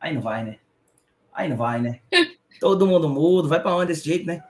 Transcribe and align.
Aí 0.00 0.14
não 0.14 0.20
vai, 0.20 0.44
né? 0.44 0.58
Aí 1.32 1.48
não 1.48 1.56
vai, 1.56 1.80
né? 1.80 2.00
Todo 2.60 2.86
mundo 2.86 3.08
mudo, 3.08 3.48
vai 3.48 3.60
para 3.60 3.74
onde 3.74 3.88
desse 3.88 4.04
jeito, 4.04 4.26
né? 4.26 4.42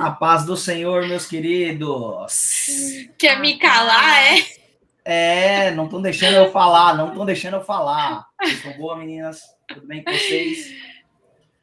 A 0.00 0.10
paz 0.12 0.44
do 0.44 0.56
Senhor, 0.56 1.06
meus 1.06 1.26
queridos. 1.26 3.08
Quer 3.18 3.40
me 3.40 3.58
calar, 3.58 4.22
é? 4.22 4.60
É, 5.04 5.70
não 5.72 5.84
estão 5.84 6.00
deixando 6.00 6.34
eu 6.34 6.52
falar, 6.52 6.96
não 6.96 7.08
estão 7.08 7.24
deixando 7.24 7.54
eu 7.54 7.64
falar. 7.64 8.26
Estão 8.42 8.72
boas, 8.78 8.98
meninas? 8.98 9.42
Tudo 9.68 9.86
bem 9.86 10.04
com 10.04 10.12
vocês? 10.12 10.72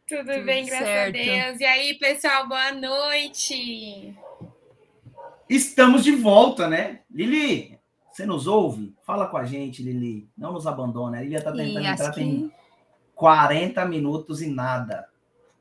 Tudo, 0.07 0.33
Tudo 0.33 0.45
bem, 0.45 0.66
graças 0.66 0.88
certo. 0.88 1.17
a 1.17 1.23
Deus. 1.23 1.59
E 1.59 1.66
aí, 1.66 1.94
pessoal, 1.95 2.47
boa 2.47 2.71
noite. 2.71 4.16
Estamos 5.50 6.03
de 6.03 6.11
volta, 6.11 6.67
né? 6.67 7.01
Lili, 7.11 7.77
você 8.11 8.25
nos 8.25 8.47
ouve? 8.47 8.94
Fala 9.05 9.27
com 9.27 9.38
a 9.38 9.45
gente, 9.45 9.83
Lili. 9.83 10.29
Não 10.38 10.51
nos 10.51 10.66
abandona. 10.66 11.17
A 11.17 11.21
Lili 11.21 11.35
está 11.35 11.51
tentando 11.51 11.79
Sim, 11.79 11.88
entrar, 11.88 12.09
que... 12.11 12.19
tem 12.19 12.51
40 13.17 13.83
minutos 13.85 14.41
e 14.41 14.47
nada. 14.47 15.09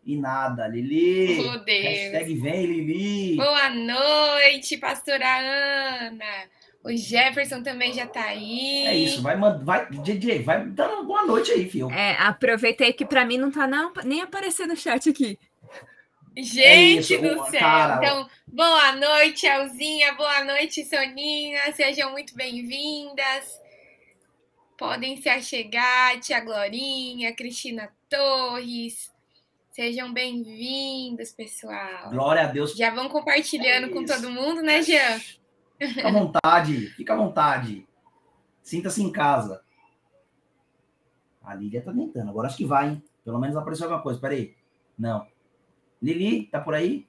E 0.05 0.15
nada, 0.15 0.69
Lili. 0.69 1.41
Oh, 1.41 1.59
Deus. 1.59 1.85
Hashtag 1.85 2.35
vem, 2.37 2.67
Lili. 2.67 3.37
Boa 3.37 3.71
noite, 3.71 4.77
pastora 4.77 5.27
Ana. 6.07 6.25
O 6.85 6.97
Jefferson 6.97 7.63
também 7.65 7.93
já 7.93 8.07
tá 8.07 8.27
aí. 8.27 8.87
É 8.87 8.95
isso, 8.95 9.21
vai, 9.21 9.37
vai, 9.37 9.91
DJ, 9.91 10.43
vai 10.43 10.65
dando 10.65 11.03
boa 11.05 11.27
noite 11.27 11.51
aí, 11.51 11.69
filho. 11.69 11.91
É, 11.91 12.13
aproveitei 12.21 12.93
que 12.93 13.05
para 13.05 13.25
mim 13.25 13.39
não 13.39 13.51
tá 13.51 13.67
não, 13.67 13.93
nem 14.05 14.21
aparecendo 14.21 14.71
no 14.71 14.77
chat 14.77 15.09
aqui. 15.09 15.37
Gente 16.37 17.15
é 17.15 17.19
do 17.19 17.45
céu. 17.47 17.59
Cara, 17.59 17.97
então, 17.97 18.29
boa 18.47 18.93
noite, 18.93 19.47
Elzinha. 19.47 20.13
Boa 20.15 20.45
noite, 20.45 20.85
Soninha. 20.85 21.73
Sejam 21.73 22.13
muito 22.13 22.37
bem-vindas. 22.37 23.66
Podem 24.79 25.17
se 25.23 25.29
achegar, 25.29 26.21
Tia 26.21 26.39
Glorinha, 26.41 27.35
Cristina 27.35 27.89
Torres. 28.11 29.11
Sejam 29.71 30.13
bem-vindos, 30.13 31.33
pessoal. 31.33 32.11
Glória 32.11 32.43
a 32.43 32.47
Deus. 32.47 32.77
Já 32.77 32.95
vão 32.95 33.09
compartilhando 33.09 33.87
é 33.87 33.89
com 33.89 34.05
todo 34.05 34.31
mundo, 34.31 34.61
né, 34.61 34.83
Jean? 34.83 35.19
Fica 35.79 36.09
à 36.09 36.13
vontade, 36.13 36.91
fica 36.91 37.15
à 37.15 37.17
vontade. 37.17 37.89
Sinta-se 38.63 39.03
em 39.03 39.11
casa. 39.11 39.63
A 41.43 41.55
Lília 41.55 41.81
tá 41.81 41.93
tentando. 41.93 42.29
Agora 42.29 42.49
acho 42.49 42.57
que 42.59 42.67
vai, 42.67 42.91
hein? 42.91 43.03
Pelo 43.25 43.39
menos 43.39 43.57
apareceu 43.57 43.87
alguma 43.87 44.03
coisa. 44.03 44.21
Peraí. 44.21 44.55
Não. 44.99 45.27
Lili, 46.03 46.47
tá 46.47 46.61
por 46.61 46.75
aí? 46.75 47.07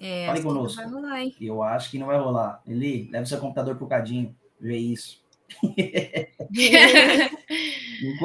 É, 0.00 0.26
Fale 0.26 0.42
conosco. 0.42 0.82
vai 0.82 0.90
rolar, 0.90 1.22
hein? 1.22 1.36
Eu 1.40 1.62
acho 1.62 1.88
que 1.88 1.98
não 1.98 2.06
vai 2.08 2.18
rolar. 2.18 2.62
Lili, 2.66 3.08
leve 3.10 3.26
seu 3.26 3.38
computador 3.38 3.76
pro 3.76 3.86
Cadinho. 3.86 4.36
Vê 4.60 4.76
isso. 4.76 5.24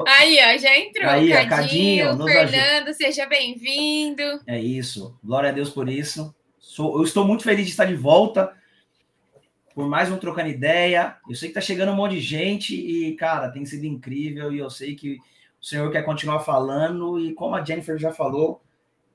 aí, 0.08 0.38
ó, 0.40 0.58
já 0.58 0.78
entrou. 0.78 1.10
Aí, 1.10 1.30
Cadinho, 1.48 2.18
Cadinho 2.18 2.26
Fernando, 2.26 2.94
seja 2.94 3.26
bem-vindo. 3.26 4.24
É 4.46 4.60
isso. 4.60 5.18
Glória 5.24 5.50
a 5.50 5.54
Deus 5.54 5.70
por 5.70 5.88
isso. 5.88 6.34
Sou, 6.60 6.98
eu 6.98 7.04
estou 7.04 7.26
muito 7.26 7.44
feliz 7.44 7.66
de 7.66 7.72
estar 7.72 7.86
de 7.86 7.96
volta 7.96 8.54
por 9.74 9.88
mais 9.88 10.12
um 10.12 10.18
trocando 10.18 10.50
ideia. 10.50 11.18
Eu 11.30 11.36
sei 11.36 11.50
que 11.50 11.56
tá 11.56 11.62
chegando 11.62 11.92
um 11.92 11.96
monte 11.96 12.16
de 12.16 12.22
gente 12.22 12.76
e, 12.76 13.16
cara, 13.16 13.50
tem 13.50 13.66
sido 13.66 13.86
incrível 13.86 14.54
e 14.54 14.60
eu 14.60 14.70
sei 14.70 14.96
que 14.96 15.18
o 15.62 15.66
senhor 15.66 15.92
quer 15.92 16.04
continuar 16.04 16.40
falando 16.40 17.20
e 17.20 17.34
como 17.34 17.56
a 17.56 17.64
Jennifer 17.64 17.98
já 17.98 18.12
falou, 18.12 18.62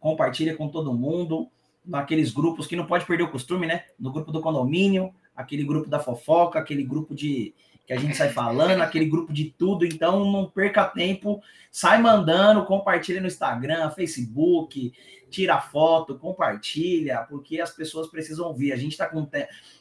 compartilha 0.01 0.57
com 0.57 0.69
todo 0.69 0.95
mundo, 0.95 1.49
naqueles 1.85 2.33
grupos 2.33 2.67
que 2.67 2.77
não 2.77 2.87
pode 2.87 3.07
perder 3.07 3.25
o 3.25 3.31
costume, 3.31 3.67
né? 3.67 3.85
No 3.99 4.13
grupo 4.13 4.33
do 4.33 4.41
condomínio, 4.41 5.15
aquele 5.35 5.65
grupo 5.65 5.89
da 5.89 6.01
fofoca, 6.01 6.59
aquele 6.59 6.83
grupo 6.83 7.15
de 7.15 7.55
que 7.87 7.93
a 7.93 7.99
gente 7.99 8.17
sai 8.17 8.31
falando, 8.31 8.83
aquele 8.83 9.07
grupo 9.07 9.33
de 9.33 9.55
tudo. 9.57 9.87
Então, 9.87 10.25
não 10.31 10.51
perca 10.51 10.85
tempo, 10.85 11.41
sai 11.71 12.01
mandando, 12.01 12.65
compartilha 12.65 13.21
no 13.21 13.29
Instagram, 13.29 13.91
Facebook, 13.91 14.93
tira 15.31 15.61
foto, 15.61 16.19
compartilha, 16.19 17.25
porque 17.29 17.61
as 17.61 17.71
pessoas 17.71 18.09
precisam 18.09 18.47
ouvir. 18.49 18.73
A 18.73 18.77
gente 18.77 18.93
está 18.93 19.07
com 19.07 19.29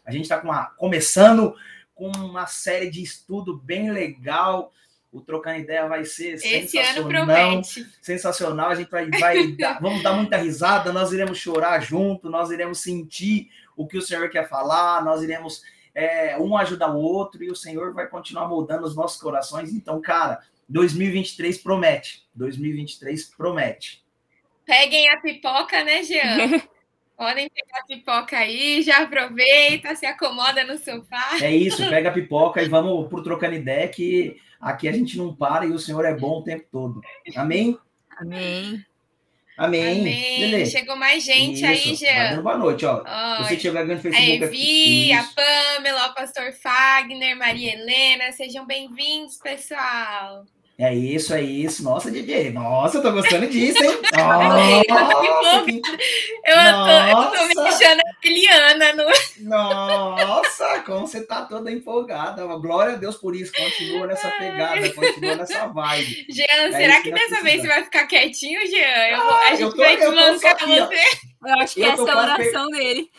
a 0.05 0.11
gente 0.11 0.23
está 0.23 0.39
com 0.39 0.47
uma, 0.47 0.65
começando 0.77 1.55
com 1.95 2.09
uma 2.09 2.45
série 2.45 2.89
de 2.91 3.01
estudo 3.01 3.57
bem 3.57 3.91
legal. 3.91 4.71
O 5.11 5.21
Trocando 5.21 5.59
Ideia 5.59 5.87
vai 5.87 6.03
ser 6.03 6.33
Esse 6.33 6.67
sensacional. 6.67 7.63
Sensacional. 8.01 8.69
A 8.69 8.75
gente 8.75 8.91
vai, 8.91 9.09
vai 9.09 9.47
dar, 9.57 9.79
vamos 9.81 10.03
dar 10.03 10.13
muita 10.13 10.37
risada, 10.37 10.91
nós 10.91 11.11
iremos 11.13 11.37
chorar 11.37 11.81
junto, 11.81 12.29
nós 12.29 12.51
iremos 12.51 12.79
sentir 12.79 13.49
o 13.77 13.87
que 13.87 13.97
o 13.97 14.01
Senhor 14.01 14.29
quer 14.29 14.47
falar, 14.47 15.03
nós 15.03 15.23
iremos 15.23 15.63
é, 15.95 16.37
um 16.37 16.57
ajudar 16.57 16.93
o 16.93 16.99
outro 16.99 17.41
e 17.43 17.49
o 17.49 17.55
Senhor 17.55 17.93
vai 17.93 18.07
continuar 18.07 18.47
moldando 18.47 18.85
os 18.85 18.95
nossos 18.95 19.19
corações. 19.19 19.73
Então, 19.73 20.01
cara, 20.01 20.41
2023 20.67 21.57
promete. 21.59 22.27
2023 22.35 23.25
promete. 23.35 24.03
Peguem 24.65 25.09
a 25.09 25.21
pipoca, 25.21 25.83
né, 25.83 26.03
Jean? 26.03 26.61
Podem 27.15 27.49
pegar 27.49 27.79
a 27.79 27.85
pipoca 27.85 28.37
aí, 28.37 28.81
já 28.81 29.03
aproveita, 29.03 29.95
se 29.95 30.05
acomoda 30.05 30.65
no 30.65 30.77
sofá. 30.77 31.37
É 31.41 31.49
isso, 31.49 31.77
pega 31.89 32.09
a 32.09 32.13
pipoca 32.13 32.61
e 32.61 32.67
vamos 32.67 33.07
por 33.07 33.23
trocando 33.23 33.55
ideia 33.55 33.87
que 33.87 34.35
aqui 34.59 34.89
a 34.89 34.91
gente 34.91 35.17
não 35.17 35.33
para 35.33 35.65
e 35.65 35.71
o 35.71 35.79
Senhor 35.79 36.03
é 36.03 36.13
bom 36.13 36.39
o 36.39 36.43
tempo 36.43 36.65
todo. 36.69 36.99
Amém? 37.37 37.79
Amém. 38.17 38.85
Amém. 39.57 40.01
Amém. 40.01 40.65
Chegou 40.65 40.95
mais 40.95 41.23
gente 41.23 41.55
Isso. 41.55 41.65
aí, 41.65 41.95
Jean. 41.95 42.41
Boa 42.41 42.57
noite, 42.57 42.85
ó. 42.85 42.97
Oi. 42.97 43.43
Você 43.43 43.55
que 43.55 43.61
chegou 43.61 43.79
agora 43.79 43.95
no 43.95 44.01
Facebook. 44.01 44.43
A 44.43 44.47
Evi, 44.47 45.13
a 45.13 45.23
Pamela, 45.23 46.07
o 46.07 46.13
pastor 46.13 46.53
Fagner, 46.53 47.37
Maria 47.37 47.73
Helena, 47.73 48.31
sejam 48.33 48.65
bem-vindos, 48.65 49.37
pessoal. 49.37 50.45
É 50.77 50.93
isso, 50.93 51.33
é 51.33 51.41
isso. 51.41 51.83
Nossa, 51.83 52.11
DJ. 52.11 52.51
Nossa, 52.51 52.97
eu 52.97 53.01
tô 53.01 53.13
gostando 53.13 53.47
disso, 53.47 53.81
hein? 53.81 53.91
Nossa, 54.13 55.63
que... 55.63 55.81
eu, 56.43 56.55
Nossa. 56.55 57.11
Tô, 57.11 57.37
eu 57.37 57.49
tô 57.53 57.61
me 57.63 57.67
achando 57.69 58.01
Eliana 58.21 58.93
no. 58.93 59.05
Nossa, 59.47 60.79
como 60.85 61.07
você 61.07 61.25
tá 61.25 61.43
toda 61.45 61.71
empolgada. 61.71 62.45
Glória 62.57 62.93
a 62.93 62.97
Deus 62.97 63.15
por 63.15 63.33
isso. 63.35 63.53
Continua 63.53 64.07
nessa 64.07 64.29
pegada, 64.31 64.93
continua 64.93 65.35
nessa 65.37 65.67
vibe. 65.67 66.27
Jean, 66.29 66.45
é 66.49 66.71
será 66.73 67.01
que, 67.01 67.03
que 67.03 67.11
dessa 67.11 67.41
vez 67.41 67.61
você 67.61 67.67
vai 67.67 67.83
ficar 67.83 68.07
quietinho, 68.07 68.67
Jean? 68.67 69.07
Eu, 69.11 69.21
ah, 69.21 69.47
a 69.47 69.55
gente 69.55 69.71
tô, 69.71 69.77
vai 69.77 69.95
desmancar 69.95 70.59
você. 70.59 71.01
Eu 71.45 71.53
acho 71.61 71.73
que 71.75 71.81
eu 71.81 71.91
essa 71.91 72.03
é 72.03 72.11
a 72.11 72.17
oração 72.17 72.67
dele. 72.67 73.11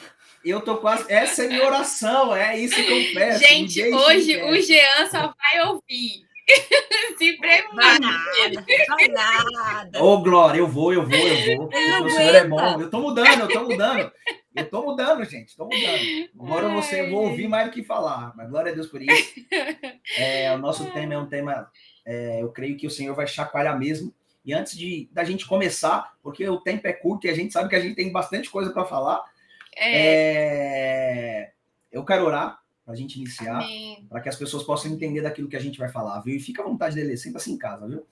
Eu 0.45 0.61
tô 0.61 0.77
quase. 0.77 1.11
Essa 1.11 1.45
é 1.45 1.49
minha 1.49 1.67
oração, 1.67 2.37
é 2.37 2.59
isso 2.59 2.75
que 2.77 2.93
eu 2.93 3.15
peço. 3.15 3.41
Gente, 3.41 3.83
hoje 3.83 4.43
o 4.43 4.61
Jean 4.61 5.07
só 5.11 5.33
vai 5.39 5.67
ouvir 5.69 6.27
Se 7.19 7.37
prepara. 7.39 7.99
Vai 8.89 9.09
nada, 9.09 10.03
Ô, 10.03 10.19
Glória, 10.23 10.59
eu 10.59 10.69
vou, 10.69 10.93
eu 10.93 11.07
vou, 11.07 11.19
eu 11.19 11.57
vou. 11.57 11.69
o 11.69 12.11
senhor 12.11 12.35
é 12.35 12.45
bom. 12.45 12.81
Eu 12.81 12.91
tô 12.91 13.01
mudando, 13.01 13.41
eu 13.41 13.49
tô 13.49 13.65
mudando. 13.65 14.13
Eu 14.55 14.71
tô 14.71 14.83
mudando, 14.83 15.25
gente, 15.25 15.57
tô 15.57 15.65
mudando. 15.65 16.31
Agora 16.41 16.69
você 16.69 17.03
eu 17.03 17.11
vou 17.11 17.29
ouvir 17.29 17.49
mais 17.49 17.67
do 17.67 17.73
que 17.73 17.83
falar, 17.83 18.33
mas 18.37 18.49
glória 18.49 18.73
a 18.73 18.75
Deus 18.75 18.87
por 18.87 19.03
isso. 19.03 19.35
É, 20.19 20.55
o 20.55 20.59
nosso 20.59 20.91
tema 20.93 21.15
é 21.15 21.19
um 21.19 21.27
tema, 21.27 21.71
é, 22.07 22.41
eu 22.41 22.51
creio 22.51 22.77
que 22.77 22.87
o 22.87 22.91
Senhor 22.91 23.15
vai 23.15 23.27
chacoalhar 23.27 23.79
mesmo. 23.79 24.15
E 24.45 24.55
antes 24.55 24.79
de 24.79 25.11
da 25.13 25.25
gente 25.25 25.45
começar, 25.45 26.15
porque 26.23 26.49
o 26.49 26.61
tempo 26.61 26.87
é 26.87 26.93
curto 26.93 27.27
e 27.27 27.31
a 27.31 27.35
gente 27.35 27.53
sabe 27.53 27.69
que 27.69 27.75
a 27.75 27.81
gente 27.81 27.97
tem 27.97 28.11
bastante 28.13 28.49
coisa 28.49 28.73
para 28.73 28.85
falar, 28.85 29.25
é. 29.77 31.43
é... 31.43 31.53
eu 31.93 32.05
quero 32.05 32.25
orar 32.25 32.61
para 32.87 32.95
a 32.95 32.97
gente 32.97 33.17
iniciar, 33.17 33.67
para 34.09 34.21
que 34.21 34.29
as 34.29 34.37
pessoas 34.37 34.63
possam 34.63 34.93
entender 34.93 35.21
daquilo 35.21 35.49
que 35.49 35.57
a 35.57 35.61
gente 35.61 35.77
vai 35.77 35.89
falar, 35.89 36.21
viu? 36.21 36.37
E 36.37 36.41
fica 36.41 36.63
à 36.63 36.65
vontade 36.65 36.95
dele, 36.95 37.17
sempre 37.17 37.39
assim 37.39 37.55
em 37.55 37.59
casa, 37.59 37.89
viu? 37.89 38.07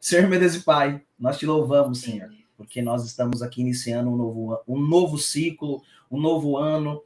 Senhor, 0.00 0.28
meu 0.28 0.40
Deus 0.40 0.56
e 0.56 0.60
Pai, 0.62 1.00
nós 1.16 1.38
te 1.38 1.46
louvamos, 1.46 2.00
Senhor, 2.00 2.28
porque 2.56 2.82
nós 2.82 3.06
estamos 3.06 3.40
aqui 3.40 3.60
iniciando 3.60 4.10
um 4.10 4.16
novo, 4.16 4.60
um 4.66 4.80
novo 4.80 5.16
ciclo, 5.16 5.80
um 6.10 6.20
novo 6.20 6.56
ano, 6.56 7.00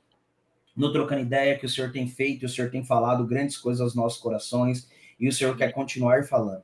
no 0.75 0.91
Trocando 0.91 1.21
Ideia 1.21 1.59
que 1.59 1.67
o 1.67 1.69
Senhor 1.69 1.93
tem 1.93 2.09
feito, 2.09 2.47
o 2.47 2.49
Senhor 2.49 2.71
tem 2.71 2.83
falado 2.83 3.27
grandes 3.27 3.59
coisas 3.59 3.83
aos 3.83 3.95
nossos 3.95 4.19
corações, 4.19 4.89
e 5.21 5.29
o 5.29 5.33
Senhor 5.33 5.55
quer 5.59 5.73
continuar 5.73 6.25
falando. 6.25 6.63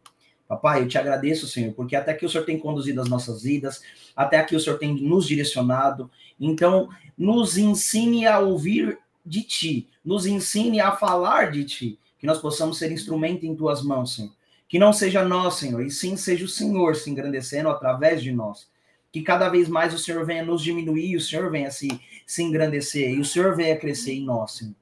Papai, 0.49 0.81
eu 0.81 0.89
te 0.89 0.97
agradeço, 0.97 1.47
Senhor, 1.47 1.75
porque 1.75 1.95
até 1.95 2.13
aqui 2.13 2.25
o 2.25 2.31
Senhor 2.31 2.45
tem 2.45 2.59
conduzido 2.59 3.03
as 3.03 3.11
nossas 3.11 3.43
vidas, 3.43 3.83
até 4.17 4.39
aqui 4.39 4.57
o 4.57 4.61
Senhor 4.61 4.79
tem 4.79 4.95
nos 4.95 5.27
direcionado. 5.27 6.11
Então, 6.41 6.89
nos 7.17 7.59
ensine 7.59 8.27
a 8.27 8.39
ouvir 8.41 8.99
de 9.25 9.43
ti, 9.43 9.89
nos 10.05 10.27
ensine 10.27 10.81
a 10.81 10.93
falar 10.93 11.51
de 11.51 11.65
ti, 11.65 11.99
que 12.19 12.27
nós 12.27 12.39
possamos 12.39 12.79
ser 12.79 12.93
instrumento 12.93 13.45
em 13.45 13.55
tuas 13.55 13.83
mãos, 13.83 14.15
Senhor. 14.15 14.33
Que 14.69 14.79
não 14.79 14.93
seja 14.93 15.25
nós, 15.25 15.55
Senhor, 15.55 15.85
e 15.85 15.91
sim 15.91 16.17
seja 16.17 16.45
o 16.45 16.49
Senhor 16.49 16.95
se 16.95 17.11
engrandecendo 17.11 17.69
através 17.69 18.23
de 18.23 18.33
nós. 18.33 18.69
Que 19.11 19.23
cada 19.23 19.49
vez 19.49 19.69
mais 19.69 19.93
o 19.93 19.99
Senhor 19.99 20.25
venha 20.25 20.45
nos 20.45 20.63
diminuir, 20.63 21.17
o 21.17 21.21
Senhor 21.21 21.51
venha 21.51 21.71
se, 21.71 21.89
se 22.27 22.43
engrandecer 22.43 23.11
e 23.11 23.21
o 23.21 23.25
Senhor 23.25 23.57
venha 23.57 23.77
crescer 23.77 24.13
em 24.13 24.25
nós, 24.25 24.53
Senhor. 24.53 24.75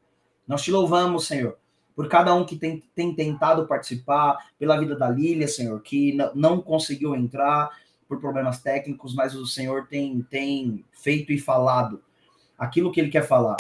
Nós 0.47 0.63
te 0.63 0.71
louvamos, 0.71 1.27
Senhor, 1.27 1.57
por 1.95 2.09
cada 2.09 2.35
um 2.35 2.45
que 2.45 2.57
tem, 2.57 2.83
tem 2.95 3.15
tentado 3.15 3.67
participar, 3.67 4.53
pela 4.59 4.79
vida 4.79 4.95
da 4.95 5.09
Lília, 5.09 5.49
Senhor, 5.49 5.81
que 5.81 6.17
não 6.35 6.61
conseguiu 6.61 7.15
entrar 7.15 7.71
por 8.09 8.21
problemas 8.21 8.61
técnicos, 8.61 9.15
mas 9.15 9.35
o 9.35 9.47
Senhor 9.47 9.87
tem, 9.87 10.23
tem 10.31 10.85
feito 10.93 11.33
e 11.33 11.39
falado 11.39 12.03
aquilo 12.59 12.91
que 12.91 13.01
ele 13.01 13.11
quer 13.11 13.27
falar. 13.27 13.57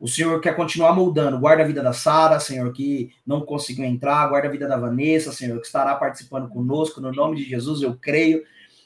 O 0.00 0.08
Senhor 0.08 0.40
quer 0.40 0.56
continuar 0.56 0.94
moldando. 0.94 1.38
Guarda 1.38 1.62
a 1.62 1.66
vida 1.66 1.82
da 1.82 1.92
Sara, 1.92 2.40
Senhor, 2.40 2.72
que 2.72 3.12
não 3.26 3.42
conseguiu 3.42 3.84
entrar. 3.84 4.26
Guarda 4.28 4.48
a 4.48 4.50
vida 4.50 4.66
da 4.66 4.78
Vanessa, 4.78 5.30
Senhor, 5.30 5.60
que 5.60 5.66
estará 5.66 5.94
participando 5.94 6.48
conosco. 6.48 7.02
No 7.02 7.12
nome 7.12 7.36
de 7.36 7.44
Jesus, 7.44 7.82
eu 7.82 7.94
creio. 8.00 8.42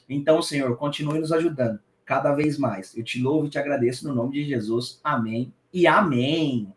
Então, 0.09 0.41
Senhor, 0.41 0.75
continue 0.75 1.19
nos 1.19 1.31
ajudando 1.31 1.79
cada 2.03 2.33
vez 2.33 2.57
mais. 2.57 2.95
Eu 2.97 3.03
te 3.03 3.21
louvo 3.21 3.47
e 3.47 3.49
te 3.49 3.57
agradeço 3.57 4.05
no 4.05 4.13
nome 4.13 4.33
de 4.33 4.43
Jesus. 4.43 4.99
Amém 5.01 5.53
e 5.73 5.87
amém. 5.87 6.67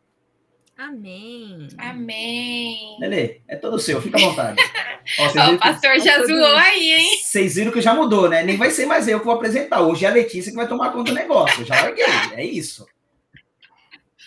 Amém. 0.77 1.67
Amém. 1.77 2.97
Lele, 3.01 3.43
é 3.49 3.57
todo 3.57 3.81
seu, 3.81 4.01
fica 4.01 4.17
à 4.17 4.21
vontade. 4.21 4.63
Ó, 5.19 5.55
o 5.55 5.59
pastor 5.59 5.93
que... 5.95 6.01
já 6.01 6.25
zoou 6.25 6.57
aí, 6.57 6.93
hein? 6.93 7.19
Vocês 7.21 7.57
viram 7.57 7.73
que 7.73 7.81
já 7.81 7.93
mudou, 7.93 8.29
né? 8.29 8.45
Nem 8.45 8.57
vai 8.57 8.71
ser 8.71 8.87
mais 8.87 9.09
eu 9.09 9.19
que 9.19 9.27
vou 9.27 9.35
apresentar. 9.35 9.81
Hoje 9.81 10.05
é 10.05 10.09
a 10.09 10.13
Letícia 10.13 10.53
que 10.53 10.57
vai 10.57 10.69
tomar 10.69 10.93
conta 10.93 11.11
do 11.11 11.15
negócio. 11.15 11.63
Eu 11.63 11.67
já 11.67 11.75
larguei, 11.75 12.05
é 12.35 12.45
isso. 12.45 12.87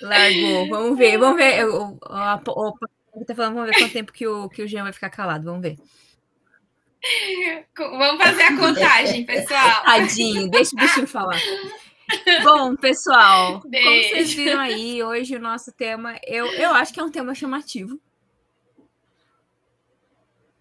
Largou. 0.02 0.68
Vamos 0.70 0.98
ver, 0.98 1.18
vamos 1.18 1.38
ver. 1.38 1.66
O, 1.66 1.98
o, 2.02 2.74
o, 3.14 3.26
tá 3.26 3.36
falando, 3.36 3.56
vamos 3.56 3.70
ver 3.70 3.80
quanto 3.80 3.94
tempo 3.94 4.12
que 4.12 4.28
o, 4.28 4.50
que 4.50 4.64
o 4.64 4.68
Jean 4.68 4.84
vai 4.84 4.94
ficar 4.94 5.10
calado. 5.10 5.46
Vamos 5.46 5.62
ver. 5.62 5.78
Vamos 7.76 8.24
fazer 8.24 8.44
a 8.44 8.58
contagem, 8.58 9.26
pessoal. 9.26 9.82
Tadinho, 9.86 10.50
deixa 10.52 10.76
o 10.76 10.80
bichinho 10.80 11.08
falar. 11.08 11.40
Bom, 12.44 12.76
pessoal, 12.76 13.62
Beijo. 13.66 13.88
como 13.88 14.04
vocês 14.04 14.34
viram 14.34 14.60
aí, 14.60 15.02
hoje 15.02 15.36
o 15.36 15.40
nosso 15.40 15.72
tema, 15.72 16.20
eu, 16.28 16.46
eu 16.54 16.72
acho 16.74 16.94
que 16.94 17.00
é 17.00 17.04
um 17.04 17.10
tema 17.10 17.34
chamativo. 17.34 18.00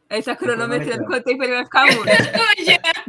Ele 0.09 0.23
tá 0.23 0.35
cronometrando 0.35 1.05
quanto 1.05 1.25
tempo 1.25 1.43
ele 1.43 1.55
vai 1.55 1.65
ficar 1.65 1.87
mudo. 1.87 2.05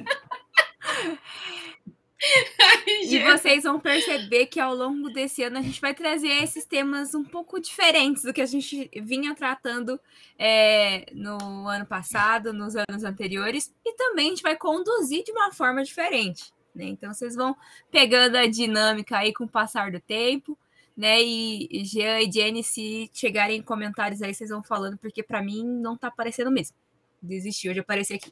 e 2.87 3.19
vocês 3.19 3.63
vão 3.63 3.79
perceber 3.79 4.45
que 4.45 4.59
ao 4.59 4.75
longo 4.75 5.09
desse 5.09 5.43
ano 5.43 5.57
a 5.57 5.61
gente 5.61 5.81
vai 5.81 5.93
trazer 5.93 6.43
esses 6.43 6.65
temas 6.65 7.15
um 7.15 7.23
pouco 7.23 7.59
diferentes 7.59 8.23
do 8.23 8.33
que 8.33 8.41
a 8.41 8.45
gente 8.45 8.89
vinha 9.01 9.33
tratando 9.33 9.99
é, 10.37 11.05
no 11.13 11.67
ano 11.67 11.85
passado, 11.85 12.53
nos 12.53 12.75
anos 12.75 13.03
anteriores, 13.03 13.73
e 13.83 13.93
também 13.95 14.27
a 14.27 14.29
gente 14.29 14.43
vai 14.43 14.55
conduzir 14.55 15.23
de 15.23 15.31
uma 15.31 15.51
forma 15.51 15.83
diferente. 15.83 16.53
Né? 16.75 16.85
Então 16.85 17.13
vocês 17.13 17.35
vão 17.35 17.55
pegando 17.89 18.37
a 18.37 18.45
dinâmica 18.45 19.17
aí 19.17 19.33
com 19.33 19.45
o 19.45 19.49
passar 19.49 19.91
do 19.91 19.99
tempo, 19.99 20.57
né? 20.95 21.21
E 21.21 21.83
Jean 21.85 22.19
e 22.19 22.31
Jenny, 22.31 22.63
se 22.63 23.09
chegarem 23.13 23.57
em 23.57 23.61
comentários 23.61 24.21
aí, 24.21 24.33
vocês 24.33 24.49
vão 24.49 24.61
falando, 24.61 24.97
porque 24.97 25.23
para 25.23 25.41
mim 25.41 25.65
não 25.65 25.97
tá 25.97 26.07
aparecendo 26.07 26.51
mesmo. 26.51 26.75
Desistiu 27.21 27.73
de 27.73 27.79
aparecer 27.79 28.15
aqui. 28.15 28.31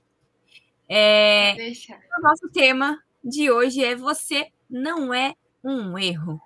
É, 0.88 1.54
o 2.18 2.22
nosso 2.22 2.50
tema 2.52 3.02
de 3.24 3.52
hoje 3.52 3.84
é 3.84 3.96
Você 3.96 4.52
não 4.70 5.14
é 5.14 5.36
um 5.64 5.98
erro. 5.98 6.42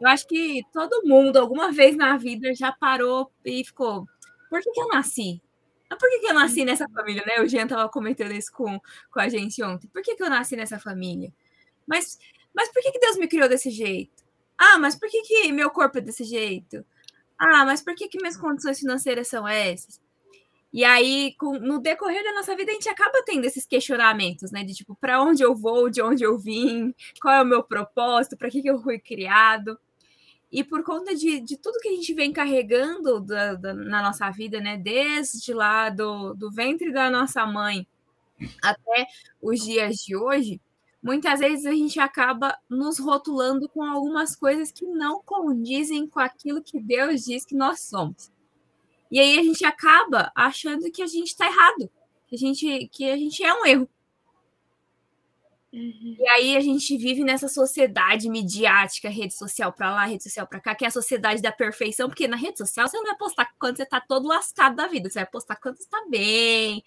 Eu 0.00 0.08
acho 0.08 0.26
que 0.26 0.62
todo 0.72 1.06
mundo, 1.06 1.38
alguma 1.38 1.72
vez 1.72 1.96
na 1.96 2.16
vida, 2.16 2.54
já 2.54 2.72
parou 2.72 3.30
e 3.44 3.64
ficou: 3.64 4.06
por 4.50 4.60
que, 4.60 4.70
que 4.70 4.80
eu 4.80 4.88
nasci? 4.88 5.40
Por 5.88 6.10
que, 6.10 6.18
que 6.20 6.26
eu 6.26 6.34
nasci 6.34 6.64
nessa 6.64 6.88
família, 6.88 7.22
né? 7.26 7.40
O 7.40 7.46
Jean 7.46 7.64
estava 7.64 7.88
comentando 7.88 8.32
isso 8.32 8.52
com, 8.52 8.80
com 9.10 9.20
a 9.20 9.28
gente 9.28 9.62
ontem. 9.62 9.88
Por 9.88 10.02
que, 10.02 10.16
que 10.16 10.22
eu 10.22 10.30
nasci 10.30 10.56
nessa 10.56 10.78
família? 10.78 11.32
Mas, 11.86 12.18
mas 12.52 12.72
por 12.72 12.82
que, 12.82 12.90
que 12.92 12.98
Deus 12.98 13.16
me 13.16 13.28
criou 13.28 13.48
desse 13.48 13.70
jeito? 13.70 14.24
Ah, 14.58 14.78
mas 14.78 14.96
por 14.96 15.08
que, 15.08 15.22
que 15.22 15.52
meu 15.52 15.70
corpo 15.70 15.98
é 15.98 16.00
desse 16.00 16.24
jeito? 16.24 16.84
Ah, 17.38 17.64
mas 17.64 17.82
por 17.82 17.94
que, 17.94 18.08
que 18.08 18.18
minhas 18.18 18.36
condições 18.36 18.78
financeiras 18.80 19.28
são 19.28 19.46
essas? 19.46 20.00
E 20.74 20.82
aí, 20.84 21.36
com, 21.38 21.52
no 21.52 21.78
decorrer 21.78 22.24
da 22.24 22.34
nossa 22.34 22.56
vida, 22.56 22.72
a 22.72 22.74
gente 22.74 22.88
acaba 22.88 23.22
tendo 23.24 23.44
esses 23.44 23.64
questionamentos, 23.64 24.50
né? 24.50 24.64
De 24.64 24.74
tipo, 24.74 24.96
para 24.96 25.22
onde 25.22 25.40
eu 25.40 25.54
vou, 25.54 25.88
de 25.88 26.02
onde 26.02 26.24
eu 26.24 26.36
vim, 26.36 26.92
qual 27.22 27.32
é 27.32 27.42
o 27.42 27.46
meu 27.46 27.62
propósito, 27.62 28.36
para 28.36 28.50
que, 28.50 28.60
que 28.60 28.68
eu 28.68 28.82
fui 28.82 28.98
criado. 28.98 29.78
E 30.50 30.64
por 30.64 30.82
conta 30.82 31.14
de, 31.14 31.40
de 31.40 31.56
tudo 31.56 31.78
que 31.78 31.88
a 31.88 31.92
gente 31.92 32.12
vem 32.12 32.32
carregando 32.32 33.20
da, 33.20 33.54
da, 33.54 33.72
na 33.72 34.02
nossa 34.02 34.28
vida, 34.32 34.60
né? 34.60 34.76
Desde 34.76 35.54
lá 35.54 35.90
do, 35.90 36.34
do 36.34 36.50
ventre 36.50 36.92
da 36.92 37.08
nossa 37.08 37.46
mãe 37.46 37.86
até 38.60 39.06
os 39.40 39.60
dias 39.60 39.98
de 39.98 40.16
hoje, 40.16 40.60
muitas 41.00 41.38
vezes 41.38 41.66
a 41.66 41.72
gente 41.72 42.00
acaba 42.00 42.58
nos 42.68 42.98
rotulando 42.98 43.68
com 43.68 43.84
algumas 43.84 44.34
coisas 44.34 44.72
que 44.72 44.84
não 44.86 45.22
condizem 45.24 46.08
com 46.08 46.18
aquilo 46.18 46.60
que 46.60 46.80
Deus 46.80 47.24
diz 47.24 47.44
que 47.44 47.54
nós 47.54 47.78
somos. 47.82 48.33
E 49.14 49.20
aí 49.20 49.38
a 49.38 49.44
gente 49.44 49.64
acaba 49.64 50.32
achando 50.34 50.90
que 50.90 51.00
a 51.00 51.06
gente 51.06 51.28
está 51.28 51.46
errado, 51.46 51.88
que 52.26 52.34
a 52.34 52.38
gente, 52.38 52.88
que 52.88 53.08
a 53.08 53.16
gente 53.16 53.44
é 53.44 53.54
um 53.54 53.64
erro. 53.64 53.88
Uhum. 55.72 56.16
E 56.18 56.28
aí 56.30 56.56
a 56.56 56.60
gente 56.60 56.96
vive 56.96 57.22
nessa 57.22 57.46
sociedade 57.46 58.28
midiática, 58.28 59.08
rede 59.08 59.32
social 59.32 59.72
para 59.72 59.94
lá, 59.94 60.04
rede 60.04 60.24
social 60.24 60.48
para 60.48 60.58
cá, 60.58 60.74
que 60.74 60.84
é 60.84 60.88
a 60.88 60.90
sociedade 60.90 61.40
da 61.40 61.52
perfeição, 61.52 62.08
porque 62.08 62.26
na 62.26 62.36
rede 62.36 62.58
social 62.58 62.88
você 62.88 62.96
não 62.96 63.04
vai 63.04 63.16
postar 63.16 63.54
quando 63.56 63.76
você 63.76 63.86
tá 63.86 64.00
todo 64.00 64.26
lascado 64.26 64.74
da 64.74 64.88
vida, 64.88 65.08
você 65.08 65.20
vai 65.20 65.26
postar 65.26 65.54
quando 65.56 65.76
você 65.76 65.88
tá 65.88 66.04
bem, 66.10 66.82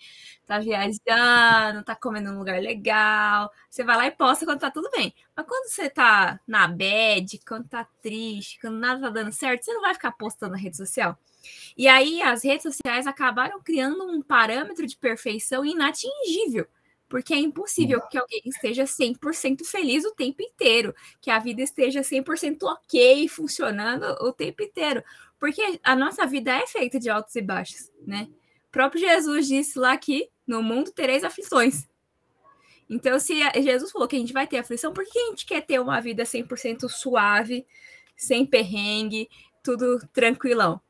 tá 0.46 0.60
viajando, 0.60 1.86
tá 1.86 1.96
comendo 1.96 2.34
num 2.34 2.40
lugar 2.40 2.60
legal, 2.62 3.50
você 3.70 3.86
vai 3.86 3.96
lá 3.96 4.06
e 4.06 4.12
posta 4.12 4.44
quando 4.46 4.60
tá 4.60 4.70
tudo 4.70 4.90
bem. 4.92 5.14
Mas 5.34 5.46
quando 5.48 5.70
você 5.70 5.90
tá 5.90 6.42
na 6.46 6.68
bad, 6.68 7.40
quando 7.48 7.70
tá 7.70 7.88
triste, 8.02 8.60
quando 8.60 8.80
nada 8.80 9.00
tá 9.00 9.10
dando 9.12 9.32
certo, 9.32 9.64
você 9.64 9.74
não 9.74 9.82
vai 9.82 9.94
ficar 9.94 10.12
postando 10.12 10.52
na 10.52 10.58
rede 10.58 10.76
social. 10.76 11.18
E 11.78 11.88
aí 11.88 12.22
as 12.22 12.44
redes 12.44 12.64
sociais 12.64 13.08
acabaram 13.08 13.62
criando 13.62 14.04
um 14.04 14.22
parâmetro 14.22 14.86
de 14.86 14.98
perfeição 14.98 15.66
inatingível 15.66 16.68
porque 17.10 17.34
é 17.34 17.38
impossível 17.38 18.02
que 18.02 18.18
alguém 18.18 18.42
esteja 18.46 18.84
100% 18.84 19.64
feliz 19.66 20.04
o 20.04 20.14
tempo 20.14 20.42
inteiro, 20.42 20.94
que 21.22 21.32
a 21.32 21.40
vida 21.40 21.62
esteja 21.62 22.02
100% 22.02 22.64
ok, 22.64 23.28
funcionando 23.30 24.06
o 24.26 24.34
tempo 24.34 24.62
inteiro. 24.62 25.04
Porque 25.40 25.80
a 25.84 25.96
nossa 25.96 26.26
vida 26.26 26.52
é 26.52 26.68
feita 26.68 27.00
de 27.00 27.10
altos 27.10 27.36
e 27.36 27.42
baixos, 27.42 27.92
né? 28.06 28.28
O 28.68 28.72
próprio 28.72 29.00
Jesus 29.00 29.48
disse 29.48 29.80
lá 29.80 29.96
que 29.98 30.30
no 30.46 30.62
mundo 30.62 30.92
tereis 30.92 31.24
aflições. 31.24 31.88
Então, 32.90 33.20
se 33.20 33.40
Jesus 33.62 33.92
falou 33.92 34.08
que 34.08 34.16
a 34.16 34.20
gente 34.20 34.34
vai 34.34 34.48
ter 34.48 34.58
aflição, 34.58 34.94
por 34.94 35.06
que 35.06 35.20
a 35.20 35.26
gente 35.28 35.46
quer 35.46 35.62
ter 35.62 35.80
uma 35.80 36.00
vida 36.00 36.24
100% 36.24 36.88
suave, 36.90 37.66
sem 38.16 38.46
perrengue, 38.46 39.30
tudo 39.64 40.00
tranquilão? 40.14 40.82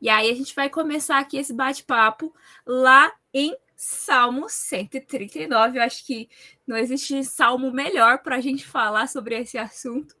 E 0.00 0.08
aí 0.08 0.30
a 0.30 0.34
gente 0.34 0.54
vai 0.54 0.70
começar 0.70 1.18
aqui 1.18 1.36
esse 1.36 1.52
bate-papo 1.52 2.34
lá 2.64 3.12
em 3.34 3.56
Salmo 3.76 4.48
139. 4.48 5.78
Eu 5.78 5.82
acho 5.82 6.04
que 6.06 6.28
não 6.66 6.76
existe 6.76 7.24
salmo 7.24 7.72
melhor 7.72 8.18
para 8.18 8.36
a 8.36 8.40
gente 8.40 8.66
falar 8.66 9.08
sobre 9.08 9.38
esse 9.38 9.58
assunto 9.58 10.16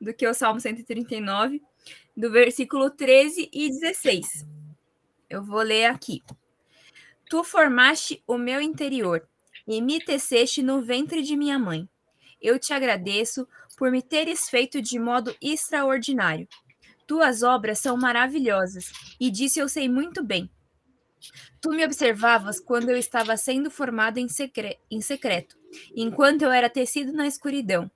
do 0.00 0.14
que 0.14 0.26
o 0.26 0.34
Salmo 0.34 0.60
139, 0.60 1.62
do 2.16 2.30
versículo 2.30 2.90
13 2.90 3.50
e 3.52 3.68
16. 3.68 4.46
Eu 5.28 5.44
vou 5.44 5.60
ler 5.60 5.86
aqui. 5.86 6.22
Tu 7.28 7.44
formaste 7.44 8.22
o 8.26 8.36
meu 8.36 8.60
interior 8.60 9.28
e 9.66 9.80
me 9.80 10.02
teceste 10.02 10.62
no 10.62 10.82
ventre 10.82 11.22
de 11.22 11.36
minha 11.36 11.58
mãe. 11.58 11.88
Eu 12.40 12.58
te 12.58 12.72
agradeço 12.72 13.46
por 13.76 13.90
me 13.90 14.02
teres 14.02 14.48
feito 14.48 14.80
de 14.80 14.98
modo 14.98 15.34
extraordinário. 15.40 16.48
Tuas 17.10 17.42
obras 17.42 17.80
são 17.80 17.96
maravilhosas, 17.96 18.92
e 19.18 19.32
disso 19.32 19.58
eu 19.58 19.68
sei 19.68 19.88
muito 19.88 20.22
bem. 20.22 20.48
Tu 21.60 21.70
me 21.70 21.84
observavas 21.84 22.60
quando 22.60 22.88
eu 22.88 22.96
estava 22.96 23.36
sendo 23.36 23.68
formado 23.68 24.18
em, 24.18 24.28
secre 24.28 24.78
em 24.88 25.00
secreto, 25.00 25.58
enquanto 25.92 26.42
eu 26.42 26.52
era 26.52 26.70
tecido 26.70 27.12
na 27.12 27.26
escuridão. 27.26 27.90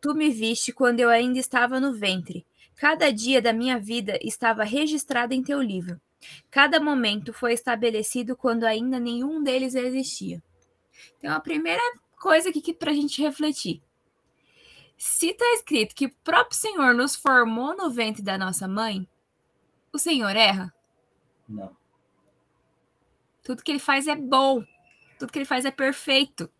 Tu 0.00 0.12
me 0.16 0.30
viste 0.30 0.72
quando 0.72 0.98
eu 0.98 1.08
ainda 1.08 1.38
estava 1.38 1.78
no 1.78 1.92
ventre. 1.92 2.44
Cada 2.74 3.12
dia 3.12 3.40
da 3.40 3.52
minha 3.52 3.78
vida 3.78 4.18
estava 4.20 4.64
registrado 4.64 5.32
em 5.32 5.44
teu 5.44 5.62
livro. 5.62 6.00
Cada 6.50 6.80
momento 6.80 7.32
foi 7.32 7.52
estabelecido 7.52 8.34
quando 8.34 8.64
ainda 8.64 8.98
nenhum 8.98 9.44
deles 9.44 9.76
existia. 9.76 10.42
Então, 11.18 11.32
a 11.32 11.38
primeira 11.38 11.82
coisa 12.20 12.48
aqui 12.48 12.74
para 12.74 12.90
a 12.90 12.94
gente 12.94 13.22
refletir. 13.22 13.80
Se 14.96 15.30
está 15.30 15.44
escrito 15.54 15.94
que 15.94 16.06
o 16.06 16.14
próprio 16.24 16.58
Senhor 16.58 16.94
nos 16.94 17.14
formou 17.14 17.76
no 17.76 17.90
ventre 17.90 18.22
da 18.22 18.38
nossa 18.38 18.66
mãe, 18.66 19.06
o 19.92 19.98
Senhor 19.98 20.34
erra? 20.34 20.72
Não. 21.48 21.76
Tudo 23.42 23.62
que 23.62 23.70
ele 23.70 23.78
faz 23.78 24.08
é 24.08 24.16
bom. 24.16 24.64
Tudo 25.18 25.30
que 25.30 25.38
ele 25.38 25.44
faz 25.44 25.64
é 25.64 25.70
perfeito. 25.70 26.50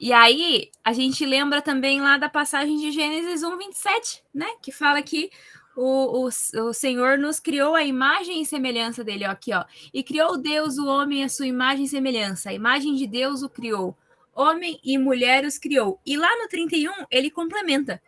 E 0.00 0.12
aí, 0.12 0.70
a 0.84 0.92
gente 0.92 1.24
lembra 1.24 1.62
também 1.62 2.00
lá 2.00 2.16
da 2.16 2.28
passagem 2.28 2.76
de 2.76 2.90
Gênesis 2.90 3.42
1, 3.42 3.56
27, 3.56 4.24
né? 4.34 4.46
Que 4.60 4.72
fala 4.72 5.00
que 5.00 5.30
o, 5.76 6.26
o, 6.26 6.28
o 6.28 6.72
Senhor 6.72 7.18
nos 7.18 7.38
criou 7.38 7.74
a 7.74 7.84
imagem 7.84 8.42
e 8.42 8.46
semelhança 8.46 9.04
dele, 9.04 9.26
ó, 9.26 9.30
aqui, 9.30 9.52
ó. 9.52 9.64
E 9.92 10.02
criou 10.02 10.36
Deus 10.36 10.76
o 10.78 10.86
homem 10.86 11.22
a 11.22 11.28
sua 11.28 11.46
imagem 11.46 11.84
e 11.84 11.88
semelhança. 11.88 12.50
A 12.50 12.52
imagem 12.52 12.94
de 12.94 13.06
Deus 13.06 13.42
o 13.42 13.48
criou. 13.48 13.96
Homem 14.34 14.80
e 14.82 14.96
mulher 14.96 15.44
os 15.44 15.58
criou. 15.58 16.00
E 16.06 16.16
lá 16.16 16.34
no 16.38 16.48
31, 16.48 17.06
ele 17.10 17.30
complementa. 17.30 18.00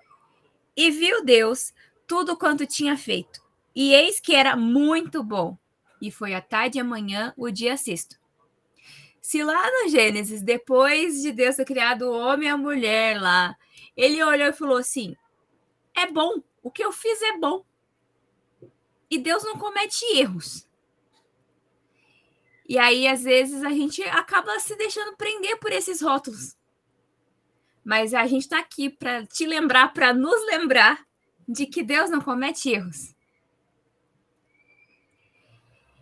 E 0.76 0.90
viu 0.90 1.24
Deus 1.24 1.72
tudo 2.06 2.36
quanto 2.36 2.66
tinha 2.66 2.96
feito. 2.96 3.42
E 3.74 3.92
eis 3.92 4.20
que 4.20 4.34
era 4.34 4.56
muito 4.56 5.22
bom 5.22 5.56
e 6.00 6.10
foi 6.10 6.34
a 6.34 6.40
tarde 6.40 6.78
e 6.78 6.80
amanhã 6.80 7.32
o 7.36 7.50
dia 7.50 7.76
sexto. 7.76 8.16
Se 9.20 9.42
lá 9.42 9.70
no 9.70 9.88
Gênesis, 9.88 10.42
depois 10.42 11.22
de 11.22 11.32
Deus 11.32 11.56
ter 11.56 11.64
criado 11.64 12.02
o 12.02 12.12
homem 12.12 12.48
e 12.48 12.50
a 12.50 12.56
mulher 12.56 13.20
lá, 13.20 13.56
ele 13.96 14.22
olhou 14.22 14.48
e 14.48 14.52
falou 14.52 14.76
assim: 14.76 15.16
é 15.96 16.06
bom. 16.10 16.42
O 16.62 16.70
que 16.70 16.84
eu 16.84 16.92
fiz 16.92 17.20
é 17.22 17.38
bom. 17.38 17.64
E 19.10 19.18
Deus 19.18 19.44
não 19.44 19.58
comete 19.58 20.04
erros. 20.16 20.66
E 22.66 22.78
aí, 22.78 23.06
às 23.06 23.22
vezes, 23.22 23.62
a 23.62 23.70
gente 23.70 24.02
acaba 24.04 24.58
se 24.58 24.74
deixando 24.76 25.16
prender 25.16 25.58
por 25.58 25.70
esses 25.70 26.00
rótulos. 26.00 26.56
Mas 27.84 28.14
a 28.14 28.26
gente 28.26 28.42
está 28.42 28.58
aqui 28.58 28.88
para 28.88 29.26
te 29.26 29.44
lembrar, 29.44 29.92
para 29.92 30.14
nos 30.14 30.46
lembrar 30.46 31.04
de 31.46 31.66
que 31.66 31.82
Deus 31.82 32.08
não 32.08 32.20
comete 32.20 32.70
erros. 32.70 33.14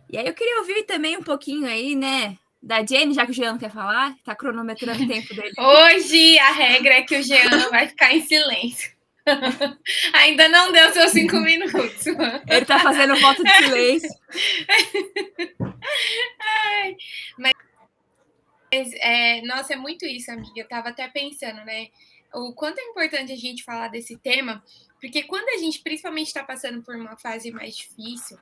E 0.09 0.17
aí 0.17 0.25
eu 0.25 0.33
queria 0.33 0.59
ouvir 0.59 0.83
também 0.83 1.17
um 1.17 1.23
pouquinho 1.23 1.67
aí, 1.67 1.95
né, 1.95 2.37
da 2.61 2.85
Jenny, 2.85 3.13
já 3.13 3.25
que 3.25 3.31
o 3.31 3.33
Jean 3.33 3.57
quer 3.57 3.71
falar, 3.71 4.15
tá 4.23 4.33
cronometrando 4.33 5.03
o 5.03 5.07
tempo 5.07 5.33
dele. 5.33 5.53
Hoje 5.59 6.39
a 6.39 6.51
regra 6.51 6.93
é 6.93 7.01
que 7.01 7.17
o 7.17 7.23
Jean 7.23 7.69
vai 7.69 7.87
ficar 7.87 8.13
em 8.13 8.21
silêncio. 8.21 8.93
Ainda 10.13 10.49
não 10.49 10.71
deu 10.71 10.91
seus 10.91 11.11
cinco 11.11 11.37
minutos. 11.37 12.05
Ele 12.05 12.65
tá 12.65 12.79
fazendo 12.79 13.15
voto 13.15 13.43
de 13.43 13.51
silêncio. 13.51 14.09
Ai, 16.41 16.95
mas, 17.37 17.53
é, 18.95 19.41
nossa, 19.41 19.73
é 19.73 19.75
muito 19.75 20.05
isso, 20.05 20.31
amiga. 20.31 20.53
Eu 20.55 20.67
tava 20.67 20.89
até 20.89 21.07
pensando, 21.07 21.63
né? 21.65 21.87
O 22.33 22.53
quanto 22.53 22.79
é 22.79 22.83
importante 22.83 23.31
a 23.31 23.37
gente 23.37 23.63
falar 23.63 23.89
desse 23.89 24.17
tema, 24.17 24.63
porque 24.99 25.23
quando 25.23 25.47
a 25.49 25.57
gente 25.57 25.81
principalmente 25.81 26.27
está 26.27 26.43
passando 26.43 26.81
por 26.81 26.95
uma 26.95 27.15
fase 27.17 27.51
mais 27.51 27.75
difícil, 27.75 28.37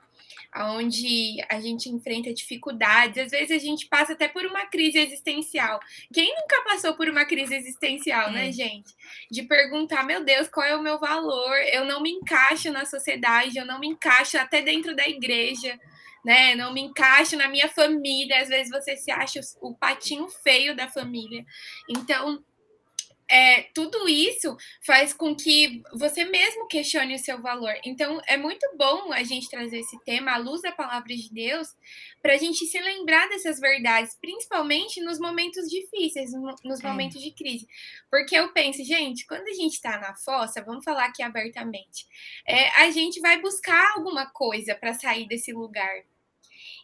onde 0.55 1.37
a 1.49 1.59
gente 1.61 1.89
enfrenta 1.89 2.33
dificuldades, 2.33 3.17
às 3.23 3.31
vezes 3.31 3.51
a 3.51 3.59
gente 3.59 3.87
passa 3.87 4.13
até 4.13 4.27
por 4.27 4.45
uma 4.45 4.65
crise 4.65 4.99
existencial. 4.99 5.79
Quem 6.13 6.33
nunca 6.35 6.61
passou 6.63 6.93
por 6.95 7.07
uma 7.07 7.25
crise 7.25 7.55
existencial, 7.55 8.31
né, 8.31 8.51
gente? 8.51 8.93
De 9.29 9.43
perguntar, 9.43 10.03
meu 10.03 10.23
Deus, 10.23 10.49
qual 10.49 10.65
é 10.65 10.75
o 10.75 10.81
meu 10.81 10.99
valor? 10.99 11.55
Eu 11.71 11.85
não 11.85 12.01
me 12.01 12.11
encaixo 12.11 12.71
na 12.71 12.85
sociedade, 12.85 13.57
eu 13.57 13.65
não 13.65 13.79
me 13.79 13.87
encaixo 13.87 14.37
até 14.37 14.61
dentro 14.61 14.95
da 14.95 15.07
igreja. 15.07 15.79
Né, 16.23 16.53
não 16.53 16.71
me 16.71 16.81
encaixo 16.81 17.35
na 17.35 17.47
minha 17.47 17.67
família. 17.67 18.41
Às 18.41 18.49
vezes 18.49 18.69
você 18.69 18.95
se 18.95 19.09
acha 19.09 19.39
o 19.59 19.73
patinho 19.73 20.29
feio 20.29 20.75
da 20.75 20.87
família. 20.87 21.43
Então, 21.89 22.43
é, 23.31 23.63
tudo 23.73 24.09
isso 24.09 24.57
faz 24.85 25.13
com 25.13 25.33
que 25.33 25.81
você 25.93 26.25
mesmo 26.25 26.67
questione 26.67 27.15
o 27.15 27.19
seu 27.19 27.41
valor. 27.41 27.73
Então, 27.85 28.19
é 28.27 28.35
muito 28.35 28.67
bom 28.77 29.13
a 29.13 29.23
gente 29.23 29.49
trazer 29.49 29.79
esse 29.79 29.97
tema 30.03 30.33
à 30.33 30.37
luz 30.37 30.61
da 30.61 30.73
palavra 30.73 31.15
de 31.15 31.33
Deus, 31.33 31.69
para 32.21 32.33
a 32.33 32.37
gente 32.37 32.65
se 32.65 32.77
lembrar 32.79 33.29
dessas 33.29 33.57
verdades, 33.57 34.17
principalmente 34.19 34.99
nos 34.99 35.17
momentos 35.17 35.69
difíceis, 35.69 36.31
nos 36.65 36.81
é. 36.81 36.87
momentos 36.87 37.21
de 37.21 37.31
crise. 37.31 37.65
Porque 38.09 38.35
eu 38.35 38.51
penso, 38.51 38.83
gente, 38.83 39.25
quando 39.25 39.47
a 39.47 39.53
gente 39.53 39.75
está 39.75 39.97
na 39.97 40.13
fossa, 40.13 40.61
vamos 40.61 40.83
falar 40.83 41.05
aqui 41.05 41.23
abertamente, 41.23 42.05
é, 42.45 42.67
a 42.81 42.91
gente 42.91 43.21
vai 43.21 43.39
buscar 43.39 43.93
alguma 43.95 44.25
coisa 44.25 44.75
para 44.75 44.93
sair 44.93 45.25
desse 45.25 45.53
lugar. 45.53 46.03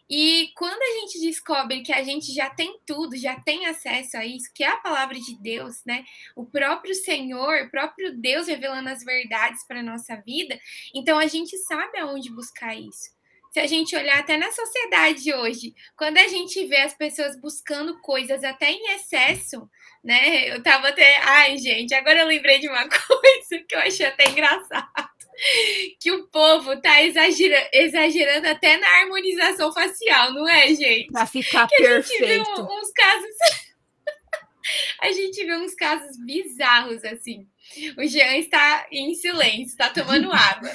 E 0.08 0.50
quando 0.56 0.80
a 0.80 1.00
gente 1.00 1.20
descobre 1.20 1.82
que 1.82 1.92
a 1.92 2.02
gente 2.02 2.32
já 2.32 2.48
tem 2.48 2.78
tudo, 2.86 3.14
já 3.16 3.38
tem 3.40 3.66
acesso 3.66 4.16
a 4.16 4.24
isso, 4.24 4.50
que 4.54 4.64
é 4.64 4.68
a 4.68 4.78
palavra 4.78 5.18
de 5.20 5.36
Deus, 5.38 5.82
né? 5.84 6.04
O 6.34 6.46
próprio 6.46 6.94
Senhor, 6.94 7.66
o 7.66 7.70
próprio 7.70 8.16
Deus 8.18 8.48
revelando 8.48 8.88
as 8.88 9.04
verdades 9.04 9.66
para 9.66 9.80
a 9.80 9.82
nossa 9.82 10.16
vida, 10.16 10.58
então 10.94 11.18
a 11.18 11.26
gente 11.26 11.58
sabe 11.58 11.98
aonde 11.98 12.32
buscar 12.32 12.74
isso. 12.74 13.16
Se 13.52 13.60
a 13.60 13.66
gente 13.66 13.96
olhar 13.96 14.18
até 14.18 14.36
na 14.36 14.50
sociedade 14.50 15.32
hoje, 15.34 15.74
quando 15.96 16.18
a 16.18 16.28
gente 16.28 16.66
vê 16.66 16.78
as 16.78 16.94
pessoas 16.94 17.38
buscando 17.40 17.98
coisas 18.00 18.44
até 18.44 18.70
em 18.70 18.94
excesso, 18.94 19.68
né? 20.04 20.50
Eu 20.54 20.62
tava 20.62 20.88
até. 20.88 21.18
Ai, 21.18 21.56
gente, 21.58 21.94
agora 21.94 22.20
eu 22.20 22.26
lembrei 22.26 22.58
de 22.60 22.68
uma 22.68 22.84
coisa 22.88 23.64
que 23.66 23.74
eu 23.74 23.80
achei 23.80 24.06
até 24.06 24.28
engraçado 24.30 25.17
que 26.00 26.10
o 26.10 26.26
povo 26.28 26.80
tá 26.80 27.02
exagerando, 27.02 27.68
exagerando 27.72 28.48
até 28.48 28.76
na 28.76 28.88
harmonização 29.00 29.72
facial, 29.72 30.32
não 30.32 30.48
é, 30.48 30.68
gente? 30.68 31.12
Pra 31.12 31.26
ficar 31.26 31.68
que 31.68 31.76
perfeito. 31.76 32.24
A 32.24 32.28
gente 32.28 32.54
viu 32.54 32.64
uns 32.64 32.92
casos. 32.92 33.36
a 35.00 35.12
gente 35.12 35.44
vê 35.44 35.56
uns 35.56 35.74
casos 35.74 36.16
bizarros 36.24 37.04
assim. 37.04 37.46
O 37.96 38.06
Jean 38.06 38.36
está 38.36 38.86
em 38.90 39.14
silêncio, 39.14 39.66
está 39.66 39.90
tomando 39.90 40.30
água. 40.32 40.70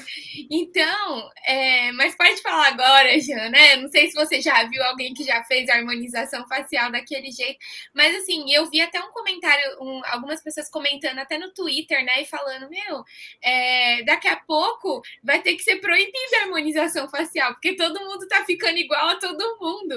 Então, 0.49 1.29
é, 1.45 1.91
mas 1.93 2.15
pode 2.15 2.41
falar 2.41 2.67
agora, 2.67 3.19
Jean, 3.19 3.49
né? 3.49 3.75
Não 3.77 3.89
sei 3.89 4.09
se 4.09 4.13
você 4.13 4.41
já 4.41 4.63
viu 4.65 4.83
alguém 4.83 5.13
que 5.13 5.23
já 5.23 5.43
fez 5.43 5.69
harmonização 5.69 6.47
facial 6.47 6.91
daquele 6.91 7.31
jeito, 7.31 7.57
mas 7.93 8.15
assim, 8.15 8.53
eu 8.53 8.69
vi 8.69 8.81
até 8.81 8.99
um 8.99 9.11
comentário, 9.11 9.63
um, 9.81 10.01
algumas 10.05 10.41
pessoas 10.41 10.69
comentando 10.69 11.19
até 11.19 11.37
no 11.37 11.51
Twitter, 11.53 12.03
né? 12.05 12.21
E 12.21 12.25
falando, 12.25 12.69
meu, 12.69 13.03
é, 13.41 14.03
daqui 14.03 14.27
a 14.27 14.37
pouco 14.37 15.01
vai 15.23 15.41
ter 15.41 15.55
que 15.55 15.63
ser 15.63 15.77
proibida 15.77 16.37
a 16.39 16.43
harmonização 16.43 17.09
facial, 17.09 17.53
porque 17.53 17.75
todo 17.75 17.99
mundo 17.99 18.27
tá 18.27 18.45
ficando 18.45 18.77
igual 18.77 19.09
a 19.09 19.15
todo 19.15 19.57
mundo. 19.59 19.95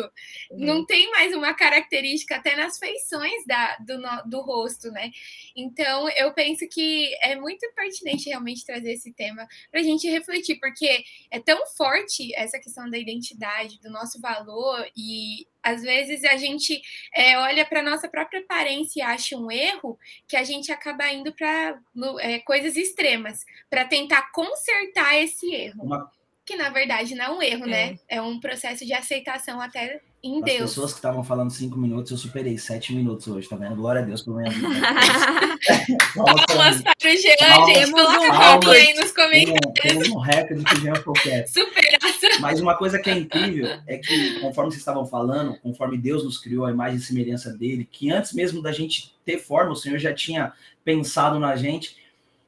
Uhum. 0.50 0.58
Não 0.58 0.86
tem 0.86 1.10
mais 1.10 1.34
uma 1.34 1.54
característica 1.54 2.36
até 2.36 2.56
nas 2.56 2.78
feições 2.78 3.44
da, 3.46 3.76
do, 3.80 4.00
do 4.26 4.40
rosto, 4.40 4.90
né? 4.90 5.10
Então, 5.54 6.08
eu 6.10 6.32
penso 6.32 6.66
que 6.68 6.85
é 7.22 7.36
muito 7.36 7.66
pertinente 7.74 8.28
realmente 8.28 8.64
trazer 8.64 8.92
esse 8.92 9.12
tema 9.12 9.46
para 9.70 9.80
a 9.80 9.82
gente 9.82 10.08
refletir, 10.08 10.58
porque 10.58 11.04
é 11.30 11.40
tão 11.40 11.66
forte 11.66 12.34
essa 12.34 12.58
questão 12.58 12.88
da 12.90 12.98
identidade, 12.98 13.80
do 13.80 13.90
nosso 13.90 14.20
valor, 14.20 14.86
e 14.96 15.46
às 15.62 15.82
vezes 15.82 16.24
a 16.24 16.36
gente 16.36 16.80
é, 17.14 17.36
olha 17.38 17.64
para 17.64 17.82
nossa 17.82 18.08
própria 18.08 18.40
aparência 18.40 19.00
e 19.00 19.02
acha 19.02 19.36
um 19.36 19.50
erro 19.50 19.98
que 20.28 20.36
a 20.36 20.44
gente 20.44 20.70
acaba 20.70 21.12
indo 21.12 21.32
para 21.32 21.80
é, 22.20 22.38
coisas 22.38 22.76
extremas 22.76 23.44
para 23.68 23.84
tentar 23.84 24.30
consertar 24.30 25.16
esse 25.16 25.52
erro. 25.52 25.82
Uma... 25.82 26.10
Que 26.44 26.54
na 26.54 26.68
verdade 26.68 27.16
não 27.16 27.24
é 27.24 27.30
um 27.30 27.42
erro, 27.42 27.64
é. 27.64 27.68
né? 27.68 27.98
É 28.08 28.22
um 28.22 28.38
processo 28.38 28.86
de 28.86 28.92
aceitação 28.92 29.60
até 29.60 30.00
em 30.26 30.38
As 30.38 30.44
Deus. 30.44 30.62
As 30.62 30.70
pessoas 30.70 30.92
que 30.92 30.98
estavam 30.98 31.24
falando 31.24 31.50
cinco 31.50 31.78
minutos, 31.78 32.10
eu 32.10 32.18
superei 32.18 32.58
sete 32.58 32.94
minutos 32.94 33.26
hoje, 33.28 33.48
tá 33.48 33.56
vendo? 33.56 33.76
Glória 33.76 34.02
a 34.02 34.04
Deus 34.04 34.22
pelo 34.22 34.36
menos. 34.36 34.54
Palmas 36.14 36.82
para 36.82 36.94
o 37.04 37.16
Jean, 37.16 37.66
gente. 37.66 37.92
Coloca 37.92 38.28
palmas 38.28 38.68
aí 38.68 38.94
nos 38.94 39.12
comentários. 39.12 39.72
Temos 39.80 40.08
um 40.08 40.18
recorde 40.18 40.64
que 40.64 40.74
o 40.74 40.80
Jean 40.80 41.02
qualquer. 41.02 41.46
Superação. 41.48 42.40
Mas 42.40 42.60
uma 42.60 42.76
coisa 42.76 42.98
que 42.98 43.10
é 43.10 43.16
incrível 43.16 43.78
é 43.86 43.98
que, 43.98 44.40
conforme 44.40 44.70
vocês 44.70 44.80
estavam 44.80 45.06
falando, 45.06 45.58
conforme 45.60 45.96
Deus 45.96 46.24
nos 46.24 46.38
criou 46.38 46.64
a 46.64 46.70
imagem 46.70 46.98
e 46.98 47.00
semelhança 47.00 47.52
dele, 47.52 47.88
que 47.90 48.10
antes 48.10 48.32
mesmo 48.32 48.62
da 48.62 48.72
gente 48.72 49.14
ter 49.24 49.38
forma, 49.38 49.72
o 49.72 49.76
Senhor 49.76 49.98
já 49.98 50.12
tinha 50.12 50.52
pensado 50.84 51.38
na 51.38 51.56
gente, 51.56 51.96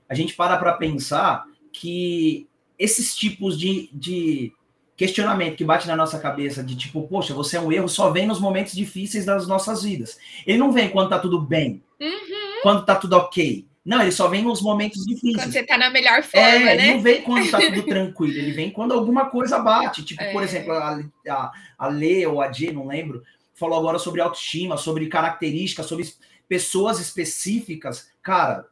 a 0.09 0.15
gente 0.15 0.35
para 0.35 0.57
para 0.57 0.75
pensar 0.75 1.45
que 1.73 2.47
esses 2.79 3.17
tipos 3.17 3.59
de, 3.59 3.91
de 3.93 4.53
questionamento 4.99 5.57
que 5.57 5.65
bate 5.65 5.87
na 5.87 5.95
nossa 5.95 6.19
cabeça 6.19 6.61
de 6.61 6.77
tipo, 6.77 7.07
poxa, 7.07 7.33
você 7.33 7.57
é 7.57 7.61
um 7.61 7.71
erro, 7.71 7.89
só 7.89 8.11
vem 8.11 8.27
nos 8.27 8.41
momentos 8.41 8.75
difíceis 8.75 9.25
das 9.25 9.47
nossas 9.47 9.85
vidas. 9.85 10.19
Ele 10.45 10.59
não 10.59 10.73
vem 10.73 10.91
quando 10.91 11.09
tá 11.09 11.21
tudo 11.21 11.41
bem, 11.41 11.81
uhum. 12.01 12.61
quando 12.65 12.85
tá 12.85 12.97
tudo 12.97 13.17
ok. 13.17 13.65
Não, 13.85 14.03
ele 14.03 14.11
só 14.11 14.27
vem 14.27 14.43
nos 14.43 14.61
momentos 14.61 15.05
difíceis. 15.07 15.37
Quando 15.37 15.53
você 15.53 15.63
tá 15.63 15.79
na 15.79 15.89
melhor 15.89 16.25
forma, 16.25 16.49
é, 16.49 16.59
né? 16.59 16.75
Ele 16.75 16.95
não 16.95 17.01
vem 17.01 17.23
quando 17.23 17.49
tá 17.49 17.61
tudo 17.61 17.83
tranquilo, 17.87 18.35
ele 18.35 18.51
vem 18.51 18.71
quando 18.71 18.93
alguma 18.93 19.27
coisa 19.31 19.61
bate. 19.61 20.05
Tipo, 20.05 20.21
é. 20.21 20.33
por 20.33 20.43
exemplo, 20.43 20.73
a, 20.73 21.01
a, 21.29 21.53
a 21.79 21.87
Lê 21.87 22.27
ou 22.27 22.43
a 22.43 22.51
G, 22.51 22.73
não 22.73 22.89
lembro, 22.89 23.23
falou 23.55 23.79
agora 23.79 24.01
sobre 24.01 24.21
autoestima, 24.21 24.77
sobre 24.77 25.07
características, 25.07 25.87
sobre 25.87 26.13
pessoas 26.49 26.99
específicas. 26.99 28.11
Cara, 28.21 28.67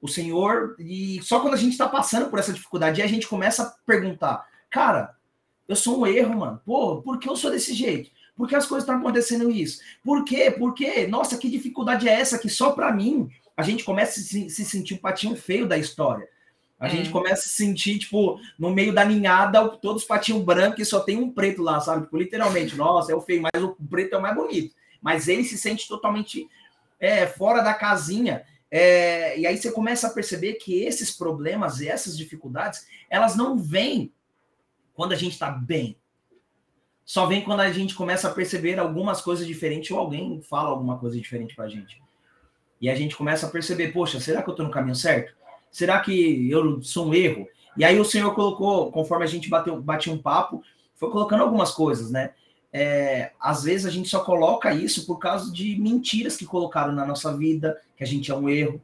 o 0.00 0.08
Senhor, 0.08 0.76
e 0.78 1.20
só 1.22 1.40
quando 1.40 1.54
a 1.54 1.58
gente 1.58 1.76
tá 1.76 1.86
passando 1.86 2.30
por 2.30 2.38
essa 2.38 2.54
dificuldade, 2.54 3.02
a 3.02 3.06
gente 3.06 3.28
começa 3.28 3.62
a 3.64 3.74
perguntar, 3.86 4.46
cara, 4.70 5.17
eu 5.68 5.76
sou 5.76 6.00
um 6.00 6.06
erro, 6.06 6.38
mano. 6.38 6.60
Pô, 6.64 7.02
por 7.02 7.18
que 7.18 7.28
eu 7.28 7.36
sou 7.36 7.50
desse 7.50 7.74
jeito? 7.74 8.10
Por 8.34 8.48
que 8.48 8.56
as 8.56 8.66
coisas 8.66 8.84
estão 8.84 8.98
acontecendo 8.98 9.50
isso? 9.50 9.80
Por 10.02 10.24
quê? 10.24 10.50
Por 10.50 10.72
quê? 10.72 11.06
Nossa, 11.06 11.36
que 11.36 11.50
dificuldade 11.50 12.08
é 12.08 12.12
essa 12.12 12.38
que 12.38 12.48
só 12.48 12.72
para 12.72 12.92
mim 12.92 13.28
a 13.56 13.62
gente 13.62 13.84
começa 13.84 14.18
a 14.20 14.22
se, 14.22 14.48
se 14.48 14.64
sentir 14.64 14.94
o 14.94 15.00
patinho 15.00 15.36
feio 15.36 15.66
da 15.66 15.76
história. 15.76 16.26
A 16.78 16.86
é. 16.86 16.90
gente 16.90 17.10
começa 17.10 17.40
a 17.40 17.42
se 17.42 17.48
sentir, 17.48 17.98
tipo, 17.98 18.40
no 18.58 18.70
meio 18.70 18.94
da 18.94 19.04
ninhada, 19.04 19.68
todos 19.68 20.04
patinhos 20.04 20.44
brancos 20.44 20.80
e 20.80 20.84
só 20.84 21.00
tem 21.00 21.16
um 21.16 21.30
preto 21.30 21.60
lá, 21.60 21.80
sabe? 21.80 22.04
Tipo, 22.04 22.16
literalmente, 22.16 22.76
nossa, 22.76 23.10
é 23.10 23.14
o 23.14 23.20
feio, 23.20 23.42
mas 23.42 23.62
o 23.62 23.76
preto 23.90 24.14
é 24.14 24.18
o 24.18 24.22
mais 24.22 24.36
bonito. 24.36 24.74
Mas 25.02 25.26
ele 25.26 25.44
se 25.44 25.58
sente 25.58 25.88
totalmente 25.88 26.48
é, 27.00 27.26
fora 27.26 27.60
da 27.60 27.74
casinha. 27.74 28.44
É, 28.70 29.38
e 29.38 29.46
aí 29.46 29.56
você 29.56 29.72
começa 29.72 30.06
a 30.06 30.10
perceber 30.10 30.54
que 30.54 30.84
esses 30.84 31.10
problemas 31.10 31.80
e 31.80 31.88
essas 31.88 32.16
dificuldades, 32.16 32.86
elas 33.10 33.34
não 33.34 33.58
vêm 33.58 34.12
quando 34.98 35.12
a 35.12 35.16
gente 35.16 35.34
está 35.34 35.48
bem. 35.48 35.96
Só 37.04 37.24
vem 37.26 37.42
quando 37.42 37.60
a 37.60 37.70
gente 37.70 37.94
começa 37.94 38.26
a 38.26 38.32
perceber 38.32 38.80
algumas 38.80 39.20
coisas 39.20 39.46
diferentes 39.46 39.92
ou 39.92 39.98
alguém 40.00 40.42
fala 40.42 40.70
alguma 40.70 40.98
coisa 40.98 41.16
diferente 41.16 41.54
para 41.54 41.66
a 41.66 41.68
gente. 41.68 42.02
E 42.80 42.90
a 42.90 42.96
gente 42.96 43.14
começa 43.14 43.46
a 43.46 43.48
perceber, 43.48 43.92
poxa, 43.92 44.18
será 44.18 44.42
que 44.42 44.48
eu 44.48 44.54
estou 44.54 44.66
no 44.66 44.72
caminho 44.72 44.96
certo? 44.96 45.36
Será 45.70 46.00
que 46.00 46.50
eu 46.50 46.82
sou 46.82 47.06
um 47.06 47.14
erro? 47.14 47.46
E 47.76 47.84
aí 47.84 48.00
o 48.00 48.04
Senhor 48.04 48.34
colocou, 48.34 48.90
conforme 48.90 49.22
a 49.24 49.28
gente 49.28 49.48
bateu, 49.48 49.80
batia 49.80 50.12
um 50.12 50.18
papo, 50.18 50.64
foi 50.96 51.12
colocando 51.12 51.44
algumas 51.44 51.70
coisas, 51.70 52.10
né? 52.10 52.32
É, 52.72 53.30
às 53.40 53.62
vezes 53.62 53.86
a 53.86 53.90
gente 53.90 54.08
só 54.08 54.24
coloca 54.24 54.74
isso 54.74 55.06
por 55.06 55.20
causa 55.20 55.52
de 55.52 55.78
mentiras 55.78 56.36
que 56.36 56.44
colocaram 56.44 56.92
na 56.92 57.06
nossa 57.06 57.36
vida, 57.36 57.80
que 57.96 58.02
a 58.02 58.06
gente 58.06 58.32
é 58.32 58.34
um 58.34 58.48
erro, 58.48 58.82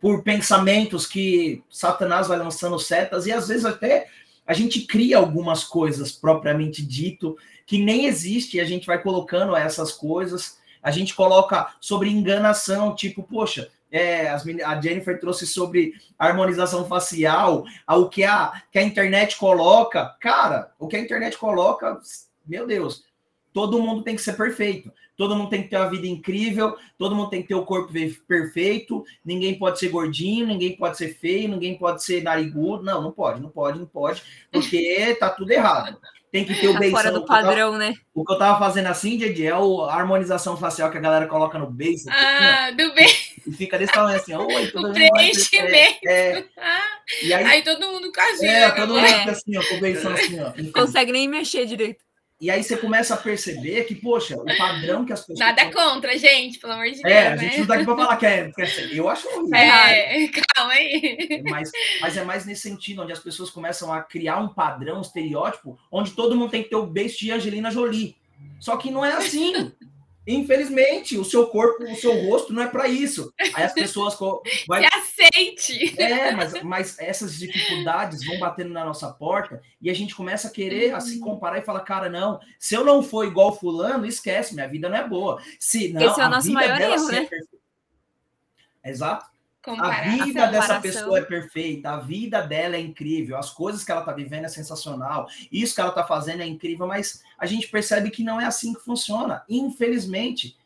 por 0.00 0.24
pensamentos 0.24 1.06
que 1.06 1.62
Satanás 1.70 2.26
vai 2.26 2.36
lançando 2.36 2.76
setas, 2.80 3.26
e 3.26 3.32
às 3.32 3.46
vezes 3.46 3.64
até 3.64 4.08
a 4.46 4.52
gente 4.52 4.82
cria 4.82 5.18
algumas 5.18 5.64
coisas 5.64 6.12
propriamente 6.12 6.84
dito 6.84 7.36
que 7.66 7.82
nem 7.82 8.06
existe, 8.06 8.56
e 8.56 8.60
a 8.60 8.64
gente 8.64 8.86
vai 8.86 9.00
colocando 9.00 9.56
essas 9.56 9.92
coisas, 9.92 10.58
a 10.82 10.90
gente 10.90 11.14
coloca 11.14 11.74
sobre 11.80 12.10
enganação, 12.10 12.94
tipo, 12.94 13.22
poxa, 13.22 13.70
é, 13.90 14.28
a 14.30 14.80
Jennifer 14.80 15.20
trouxe 15.20 15.46
sobre 15.46 15.92
harmonização 16.18 16.86
facial, 16.86 17.64
o 17.86 18.08
que 18.08 18.24
a, 18.24 18.62
que 18.72 18.78
a 18.78 18.82
internet 18.82 19.36
coloca. 19.36 20.16
Cara, 20.18 20.72
o 20.78 20.88
que 20.88 20.96
a 20.96 21.00
internet 21.00 21.36
coloca, 21.36 22.00
meu 22.46 22.66
Deus, 22.66 23.04
todo 23.52 23.80
mundo 23.82 24.02
tem 24.02 24.16
que 24.16 24.22
ser 24.22 24.32
perfeito. 24.32 24.90
Todo 25.16 25.36
mundo 25.36 25.50
tem 25.50 25.62
que 25.62 25.68
ter 25.68 25.76
uma 25.76 25.90
vida 25.90 26.06
incrível, 26.06 26.76
todo 26.98 27.14
mundo 27.14 27.30
tem 27.30 27.42
que 27.42 27.48
ter 27.48 27.54
o 27.54 27.64
corpo 27.64 27.92
perfeito, 28.26 29.04
ninguém 29.24 29.58
pode 29.58 29.78
ser 29.78 29.88
gordinho, 29.88 30.46
ninguém 30.46 30.76
pode 30.76 30.96
ser 30.96 31.14
feio, 31.14 31.48
ninguém 31.48 31.76
pode 31.76 32.02
ser 32.02 32.22
narigudo. 32.22 32.82
Não, 32.82 33.02
não 33.02 33.12
pode, 33.12 33.40
não 33.40 33.50
pode, 33.50 33.78
não 33.78 33.86
pode, 33.86 34.22
porque 34.50 35.16
tá 35.20 35.28
tudo 35.28 35.50
errado. 35.50 35.98
Tem 36.32 36.46
que 36.46 36.54
ter 36.54 36.68
o 36.68 36.72
tá. 36.72 36.90
Fora 36.90 37.12
do 37.12 37.26
padrão, 37.26 37.76
né? 37.76 37.92
O 38.14 38.24
que 38.24 38.32
eu 38.32 38.38
tava 38.38 38.58
fazendo 38.58 38.86
assim, 38.86 39.18
Didi, 39.18 39.46
é 39.46 39.50
a 39.50 39.58
harmonização 39.94 40.56
facial 40.56 40.90
que 40.90 40.96
a 40.96 41.00
galera 41.00 41.26
coloca 41.26 41.58
no 41.58 41.70
beijo. 41.70 42.04
Ah, 42.08 42.68
assim, 42.68 42.76
do 42.76 42.94
beijo. 42.94 43.32
E 43.46 43.52
fica 43.52 43.78
desse 43.78 43.92
tamanho 43.92 44.16
assim, 44.16 44.34
oi, 44.34 44.66
tudo 44.72 44.88
o 44.88 44.92
preenchimento. 44.94 46.08
É, 46.08 46.38
é. 46.38 46.44
E 47.22 47.34
aí, 47.34 47.44
aí 47.44 47.62
todo 47.62 47.86
mundo 47.86 48.10
casinha. 48.10 48.50
É, 48.50 48.70
todo 48.70 48.94
mundo 48.94 49.06
fica 49.06 49.30
assim, 49.32 49.58
ó, 49.58 49.62
com 49.62 49.74
o 49.74 49.80
beijo 49.80 50.08
assim, 50.08 50.40
ó. 50.40 50.52
Não 50.56 50.72
consegue 50.72 51.12
nem 51.12 51.28
mexer 51.28 51.66
direito. 51.66 52.02
E 52.42 52.50
aí 52.50 52.60
você 52.60 52.76
começa 52.76 53.14
a 53.14 53.16
perceber 53.16 53.84
que, 53.84 53.94
poxa, 53.94 54.36
o 54.36 54.44
padrão 54.58 55.04
que 55.04 55.12
as 55.12 55.20
pessoas. 55.20 55.38
Nada 55.38 55.70
contra, 55.70 56.18
gente, 56.18 56.58
pelo 56.58 56.72
amor 56.72 56.86
de 56.86 57.00
Deus. 57.00 57.04
É, 57.04 57.28
a 57.28 57.36
gente 57.36 57.52
né? 57.52 57.58
não 57.58 57.66
tá 57.68 57.74
aqui 57.74 57.84
para 57.84 57.96
falar 57.96 58.16
que 58.16 58.26
é, 58.26 58.50
que 58.50 58.62
é. 58.62 58.88
Eu 58.92 59.08
acho 59.08 59.28
horrível. 59.28 59.54
É, 59.54 60.28
calma 60.52 60.72
aí. 60.72 61.40
Mas, 61.48 61.70
mas 62.00 62.16
é 62.16 62.24
mais 62.24 62.44
nesse 62.44 62.62
sentido, 62.62 63.02
onde 63.02 63.12
as 63.12 63.20
pessoas 63.20 63.48
começam 63.48 63.92
a 63.92 64.02
criar 64.02 64.38
um 64.38 64.48
padrão, 64.48 64.98
um 64.98 65.02
estereótipo, 65.02 65.78
onde 65.88 66.10
todo 66.10 66.34
mundo 66.34 66.50
tem 66.50 66.64
que 66.64 66.70
ter 66.70 66.74
o 66.74 66.84
beijo 66.84 67.16
de 67.18 67.30
Angelina 67.30 67.70
Jolie. 67.70 68.16
Só 68.58 68.76
que 68.76 68.90
não 68.90 69.04
é 69.04 69.12
assim. 69.12 69.70
Infelizmente, 70.26 71.16
o 71.16 71.24
seu 71.24 71.46
corpo, 71.46 71.84
o 71.84 71.94
seu 71.94 72.26
rosto 72.26 72.52
não 72.52 72.62
é 72.62 72.66
para 72.66 72.88
isso. 72.88 73.32
Aí 73.54 73.62
as 73.62 73.72
pessoas 73.72 74.16
vai... 74.66 74.82
Aceite. 75.32 76.00
É, 76.00 76.32
mas, 76.32 76.62
mas 76.62 76.98
essas 76.98 77.38
dificuldades 77.38 78.24
vão 78.24 78.38
batendo 78.38 78.70
na 78.70 78.84
nossa 78.84 79.10
porta 79.10 79.62
e 79.80 79.90
a 79.90 79.94
gente 79.94 80.14
começa 80.14 80.48
a 80.48 80.50
querer 80.50 80.90
uhum. 80.90 80.96
a 80.96 81.00
se 81.00 81.18
comparar 81.18 81.58
e 81.58 81.62
falar, 81.62 81.80
cara, 81.80 82.08
não, 82.08 82.38
se 82.58 82.74
eu 82.74 82.84
não 82.84 83.02
for 83.02 83.26
igual 83.26 83.56
fulano, 83.56 84.06
esquece, 84.06 84.54
minha 84.54 84.68
vida 84.68 84.88
não 84.88 84.96
é 84.96 85.08
boa. 85.08 85.42
Se 85.58 85.92
não, 85.92 86.02
Esse 86.02 86.20
é 86.20 86.26
o 86.26 86.28
nosso 86.28 86.52
maior 86.52 86.80
erro, 86.80 87.08
né? 87.08 87.28
É 88.82 88.90
Exato. 88.90 89.32
Comparar, 89.62 90.20
a 90.20 90.24
vida 90.24 90.46
dessa 90.48 90.80
pessoa 90.80 91.20
é 91.20 91.22
perfeita, 91.22 91.90
a 91.90 92.00
vida 92.00 92.42
dela 92.42 92.74
é 92.74 92.80
incrível, 92.80 93.38
as 93.38 93.48
coisas 93.48 93.84
que 93.84 93.92
ela 93.92 94.00
está 94.00 94.12
vivendo 94.12 94.44
é 94.44 94.48
sensacional, 94.48 95.28
isso 95.52 95.72
que 95.72 95.80
ela 95.80 95.90
está 95.90 96.02
fazendo 96.02 96.42
é 96.42 96.46
incrível, 96.46 96.84
mas 96.84 97.22
a 97.38 97.46
gente 97.46 97.68
percebe 97.68 98.10
que 98.10 98.24
não 98.24 98.40
é 98.40 98.44
assim 98.44 98.74
que 98.74 98.80
funciona. 98.80 99.44
Infelizmente, 99.48 100.56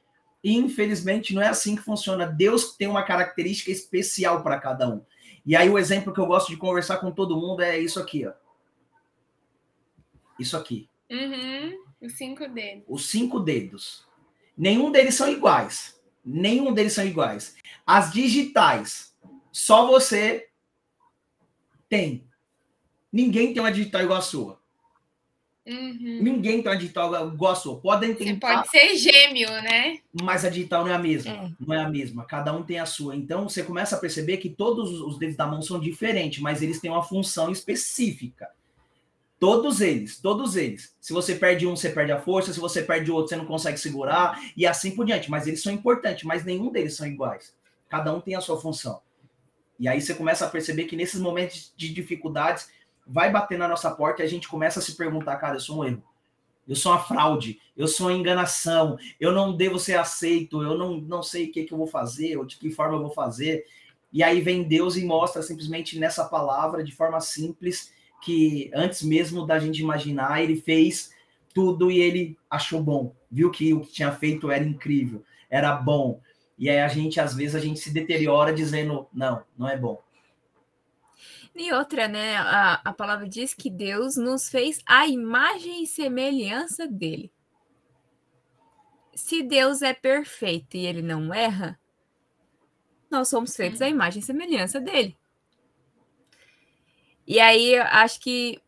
infelizmente 0.53 1.35
não 1.35 1.43
é 1.43 1.49
assim 1.49 1.75
que 1.75 1.83
funciona. 1.83 2.27
Deus 2.27 2.77
tem 2.77 2.87
uma 2.87 3.03
característica 3.03 3.71
especial 3.71 4.43
para 4.43 4.59
cada 4.59 4.89
um. 4.89 5.05
E 5.45 5.57
aí 5.57 5.69
o 5.69 5.79
exemplo 5.79 6.13
que 6.13 6.21
eu 6.21 6.27
gosto 6.27 6.49
de 6.49 6.57
conversar 6.57 6.99
com 6.99 7.11
todo 7.11 7.37
mundo 7.37 7.63
é 7.63 7.79
isso 7.79 8.01
aqui, 8.01 8.27
ó. 8.27 8.33
Isso 10.39 10.57
aqui. 10.57 10.89
Uhum, 11.11 11.85
os 12.01 12.13
cinco 12.17 12.49
dedos. 12.49 12.85
Os 12.89 13.09
cinco 13.09 13.41
dedos. 13.41 14.07
Nenhum 14.57 14.91
deles 14.91 15.15
são 15.15 15.31
iguais. 15.31 16.01
Nenhum 16.25 16.73
deles 16.75 16.93
são 16.93 17.07
iguais. 17.07 17.57
As 17.87 18.13
digitais, 18.13 19.17
só 19.53 19.87
você 19.87 20.49
tem. 21.89 22.27
Tenha 23.13 23.33
tem 23.33 23.61
uma 23.61 23.73
digital 23.73 24.03
igual 24.03 24.19
a 24.19 24.23
sua. 24.23 24.61
Uhum. 25.67 26.23
Ninguém 26.23 26.63
tem 26.63 26.71
uma 26.71 26.79
digital 26.79 27.29
igual 27.33 27.53
a 27.53 27.57
sua. 27.57 27.77
Podem 27.81 28.15
tentar. 28.15 28.49
Você 28.49 28.57
pode 28.57 28.71
ser 28.71 28.97
gêmeo, 28.97 29.51
né? 29.63 29.99
Mas 30.23 30.45
a 30.45 30.49
digital 30.49 30.85
não 30.85 30.93
é 30.93 30.95
a 30.95 30.99
mesma. 30.99 31.33
É. 31.33 31.51
Não 31.59 31.75
é 31.75 31.81
a 31.81 31.89
mesma. 31.89 32.25
Cada 32.25 32.53
um 32.53 32.63
tem 32.63 32.79
a 32.79 32.87
sua. 32.87 33.17
Então 33.17 33.49
você 33.49 33.65
começa 33.65 33.97
a 33.97 33.99
perceber 33.99 34.37
que 34.37 34.49
todos 34.49 35.01
os 35.01 35.19
dedos 35.19 35.37
da 35.37 35.47
mão 35.47 35.61
são 35.61 35.81
diferentes, 35.81 36.41
mas 36.41 36.63
eles 36.63 36.81
têm 36.81 36.91
uma 36.91 37.03
função 37.03 37.51
específica. 37.51 38.49
Todos 39.41 39.81
eles, 39.81 40.21
todos 40.21 40.55
eles. 40.57 40.95
Se 41.01 41.13
você 41.13 41.35
perde 41.35 41.67
um, 41.67 41.75
você 41.75 41.91
perde 41.91 42.13
a 42.13 42.21
força. 42.21 42.53
Se 42.53 42.61
você 42.61 42.81
perde 42.81 43.11
outro, 43.11 43.31
você 43.31 43.37
não 43.37 43.45
consegue 43.45 43.77
segurar. 43.77 44.41
E 44.57 44.65
assim 44.65 44.93
por 44.93 45.05
diante. 45.05 45.29
Mas 45.29 45.49
eles 45.49 45.63
são 45.63 45.73
importantes, 45.73 46.23
mas 46.23 46.45
nenhum 46.45 46.71
deles 46.71 46.95
são 46.95 47.07
iguais. 47.07 47.53
Cada 47.89 48.15
um 48.15 48.21
tem 48.21 48.37
a 48.37 48.41
sua 48.41 48.59
função. 48.61 49.01
E 49.79 49.89
aí 49.89 50.01
você 50.01 50.15
começa 50.15 50.47
a 50.47 50.49
perceber 50.49 50.85
que 50.85 50.97
nesses 50.97 51.21
momentos 51.21 51.73
de 51.77 51.93
dificuldades, 51.93 52.69
vai 53.07 53.31
bater 53.31 53.59
na 53.59 53.69
nossa 53.69 53.91
porta 53.91 54.23
e 54.23 54.27
a 54.27 54.29
gente 54.29 54.49
começa 54.49 54.81
a 54.81 54.83
se 54.83 54.97
perguntar, 54.97 55.37
cara, 55.37 55.57
eu 55.57 55.61
sou 55.61 55.79
um 55.79 55.85
erro. 55.85 56.03
Eu 56.67 56.75
sou 56.75 56.91
uma 56.91 56.99
fraude, 56.99 57.61
eu 57.77 57.87
sou 57.87 58.09
uma 58.09 58.13
enganação, 58.13 58.99
eu 59.21 59.31
não 59.31 59.57
devo 59.57 59.79
ser 59.79 59.97
aceito, 59.97 60.63
eu 60.63 60.77
não, 60.77 60.97
não 61.01 61.23
sei 61.23 61.45
o 61.47 61.53
que, 61.53 61.63
que 61.63 61.73
eu 61.73 61.79
vou 61.79 61.87
fazer, 61.87 62.37
ou 62.37 62.45
de 62.45 62.57
que 62.57 62.71
forma 62.71 62.97
eu 62.97 63.03
vou 63.03 63.13
fazer. 63.13 63.65
E 64.13 64.23
aí 64.23 64.41
vem 64.41 64.65
Deus 64.65 64.97
e 64.97 65.05
mostra 65.05 65.43
simplesmente 65.43 65.97
nessa 65.97 66.25
palavra, 66.25 66.83
de 66.83 66.91
forma 66.91 67.21
simples, 67.21 67.93
que 68.21 68.71
antes 68.75 69.03
mesmo 69.03 69.47
da 69.47 69.61
gente 69.61 69.81
imaginar, 69.81 70.43
ele 70.43 70.57
fez 70.57 71.13
tudo 71.55 71.91
e 71.91 72.01
ele 72.01 72.37
achou 72.51 72.83
bom, 72.83 73.15
viu 73.31 73.51
que 73.51 73.73
o 73.73 73.81
que 73.81 73.93
tinha 73.93 74.11
feito 74.11 74.51
era 74.51 74.65
incrível, 74.65 75.23
era 75.49 75.73
bom. 75.75 76.21
E 76.59 76.69
aí 76.69 76.81
a 76.81 76.89
gente, 76.89 77.21
às 77.21 77.35
vezes, 77.35 77.55
a 77.55 77.61
gente 77.61 77.79
se 77.79 77.93
deteriora 77.93 78.53
dizendo, 78.53 79.07
não, 79.13 79.43
não 79.57 79.69
é 79.69 79.77
bom. 79.77 80.03
E 81.59 81.73
outra, 81.73 82.07
né? 82.07 82.37
A, 82.37 82.75
a 82.85 82.93
palavra 82.93 83.27
diz 83.27 83.55
que 83.55 83.71
Deus 83.71 84.17
nos 84.17 84.51
fez 84.51 84.83
a 84.85 85.07
imagem 85.07 85.83
e 85.83 85.87
semelhança 85.87 86.87
dele. 86.87 87.33
Se 89.15 89.43
Deus 89.43 89.81
é 89.81 89.95
perfeito 89.95 90.77
e 90.77 90.85
ele 90.85 91.01
não 91.01 91.33
erra, 91.33 91.81
nós 93.11 93.29
somos 93.29 93.57
feitos 93.57 93.81
à 93.81 93.89
imagem 93.89 94.21
e 94.21 94.25
semelhança 94.25 94.79
dele. 94.79 95.17
E 97.27 97.41
aí, 97.41 97.75
acho 97.79 98.21
que 98.21 98.61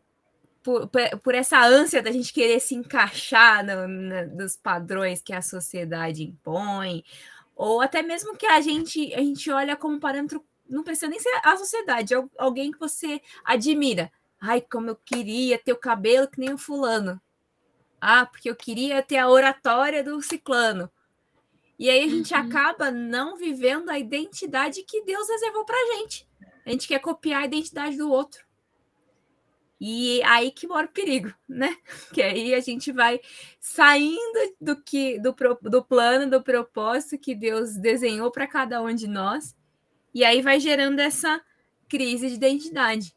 por, 0.63 0.89
por, 1.23 1.35
essa 1.35 1.59
ânsia 1.63 2.01
da 2.01 2.11
gente 2.11 2.33
querer 2.33 2.59
se 2.59 2.73
encaixar 2.73 3.63
no, 3.63 3.87
no, 3.87 4.35
nos 4.35 4.57
padrões 4.57 5.21
que 5.21 5.31
a 5.31 5.41
sociedade 5.41 6.23
impõe, 6.23 7.03
ou 7.55 7.81
até 7.81 8.01
mesmo 8.01 8.35
que 8.35 8.47
a 8.47 8.59
gente, 8.59 9.13
a 9.13 9.19
gente 9.19 9.49
olha 9.51 9.75
como 9.75 9.99
parâmetro, 9.99 10.43
não 10.69 10.83
precisa 10.83 11.07
nem 11.07 11.19
ser 11.19 11.41
a 11.43 11.57
sociedade, 11.57 12.13
é 12.13 12.23
alguém 12.37 12.71
que 12.71 12.79
você 12.79 13.21
admira. 13.43 14.11
Ai, 14.39 14.61
como 14.61 14.89
eu 14.89 14.95
queria 14.95 15.57
ter 15.57 15.73
o 15.73 15.77
cabelo 15.77 16.27
que 16.27 16.39
nem 16.39 16.53
o 16.53 16.57
fulano. 16.57 17.21
Ah, 17.99 18.25
porque 18.25 18.49
eu 18.49 18.55
queria 18.55 19.03
ter 19.03 19.17
a 19.17 19.29
oratória 19.29 20.03
do 20.03 20.21
ciclano. 20.21 20.89
E 21.77 21.89
aí 21.89 22.03
a 22.03 22.07
gente 22.07 22.33
uhum. 22.33 22.39
acaba 22.39 22.91
não 22.91 23.35
vivendo 23.35 23.89
a 23.89 23.99
identidade 23.99 24.83
que 24.83 25.03
Deus 25.03 25.27
reservou 25.27 25.65
para 25.65 25.97
gente. 25.97 26.27
A 26.65 26.71
gente 26.71 26.87
quer 26.87 26.99
copiar 26.99 27.43
a 27.43 27.45
identidade 27.45 27.97
do 27.97 28.09
outro. 28.11 28.47
E 29.81 30.21
aí 30.23 30.51
que 30.51 30.67
mora 30.67 30.87
o 30.87 30.91
perigo, 30.91 31.33
né? 31.47 31.75
Que 32.13 32.21
aí 32.21 32.53
a 32.53 32.59
gente 32.59 32.91
vai 32.91 33.19
saindo 33.59 34.55
do 34.59 34.81
que 34.81 35.19
do, 35.19 35.33
do 35.61 35.83
plano, 35.83 36.29
do 36.29 36.43
propósito 36.43 37.17
que 37.17 37.33
Deus 37.33 37.75
desenhou 37.77 38.29
para 38.29 38.45
cada 38.45 38.81
um 38.81 38.93
de 38.93 39.07
nós, 39.07 39.55
e 40.13 40.23
aí 40.23 40.41
vai 40.41 40.59
gerando 40.59 40.99
essa 40.99 41.41
crise 41.87 42.29
de 42.29 42.35
identidade. 42.35 43.15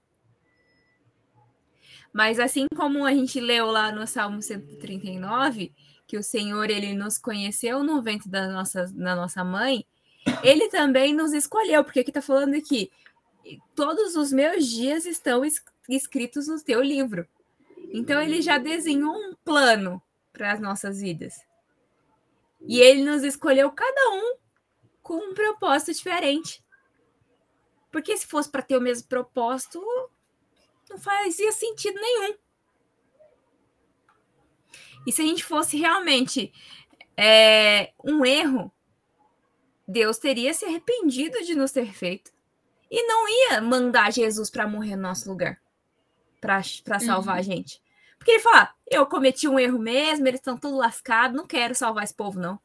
Mas 2.12 2.38
assim 2.38 2.66
como 2.76 3.05
a 3.07 3.12
gente 3.12 3.40
leu 3.40 3.66
lá 3.66 3.90
no 3.90 4.07
Salmo 4.07 4.42
139, 4.42 5.72
que 6.07 6.18
o 6.18 6.22
Senhor 6.22 6.68
ele 6.68 6.94
nos 6.94 7.16
conheceu 7.16 7.83
no 7.83 8.02
ventre 8.02 8.28
da 8.28 8.48
nossa, 8.48 8.87
da 8.92 9.16
nossa 9.16 9.42
mãe, 9.42 9.87
ele 10.42 10.68
também 10.68 11.14
nos 11.14 11.33
escolheu, 11.33 11.83
porque 11.83 12.00
aqui 12.00 12.11
está 12.11 12.20
falando 12.20 12.55
aqui, 12.55 12.90
todos 13.74 14.14
os 14.14 14.31
meus 14.31 14.66
dias 14.66 15.07
estão 15.07 15.42
escritos 15.88 16.48
no 16.48 16.62
teu 16.62 16.83
livro. 16.83 17.26
Então 17.92 18.20
ele 18.20 18.40
já 18.40 18.59
desenhou 18.59 19.12
um 19.12 19.35
plano 19.44 20.02
para 20.33 20.52
as 20.52 20.61
nossas 20.61 21.00
vidas. 21.00 21.35
E 22.61 22.78
ele 22.81 23.05
nos 23.05 23.22
escolheu 23.22 23.70
cada 23.70 24.11
um 24.11 24.37
com 25.02 25.16
um 25.16 25.35
propósito 25.35 25.92
diferente. 25.92 26.62
Porque 27.92 28.16
se 28.16 28.26
fosse 28.26 28.50
para 28.50 28.62
ter 28.62 28.76
o 28.76 28.81
mesmo 28.81 29.07
propósito, 29.07 29.81
não 30.90 30.98
fazia 30.98 31.52
sentido 31.52 32.00
nenhum. 32.00 32.35
E 35.07 35.12
se 35.12 35.22
a 35.22 35.24
gente 35.24 35.44
fosse 35.44 35.76
realmente 35.76 36.52
é, 37.16 37.92
um 38.02 38.24
erro, 38.24 38.72
Deus 39.87 40.18
teria 40.18 40.55
se 40.55 40.64
arrependido 40.64 41.38
de 41.44 41.55
nos 41.55 41.70
ter 41.70 41.92
feito. 41.92 42.33
E 42.90 43.07
não 43.07 43.28
ia 43.28 43.61
mandar 43.61 44.12
Jesus 44.12 44.50
para 44.50 44.66
morrer 44.66 44.96
no 44.96 45.02
nosso 45.02 45.28
lugar 45.28 45.61
para 46.40 46.98
salvar 46.98 47.35
uhum. 47.35 47.40
a 47.40 47.42
gente. 47.42 47.81
Porque 48.18 48.33
ele 48.33 48.40
fala: 48.40 48.74
eu 48.90 49.07
cometi 49.07 49.46
um 49.46 49.59
erro 49.59 49.78
mesmo, 49.78 50.26
eles 50.26 50.40
estão 50.40 50.57
todos 50.57 50.76
lascados, 50.76 51.37
não 51.37 51.46
quero 51.46 51.74
salvar 51.74 52.05
esse 52.05 52.14
povo, 52.14 52.40
não. 52.40 52.59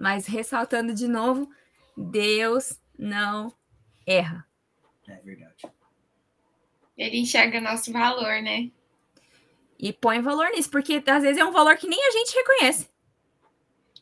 Mas 0.00 0.26
ressaltando 0.26 0.94
de 0.94 1.06
novo, 1.06 1.46
Deus 1.94 2.80
não 2.98 3.54
erra. 4.06 4.46
É 5.06 5.16
verdade. 5.16 5.66
Ele 6.96 7.18
enxerga 7.18 7.60
nosso 7.60 7.92
valor, 7.92 8.40
né? 8.40 8.70
E 9.78 9.92
põe 9.92 10.22
valor 10.22 10.48
nisso, 10.52 10.70
porque 10.70 11.02
às 11.06 11.22
vezes 11.22 11.36
é 11.36 11.44
um 11.44 11.52
valor 11.52 11.76
que 11.76 11.86
nem 11.86 12.02
a 12.02 12.10
gente 12.12 12.34
reconhece. 12.34 12.88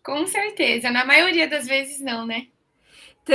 Com 0.01 0.25
certeza. 0.25 0.89
Na 0.89 1.05
maioria 1.05 1.49
das 1.49 1.67
vezes, 1.67 2.01
não, 2.01 2.25
né? 2.25 2.47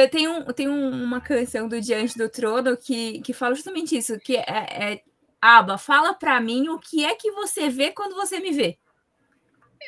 Tem, 0.09 0.29
um, 0.29 0.45
tem 0.45 0.69
um, 0.69 1.03
uma 1.03 1.19
canção 1.19 1.67
do 1.67 1.81
Diante 1.81 2.17
do 2.17 2.29
Trono 2.29 2.77
que, 2.77 3.21
que 3.23 3.33
fala 3.33 3.55
justamente 3.55 3.97
isso, 3.97 4.17
que 4.19 4.37
é, 4.37 4.43
é 4.47 5.03
Aba, 5.41 5.77
fala 5.77 6.13
para 6.13 6.39
mim 6.39 6.69
o 6.69 6.79
que 6.79 7.03
é 7.03 7.13
que 7.13 7.29
você 7.31 7.67
vê 7.67 7.91
quando 7.91 8.15
você 8.15 8.39
me 8.39 8.51
vê. 8.51 8.79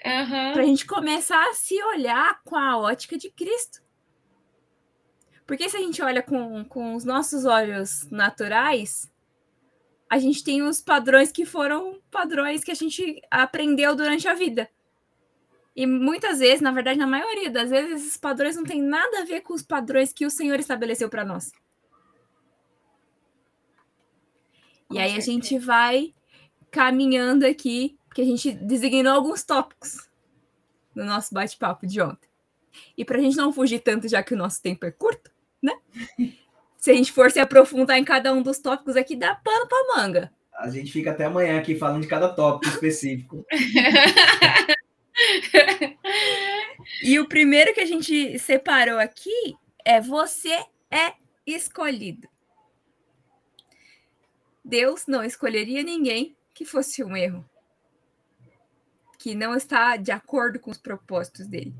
Uhum. 0.03 0.53
Para 0.53 0.62
a 0.62 0.65
gente 0.65 0.86
começar 0.86 1.49
a 1.49 1.53
se 1.53 1.81
olhar 1.84 2.41
com 2.43 2.55
a 2.55 2.77
ótica 2.77 3.17
de 3.17 3.29
Cristo. 3.29 3.84
Porque 5.45 5.69
se 5.69 5.77
a 5.77 5.79
gente 5.79 6.01
olha 6.01 6.23
com, 6.23 6.65
com 6.65 6.95
os 6.95 7.05
nossos 7.05 7.45
olhos 7.45 8.10
naturais, 8.10 9.12
a 10.10 10.17
gente 10.17 10.43
tem 10.43 10.62
os 10.63 10.81
padrões 10.81 11.31
que 11.31 11.45
foram 11.45 12.01
padrões 12.10 12.63
que 12.63 12.71
a 12.71 12.75
gente 12.75 13.21
aprendeu 13.29 13.95
durante 13.95 14.27
a 14.27 14.34
vida. 14.34 14.69
E 15.75 15.86
muitas 15.86 16.39
vezes, 16.39 16.62
na 16.62 16.71
verdade, 16.71 16.97
na 16.97 17.05
maioria 17.05 17.49
das 17.49 17.69
vezes, 17.69 18.01
esses 18.01 18.17
padrões 18.17 18.55
não 18.55 18.63
têm 18.63 18.81
nada 18.81 19.21
a 19.21 19.25
ver 19.25 19.41
com 19.41 19.53
os 19.53 19.62
padrões 19.62 20.13
que 20.13 20.25
o 20.25 20.29
Senhor 20.29 20.60
estabeleceu 20.60 21.10
para 21.10 21.25
nós. 21.25 21.51
Com 24.88 24.95
e 24.95 24.99
aí 24.99 25.10
certeza. 25.10 25.31
a 25.31 25.34
gente 25.34 25.60
vai 25.60 26.13
caminhando 26.71 27.45
aqui, 27.45 27.97
porque 28.15 28.21
a 28.21 28.25
gente 28.25 28.54
designou 28.54 29.12
alguns 29.12 29.43
tópicos 29.43 30.10
no 30.95 31.04
nosso 31.04 31.34
bate-papo 31.34 31.86
de 31.86 31.99
ontem. 31.99 32.30
E 32.97 33.04
para 33.04 33.17
a 33.17 33.21
gente 33.21 33.36
não 33.36 33.51
fugir 33.51 33.80
tanto, 33.80 34.08
já 34.08 34.23
que 34.23 34.34
o 34.34 34.38
nosso 34.38 34.62
tempo 34.62 34.86
é 34.86 34.91
curto, 34.91 35.30
né? 35.62 35.73
se 36.80 36.91
a 36.91 36.93
gente 36.93 37.12
for 37.12 37.30
se 37.30 37.41
aprofundar 37.41 37.97
em 37.97 38.06
cada 38.06 38.32
um 38.32 38.41
dos 38.41 38.60
tópicos 38.60 38.95
aqui, 38.95 39.17
dá 39.17 39.36
pano 39.36 39.67
para 39.67 39.97
manga. 39.97 40.32
A 40.54 40.69
gente 40.69 40.93
fica 40.93 41.12
até 41.12 41.25
amanhã 41.25 41.60
aqui 41.60 41.75
falando 41.75 42.04
de 42.04 42.08
cada 42.08 42.30
tópico 42.30 42.73
específico. 42.73 43.45
e 47.04 47.19
o 47.19 47.28
primeiro 47.28 47.73
que 47.73 47.82
a 47.82 47.86
gente 47.86 48.39
separou 48.39 48.97
aqui 48.97 49.58
é 49.84 49.99
você 49.99 50.54
é 50.89 51.15
escolhido. 51.45 52.30
Deus 54.63 55.06
não 55.06 55.21
escolheria 55.21 55.84
ninguém 55.84 56.34
que 56.54 56.63
fosse 56.63 57.04
um 57.04 57.17
erro, 57.17 57.43
que 59.25 59.33
não 59.33 59.55
está 59.55 59.97
de 59.97 60.11
acordo 60.11 60.59
com 60.59 60.69
os 60.69 60.77
propósitos 60.77 61.47
dele. 61.47 61.73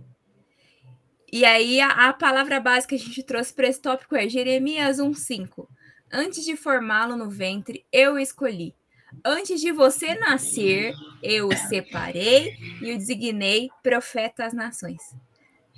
E 1.31 1.45
aí 1.45 1.79
a, 1.79 2.10
a 2.10 2.12
palavra 2.12 2.60
básica 2.60 2.97
que 2.97 3.03
a 3.03 3.05
gente 3.05 3.21
trouxe 3.21 3.53
para 3.53 3.67
esse 3.67 3.79
tópico 3.79 4.15
é 4.15 4.27
Jeremias 4.27 4.97
1:5. 4.97 5.67
Antes 6.12 6.43
de 6.43 6.55
formá-lo 6.55 7.15
no 7.15 7.29
ventre, 7.29 7.86
eu 7.91 8.17
escolhi 8.17 8.73
Antes 9.23 9.62
de 9.62 9.71
você 9.71 10.15
nascer, 10.15 10.95
eu 11.21 11.47
o 11.47 11.55
separei 11.55 12.58
e 12.81 12.91
o 12.91 12.97
designei 12.97 13.69
profeta 13.84 14.43
às 14.43 14.53
nações. 14.53 15.01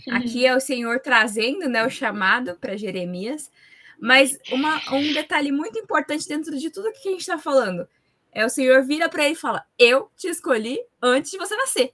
Aqui 0.09 0.45
é 0.45 0.55
o 0.55 0.61
Senhor 0.61 1.01
trazendo 1.01 1.67
né, 1.67 1.85
o 1.85 1.89
chamado 1.89 2.55
para 2.55 2.77
Jeremias, 2.77 3.51
mas 3.99 4.39
uma, 4.53 4.81
um 4.93 5.13
detalhe 5.13 5.51
muito 5.51 5.77
importante 5.77 6.29
dentro 6.29 6.57
de 6.57 6.69
tudo 6.69 6.93
que 6.93 7.09
a 7.09 7.11
gente 7.11 7.21
está 7.21 7.37
falando 7.37 7.89
é 8.37 8.45
o 8.45 8.49
Senhor 8.49 8.83
vira 8.83 9.09
para 9.09 9.25
ele 9.25 9.33
e 9.33 9.35
fala: 9.35 9.65
Eu 9.79 10.11
te 10.15 10.27
escolhi 10.27 10.79
antes 11.01 11.31
de 11.31 11.39
você 11.39 11.55
nascer. 11.55 11.91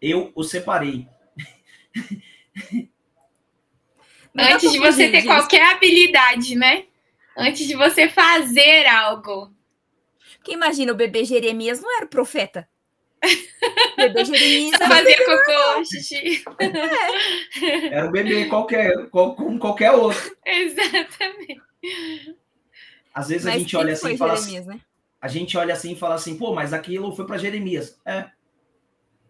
Eu 0.00 0.32
o 0.34 0.42
separei. 0.42 1.06
antes 4.34 4.72
de 4.72 4.78
você 4.78 5.10
ter 5.10 5.20
disso. 5.20 5.26
qualquer 5.26 5.74
habilidade, 5.74 6.56
né? 6.56 6.86
Antes 7.36 7.66
de 7.66 7.74
você 7.74 8.08
fazer 8.08 8.86
algo. 8.86 9.52
Porque 10.36 10.52
imagina, 10.52 10.90
o 10.90 10.96
bebê 10.96 11.22
Jeremias 11.22 11.82
não 11.82 11.94
era 11.94 12.06
profeta. 12.06 12.66
O 13.92 13.96
bebê 13.96 14.24
Jeremias 14.24 14.78
fazia 14.78 15.18
cocô, 15.18 15.84
xixi. 15.84 16.44
É. 16.60 17.86
Era 17.88 18.08
um 18.08 18.10
bebê 18.10 18.46
qualquer, 18.46 19.10
como 19.10 19.58
qualquer 19.58 19.90
outro. 19.90 20.34
Exatamente. 20.46 21.60
Às 23.18 23.28
vezes 23.28 23.44
mas 23.44 23.54
a 23.54 23.58
gente 23.58 23.76
olha 23.76 23.92
assim 23.92 24.12
e 24.12 24.16
fala 24.16 24.36
Jeremias, 24.36 24.68
assim, 24.68 24.76
né? 24.76 24.80
A 25.20 25.28
gente 25.28 25.58
olha 25.58 25.74
assim 25.74 25.92
e 25.92 25.96
fala 25.96 26.14
assim, 26.14 26.36
pô, 26.36 26.54
mas 26.54 26.72
aquilo 26.72 27.14
foi 27.14 27.26
para 27.26 27.38
Jeremias. 27.38 27.98
É. 28.04 28.30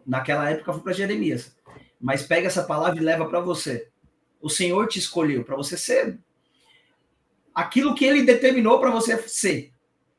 Naquela 0.05 0.49
época 0.49 0.73
foi 0.73 0.81
para 0.81 0.93
Jeremias. 0.93 1.55
Mas 1.99 2.23
pega 2.23 2.47
essa 2.47 2.63
palavra 2.63 2.99
e 2.99 3.03
leva 3.03 3.27
para 3.27 3.39
você. 3.39 3.89
O 4.41 4.49
Senhor 4.49 4.87
te 4.87 4.99
escolheu 4.99 5.43
para 5.43 5.55
você 5.55 5.77
ser 5.77 6.17
aquilo 7.53 7.93
que 7.93 8.05
ele 8.05 8.23
determinou 8.23 8.79
para 8.79 8.91
você 8.91 9.17
ser 9.27 9.73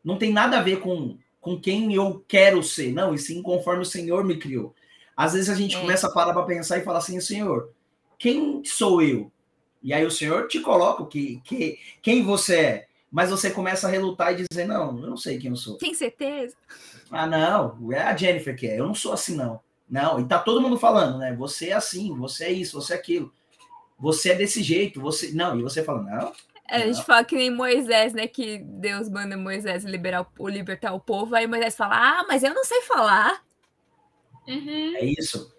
não 0.04 0.18
tem 0.18 0.32
nada 0.32 0.58
a 0.58 0.62
ver 0.62 0.80
com, 0.80 1.18
com 1.40 1.60
quem 1.60 1.94
eu 1.94 2.24
quero 2.26 2.62
ser, 2.62 2.92
não, 2.92 3.14
e 3.14 3.18
sim 3.18 3.42
conforme 3.42 3.82
o 3.82 3.86
Senhor 3.86 4.24
me 4.24 4.36
criou. 4.36 4.74
Às 5.16 5.34
vezes 5.34 5.50
a 5.50 5.54
gente 5.54 5.76
é. 5.76 5.80
começa 5.80 6.06
a 6.06 6.12
parar 6.12 6.32
para 6.32 6.44
pensar 6.44 6.78
e 6.78 6.84
fala 6.84 6.98
assim, 6.98 7.20
Senhor, 7.20 7.70
quem 8.18 8.62
sou 8.64 9.02
eu? 9.02 9.30
E 9.82 9.92
aí 9.92 10.04
o 10.04 10.10
Senhor 10.10 10.48
te 10.48 10.60
coloca 10.60 11.04
que, 11.06 11.40
que, 11.44 11.78
quem 12.02 12.22
você 12.22 12.56
é. 12.56 12.86
Mas 13.10 13.30
você 13.30 13.50
começa 13.50 13.86
a 13.86 13.90
relutar 13.90 14.32
e 14.32 14.44
dizer, 14.48 14.66
não, 14.66 14.98
eu 14.98 15.10
não 15.10 15.16
sei 15.16 15.38
quem 15.38 15.50
eu 15.50 15.56
sou. 15.56 15.76
Tem 15.76 15.94
certeza? 15.94 16.54
Ah, 17.10 17.26
não, 17.26 17.92
é 17.92 18.02
a 18.02 18.16
Jennifer 18.16 18.56
que 18.56 18.66
é, 18.68 18.78
eu 18.78 18.86
não 18.86 18.94
sou 18.94 19.12
assim, 19.12 19.34
não. 19.34 19.60
Não, 19.88 20.20
e 20.20 20.24
tá 20.24 20.38
todo 20.38 20.60
mundo 20.60 20.78
falando, 20.78 21.18
né? 21.18 21.34
Você 21.34 21.70
é 21.70 21.72
assim, 21.72 22.16
você 22.16 22.44
é 22.44 22.52
isso, 22.52 22.80
você 22.80 22.92
é 22.92 22.96
aquilo. 22.96 23.32
Você 23.98 24.30
é 24.30 24.34
desse 24.36 24.62
jeito, 24.62 25.00
você. 25.00 25.32
Não, 25.32 25.58
e 25.58 25.62
você 25.62 25.82
fala, 25.82 26.02
não, 26.02 26.32
a 26.70 26.78
gente 26.78 27.04
fala 27.04 27.24
que 27.24 27.34
nem 27.34 27.50
Moisés, 27.50 28.12
né? 28.14 28.28
Que 28.28 28.58
Deus 28.58 29.08
manda 29.08 29.36
Moisés 29.36 29.84
liberar 29.84 30.24
o, 30.38 30.48
libertar 30.48 30.92
o 30.92 31.00
povo, 31.00 31.34
aí 31.34 31.46
Moisés 31.46 31.76
fala: 31.76 32.20
Ah, 32.20 32.24
mas 32.28 32.44
eu 32.44 32.54
não 32.54 32.64
sei 32.64 32.82
falar. 32.82 33.42
Uhum. 34.46 34.96
É 34.96 35.04
isso. 35.04 35.52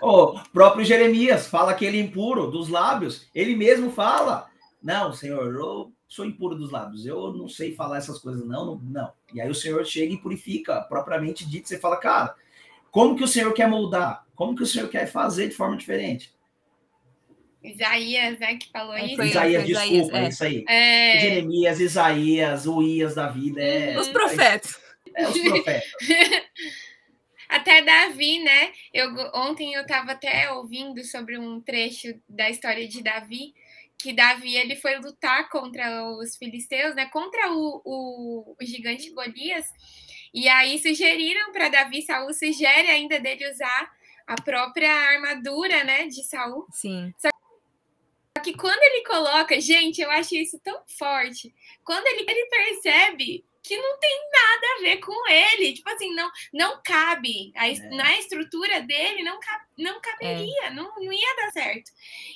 O 0.00 0.38
próprio 0.52 0.84
Jeremias 0.84 1.46
fala 1.46 1.74
que 1.74 1.84
ele 1.84 1.98
é 1.98 2.02
impuro 2.02 2.50
dos 2.50 2.68
lábios, 2.68 3.26
ele 3.34 3.56
mesmo 3.56 3.90
fala: 3.90 4.50
Não, 4.82 5.12
Senhor, 5.12 5.54
eu 5.54 5.90
sou 6.08 6.24
impuro 6.24 6.56
dos 6.56 6.70
lábios, 6.70 7.04
eu 7.04 7.34
não 7.34 7.48
sei 7.48 7.74
falar 7.74 7.98
essas 7.98 8.18
coisas, 8.18 8.44
não, 8.44 8.64
não, 8.64 8.76
não. 8.82 9.12
E 9.32 9.40
aí 9.40 9.50
o 9.50 9.54
Senhor 9.54 9.84
chega 9.84 10.12
e 10.12 10.16
purifica, 10.16 10.80
propriamente 10.80 11.46
dito, 11.46 11.68
você 11.68 11.78
fala, 11.78 11.98
cara, 11.98 12.34
como 12.90 13.14
que 13.14 13.22
o 13.22 13.28
Senhor 13.28 13.52
quer 13.52 13.68
moldar? 13.68 14.26
Como 14.34 14.56
que 14.56 14.62
o 14.62 14.66
Senhor 14.66 14.88
quer 14.88 15.06
fazer 15.06 15.48
de 15.48 15.54
forma 15.54 15.76
diferente? 15.76 16.32
Isaías, 17.62 18.38
né, 18.38 18.56
que 18.56 18.70
falou 18.70 18.94
é, 18.94 19.04
isso. 19.04 19.22
Isaías, 19.22 19.66
desculpa, 19.66 20.18
é. 20.18 20.28
isso 20.28 20.44
aí. 20.44 20.64
É... 20.66 21.20
Jeremias, 21.20 21.80
Isaías, 21.80 22.66
o 22.66 22.82
Ias 22.82 23.14
da 23.14 23.28
vida. 23.28 23.60
É... 23.60 23.98
Os 23.98 24.08
profetas. 24.08 24.80
É, 25.14 25.28
os 25.28 25.38
profetas. 25.38 25.90
até 27.48 27.82
Davi, 27.82 28.42
né? 28.42 28.72
Eu, 28.92 29.10
ontem 29.34 29.74
eu 29.74 29.82
estava 29.82 30.12
até 30.12 30.50
ouvindo 30.52 31.02
sobre 31.04 31.38
um 31.38 31.60
trecho 31.60 32.14
da 32.28 32.48
história 32.48 32.86
de 32.86 33.02
Davi, 33.02 33.54
que 33.98 34.12
Davi 34.12 34.56
ele 34.56 34.76
foi 34.76 34.96
lutar 34.98 35.48
contra 35.48 36.08
os 36.10 36.36
filisteus, 36.36 36.94
né? 36.94 37.06
Contra 37.06 37.52
o, 37.52 37.82
o, 37.84 38.56
o 38.60 38.64
gigante 38.64 39.10
Golias. 39.10 39.66
E 40.32 40.48
aí 40.48 40.78
sugeriram 40.78 41.52
para 41.52 41.68
Davi, 41.68 42.02
Saul 42.02 42.32
sugere 42.32 42.88
ainda 42.88 43.18
dele 43.18 43.50
usar 43.50 43.90
a 44.26 44.40
própria 44.40 44.92
armadura, 44.92 45.82
né, 45.84 46.06
de 46.06 46.22
Saul. 46.22 46.66
Sim. 46.70 47.12
Só 47.18 47.30
que 48.42 48.54
quando 48.54 48.80
ele 48.82 49.04
coloca, 49.04 49.58
gente, 49.60 50.00
eu 50.00 50.10
acho 50.10 50.34
isso 50.36 50.60
tão 50.60 50.80
forte. 50.86 51.52
Quando 51.82 52.06
ele, 52.06 52.24
ele 52.28 52.46
percebe 52.46 53.44
que 53.68 53.76
não 53.76 53.98
tem 53.98 54.18
nada 54.32 54.66
a 54.66 54.80
ver 54.80 54.96
com 54.96 55.28
ele, 55.28 55.74
tipo 55.74 55.90
assim, 55.90 56.14
não 56.14 56.30
não 56.54 56.80
cabe 56.82 57.52
a, 57.54 57.68
é. 57.68 57.74
na 57.90 58.18
estrutura 58.18 58.80
dele, 58.80 59.22
não, 59.22 59.38
não 59.76 60.00
caberia, 60.00 60.64
é. 60.64 60.70
não, 60.70 60.84
não 60.96 61.12
ia 61.12 61.36
dar 61.36 61.52
certo. 61.52 61.90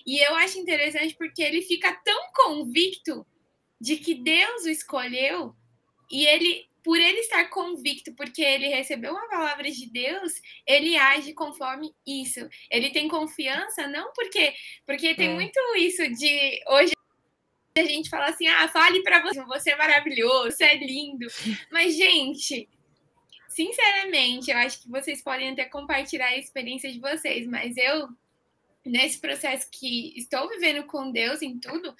E 0.06 0.18
eu 0.18 0.34
acho 0.34 0.58
interessante 0.58 1.14
porque 1.16 1.42
ele 1.42 1.62
fica 1.62 1.90
tão 2.04 2.32
convicto 2.34 3.26
de 3.80 3.96
que 3.96 4.14
Deus 4.14 4.64
o 4.64 4.68
escolheu 4.68 5.56
e 6.10 6.26
ele 6.26 6.70
por 6.84 6.98
ele 6.98 7.20
estar 7.20 7.48
convicto, 7.48 8.12
porque 8.14 8.42
ele 8.42 8.66
recebeu 8.66 9.12
uma 9.12 9.28
palavra 9.28 9.70
de 9.70 9.88
Deus, 9.88 10.32
ele 10.66 10.96
age 10.96 11.32
conforme 11.32 11.94
isso. 12.04 12.40
Ele 12.68 12.90
tem 12.90 13.06
confiança, 13.08 13.86
não 13.86 14.12
porque. 14.12 14.52
Porque 14.84 15.14
tem 15.14 15.30
é. 15.30 15.34
muito 15.34 15.58
isso 15.76 16.02
de. 16.10 16.60
Hoje 16.68 16.92
a 17.80 17.84
gente 17.84 18.10
fala 18.10 18.26
assim: 18.26 18.46
ah, 18.46 18.68
fale 18.68 19.02
para 19.02 19.22
você, 19.22 19.42
você 19.44 19.70
é 19.70 19.76
maravilhoso, 19.76 20.50
você 20.50 20.64
é 20.64 20.76
lindo. 20.76 21.26
Mas, 21.70 21.96
gente. 21.96 22.68
Sinceramente, 23.48 24.50
eu 24.50 24.56
acho 24.56 24.80
que 24.80 24.88
vocês 24.88 25.22
podem 25.22 25.50
até 25.50 25.66
compartilhar 25.66 26.28
a 26.28 26.38
experiência 26.38 26.90
de 26.90 26.98
vocês, 26.98 27.46
mas 27.46 27.76
eu, 27.76 28.08
nesse 28.82 29.20
processo 29.20 29.68
que 29.70 30.16
estou 30.16 30.48
vivendo 30.48 30.84
com 30.84 31.12
Deus 31.12 31.42
em 31.42 31.60
tudo, 31.60 31.94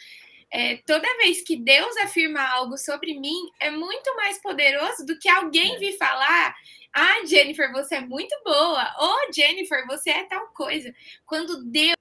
é, 0.51 0.79
toda 0.87 1.17
vez 1.19 1.43
que 1.43 1.57
Deus 1.57 1.95
afirma 1.99 2.41
algo 2.41 2.79
sobre 2.79 3.21
mim, 3.21 3.37
é 3.61 3.71
muito 3.71 4.17
mais 4.17 4.41
poderoso 4.41 5.05
do 5.05 5.19
que 5.19 5.29
alguém 5.29 5.75
é. 5.75 5.79
vir 5.79 5.99
falar. 5.99 6.57
Ah, 6.91 7.23
Jennifer, 7.27 7.71
você 7.71 7.97
é 7.97 8.01
muito 8.01 8.35
boa. 8.43 8.91
Oh, 8.99 9.31
Jennifer, 9.31 9.87
você 9.87 10.09
é 10.09 10.25
tal 10.25 10.47
coisa. 10.55 10.91
Quando 11.27 11.65
Deus 11.65 11.97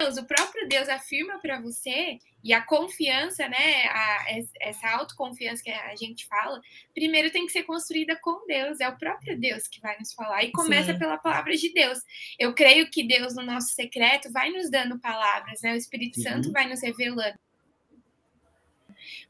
Deus, 0.00 0.16
o 0.16 0.24
próprio 0.24 0.66
Deus 0.66 0.88
afirma 0.88 1.38
para 1.40 1.60
você, 1.60 2.18
e 2.42 2.52
a 2.54 2.62
confiança, 2.62 3.46
né, 3.48 3.84
a, 3.88 4.24
essa 4.60 4.88
autoconfiança 4.90 5.62
que 5.62 5.70
a 5.70 5.94
gente 5.94 6.26
fala, 6.26 6.60
primeiro 6.94 7.30
tem 7.30 7.44
que 7.44 7.52
ser 7.52 7.64
construída 7.64 8.16
com 8.16 8.46
Deus, 8.46 8.80
é 8.80 8.88
o 8.88 8.96
próprio 8.96 9.38
Deus 9.38 9.68
que 9.68 9.80
vai 9.80 9.98
nos 9.98 10.12
falar, 10.14 10.42
e 10.42 10.50
começa 10.50 10.92
Sim. 10.92 10.98
pela 10.98 11.18
palavra 11.18 11.54
de 11.54 11.72
Deus. 11.72 11.98
Eu 12.38 12.54
creio 12.54 12.90
que 12.90 13.06
Deus, 13.06 13.34
no 13.34 13.42
nosso 13.42 13.68
secreto, 13.74 14.32
vai 14.32 14.50
nos 14.50 14.70
dando 14.70 14.98
palavras, 14.98 15.60
né, 15.62 15.74
o 15.74 15.76
Espírito 15.76 16.16
Sim. 16.16 16.22
Santo 16.22 16.52
vai 16.52 16.66
nos 16.66 16.82
revelando. 16.82 17.38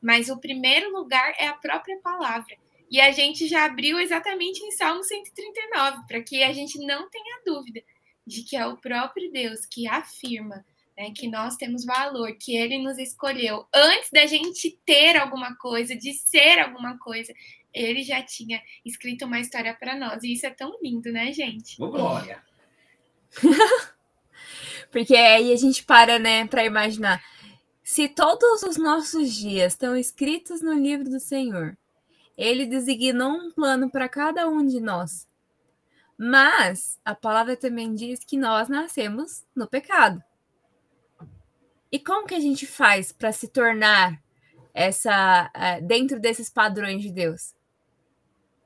Mas 0.01 0.29
o 0.29 0.39
primeiro 0.39 0.91
lugar 0.93 1.35
é 1.39 1.47
a 1.47 1.55
própria 1.55 1.99
palavra. 1.99 2.57
E 2.91 3.01
a 3.01 3.13
gente 3.13 3.47
já 3.47 3.65
abriu 3.65 4.01
exatamente 4.01 4.63
em 4.65 4.73
Salmo 4.73 5.03
139, 5.05 6.07
para 6.09 6.21
que 6.23 6.43
a 6.43 6.53
gente 6.53 6.79
não 6.85 7.09
tenha 7.09 7.41
dúvida 7.47 7.81
de 8.27 8.43
que 8.43 8.57
é 8.57 8.67
o 8.67 8.77
próprio 8.77 9.31
Deus 9.31 9.65
que 9.65 9.87
afirma 9.87 10.65
né, 11.01 11.11
que 11.17 11.27
nós 11.27 11.57
temos 11.57 11.83
valor, 11.83 12.31
que 12.39 12.55
Ele 12.55 12.77
nos 12.77 12.99
escolheu 12.99 13.67
antes 13.75 14.11
da 14.13 14.27
gente 14.27 14.79
ter 14.85 15.17
alguma 15.17 15.57
coisa, 15.57 15.97
de 15.97 16.13
ser 16.13 16.59
alguma 16.59 16.99
coisa. 16.99 17.33
Ele 17.73 18.03
já 18.03 18.23
tinha 18.23 18.61
escrito 18.85 19.25
uma 19.25 19.41
história 19.41 19.75
para 19.75 19.97
nós. 19.97 20.23
E 20.23 20.35
isso 20.35 20.45
é 20.45 20.51
tão 20.51 20.79
lindo, 20.83 21.11
né, 21.11 21.33
gente? 21.33 21.83
Ô, 21.83 21.89
glória! 21.89 22.45
Porque 24.93 25.17
aí 25.17 25.51
a 25.51 25.57
gente 25.57 25.83
para, 25.85 26.19
né, 26.19 26.47
para 26.47 26.67
imaginar. 26.67 27.25
Se 27.83 28.07
todos 28.07 28.63
os 28.63 28.77
nossos 28.77 29.35
dias 29.35 29.73
estão 29.73 29.97
escritos 29.97 30.61
no 30.61 30.75
livro 30.75 31.09
do 31.09 31.19
Senhor, 31.19 31.79
ele 32.37 32.67
designou 32.67 33.31
um 33.31 33.51
plano 33.51 33.91
para 33.91 34.07
cada 34.07 34.47
um 34.47 34.67
de 34.67 34.81
nós. 34.81 35.27
Mas 36.19 37.01
a 37.03 37.15
palavra 37.15 37.57
também 37.57 37.95
diz 37.95 38.23
que 38.23 38.37
nós 38.37 38.69
nascemos 38.69 39.47
no 39.57 39.67
pecado. 39.67 40.23
E 41.93 41.99
como 41.99 42.27
que 42.27 42.35
a 42.35 42.41
gente 42.41 42.67
faz 42.67 43.13
para 43.13 43.33
se 43.33 43.49
tornar 43.49 44.23
essa 44.73 45.51
uh, 45.55 45.87
dentro 45.87 46.21
desses 46.21 46.49
padrões 46.49 47.03
de 47.03 47.11
Deus? 47.11 47.55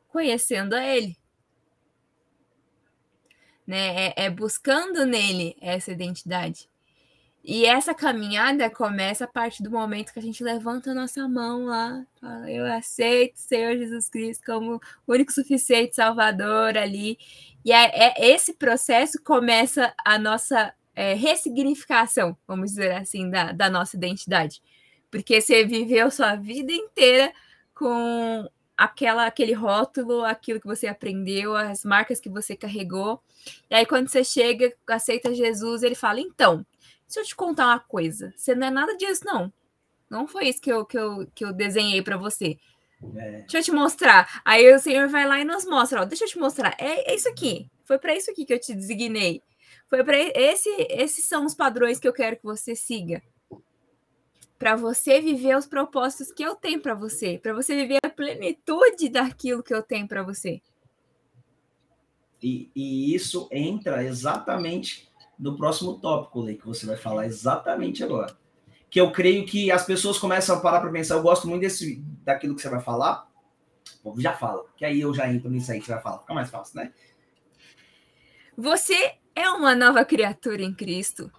Conhecendo 0.09 0.75
a 0.75 0.85
Ele. 0.85 1.17
Né? 3.67 4.09
É, 4.09 4.27
é 4.27 4.31
buscando 4.31 5.07
nele 5.07 5.57
essa 5.61 5.91
identidade. 5.91 6.69
E 7.47 7.67
essa 7.67 7.93
caminhada 7.93 8.71
começa 8.71 9.25
a 9.25 9.29
partir 9.29 9.63
do 9.63 9.71
momento 9.71 10.15
que 10.15 10.19
a 10.19 10.23
gente 10.23 10.43
levanta 10.43 10.93
a 10.93 10.95
nossa 10.95 11.29
mão 11.29 11.67
lá, 11.67 12.03
fala, 12.19 12.51
eu 12.51 12.65
aceito 12.65 13.37
o 13.37 13.41
Senhor 13.41 13.77
Jesus 13.77 14.09
Cristo 14.09 14.47
como 14.47 14.81
único 15.07 15.31
suficiente 15.31 15.95
Salvador 15.95 16.79
ali. 16.79 17.19
E 17.63 17.71
é, 17.71 18.15
é 18.15 18.31
esse 18.31 18.55
processo 18.55 19.23
começa 19.23 19.95
a 20.03 20.19
nossa 20.19 20.73
é, 20.95 21.15
ressignificação, 21.15 22.37
vamos 22.47 22.71
dizer 22.71 22.93
assim, 22.93 23.31
da, 23.31 23.53
da 23.53 23.71
nossa 23.71 23.97
identidade. 23.97 24.63
Porque 25.11 25.41
você 25.41 25.65
viveu 25.65 26.11
sua 26.11 26.37
vida 26.37 26.73
inteira 26.73 27.33
com 27.75 28.49
aquela 28.77 29.27
aquele 29.27 29.53
rótulo, 29.53 30.25
aquilo 30.25 30.61
que 30.61 30.67
você 30.67 30.87
aprendeu, 30.87 31.55
as 31.55 31.85
marcas 31.85 32.21
que 32.21 32.29
você 32.29 32.57
carregou. 32.57 33.23
E 33.71 33.75
aí 33.75 33.87
quando 33.87 34.09
você 34.09 34.25
chega, 34.25 34.73
aceita 34.89 35.35
Jesus, 35.35 35.83
ele 35.83 35.95
fala: 35.95 36.21
"Então, 36.21 36.67
Deixa 37.15 37.21
eu 37.21 37.25
te 37.25 37.37
contar 37.37 37.67
uma 37.67 37.79
coisa. 37.79 38.33
Você 38.37 38.55
não 38.55 38.67
é 38.67 38.71
nada 38.71 38.97
disso, 38.97 39.23
não. 39.25 39.53
Não 40.11 40.27
foi 40.27 40.49
isso 40.49 40.61
que 40.61 40.73
eu, 40.73 40.85
que 40.85 40.99
eu, 40.99 41.27
que 41.33 41.45
eu 41.45 41.53
desenhei 41.53 42.03
para 42.03 42.17
você. 42.17 42.59
É. 43.17 43.31
Deixa 43.43 43.59
eu 43.59 43.63
te 43.63 43.73
mostrar. 43.73 44.43
Aí 44.45 44.73
o 44.75 44.81
Senhor 44.81 45.09
vai 45.09 45.27
lá 45.27 45.39
e 45.41 45.45
nos 45.45 45.65
mostra. 45.65 46.03
Ó, 46.03 46.05
deixa 46.05 46.25
eu 46.25 46.29
te 46.29 46.39
mostrar. 46.39 46.75
É, 46.79 47.13
é 47.13 47.15
isso 47.15 47.29
aqui. 47.29 47.71
Foi 47.85 47.99
para 47.99 48.17
isso 48.17 48.31
aqui 48.31 48.45
que 48.45 48.53
eu 48.53 48.59
te 48.59 48.75
designei. 48.75 49.41
Foi 49.89 50.03
para 50.03 50.17
esse. 50.19 50.69
Esses 50.91 51.27
são 51.27 51.45
os 51.45 51.55
padrões 51.55 51.99
que 51.99 52.09
eu 52.09 52.13
quero 52.13 52.37
que 52.37 52.45
você 52.45 52.75
siga. 52.75 53.23
Para 54.59 54.77
você 54.77 55.21
viver 55.21 55.57
os 55.57 55.67
propósitos 55.67 56.33
que 56.33 56.43
eu 56.43 56.55
tenho 56.55 56.81
para 56.81 56.95
você. 56.95 57.39
Para 57.39 57.53
você 57.53 57.75
viver 57.75 57.99
a 58.05 58.11
plenitude 58.11 59.09
daquilo 59.09 59.63
que 59.63 59.75
eu 59.75 59.83
tenho 59.83 60.09
para 60.09 60.23
você. 60.23 60.63
E, 62.43 62.71
e 62.75 63.15
isso 63.15 63.49
entra 63.51 64.05
exatamente 64.05 65.09
no 65.39 65.57
próximo 65.57 65.99
tópico, 65.99 66.41
Lei, 66.41 66.57
que 66.57 66.67
você 66.67 66.87
vai 66.87 66.97
falar 66.97 67.27
exatamente 67.27 68.05
agora. 68.05 68.37
Que 68.91 69.01
eu 69.01 69.11
creio 69.11 69.45
que 69.47 69.71
as 69.71 69.85
pessoas 69.85 70.19
começam 70.19 70.57
a 70.57 70.61
parar 70.61 70.81
para 70.81 70.91
pensar, 70.91 71.15
eu 71.15 71.23
gosto 71.23 71.49
muito 71.49 71.63
desse, 71.63 71.97
daquilo 72.23 72.55
que 72.55 72.63
você 72.63 72.69
vai 72.69 72.81
falar. 72.81 73.29
Bom, 74.03 74.15
já 74.19 74.35
fala, 74.35 74.65
que 74.77 74.85
aí 74.85 75.01
eu 75.01 75.13
já 75.15 75.33
entro 75.33 75.51
nisso 75.51 75.73
aí 75.73 75.81
que 75.81 75.87
você 75.87 75.95
vai 75.95 76.03
falar, 76.03 76.19
fica 76.19 76.35
mais 76.35 76.51
fácil, 76.51 76.77
né? 76.77 76.93
Você 78.57 79.15
é 79.35 79.51
uma 79.51 79.75
nova 79.75 80.05
criatura 80.05 80.63
em 80.63 80.73
Cristo, 80.73 81.31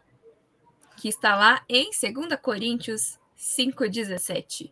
que 0.97 1.07
está 1.07 1.35
lá 1.35 1.63
em 1.69 1.89
2 1.89 2.39
Coríntios 2.41 3.17
5,17. 3.37 4.71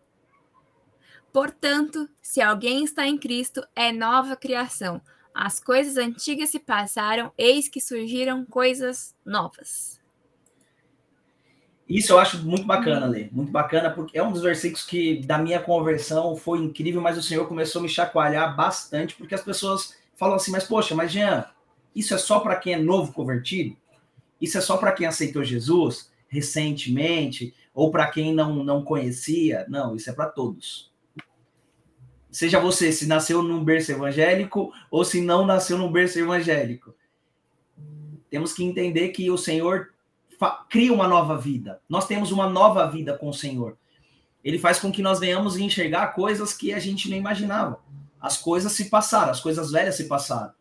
Portanto, 1.31 2.07
se 2.21 2.41
alguém 2.41 2.83
está 2.83 3.07
em 3.07 3.17
Cristo, 3.17 3.65
é 3.75 3.91
nova 3.91 4.35
criação. 4.35 5.01
As 5.33 5.59
coisas 5.59 5.97
antigas 5.97 6.49
se 6.49 6.59
passaram, 6.59 7.31
eis 7.37 7.67
que 7.67 7.81
surgiram 7.81 8.45
coisas 8.45 9.15
novas. 9.25 9.99
Isso 11.89 12.13
eu 12.13 12.19
acho 12.19 12.37
muito 12.45 12.65
bacana, 12.65 13.07
Lê. 13.07 13.29
Muito 13.31 13.51
bacana, 13.51 13.89
porque 13.89 14.17
é 14.17 14.23
um 14.23 14.31
dos 14.31 14.41
versículos 14.41 14.85
que, 14.85 15.21
da 15.23 15.37
minha 15.37 15.59
conversão, 15.59 16.35
foi 16.35 16.59
incrível, 16.59 17.01
mas 17.01 17.17
o 17.17 17.23
Senhor 17.23 17.47
começou 17.47 17.79
a 17.79 17.83
me 17.83 17.89
chacoalhar 17.89 18.55
bastante, 18.55 19.15
porque 19.15 19.35
as 19.35 19.43
pessoas 19.43 19.95
falam 20.15 20.35
assim, 20.35 20.51
mas 20.51 20.63
poxa, 20.63 20.95
mas 20.95 21.11
Jean, 21.11 21.45
isso 21.95 22.13
é 22.13 22.17
só 22.17 22.39
para 22.39 22.55
quem 22.55 22.73
é 22.73 22.77
novo 22.77 23.13
convertido? 23.13 23.75
Isso 24.41 24.57
é 24.57 24.61
só 24.61 24.77
para 24.77 24.91
quem 24.91 25.07
aceitou 25.07 25.43
Jesus 25.43 26.11
recentemente? 26.27 27.53
Ou 27.73 27.91
para 27.91 28.07
quem 28.07 28.33
não, 28.33 28.63
não 28.63 28.83
conhecia? 28.83 29.65
Não, 29.69 29.95
isso 29.95 30.09
é 30.09 30.13
para 30.13 30.27
todos 30.27 30.93
seja 32.33 32.59
você 32.59 32.91
se 32.91 33.05
nasceu 33.05 33.43
num 33.43 33.63
berço 33.63 33.91
evangélico 33.91 34.73
ou 34.89 35.05
se 35.05 35.21
não 35.21 35.45
nasceu 35.45 35.77
num 35.77 35.91
berço 35.91 36.17
evangélico. 36.17 36.93
Temos 38.29 38.51
que 38.51 38.63
entender 38.63 39.09
que 39.09 39.29
o 39.29 39.37
Senhor 39.37 39.93
cria 40.67 40.91
uma 40.91 41.07
nova 41.07 41.37
vida. 41.37 41.79
Nós 41.87 42.07
temos 42.07 42.31
uma 42.31 42.49
nova 42.49 42.87
vida 42.87 43.15
com 43.15 43.29
o 43.29 43.33
Senhor. 43.33 43.77
Ele 44.43 44.57
faz 44.57 44.79
com 44.79 44.91
que 44.91 45.03
nós 45.03 45.19
venhamos 45.19 45.57
enxergar 45.57 46.07
coisas 46.07 46.53
que 46.53 46.73
a 46.73 46.79
gente 46.79 47.07
nem 47.07 47.19
imaginava. 47.19 47.79
As 48.19 48.37
coisas 48.37 48.71
se 48.71 48.85
passaram, 48.85 49.31
as 49.31 49.39
coisas 49.39 49.71
velhas 49.71 49.95
se 49.95 50.05
passaram. 50.05 50.51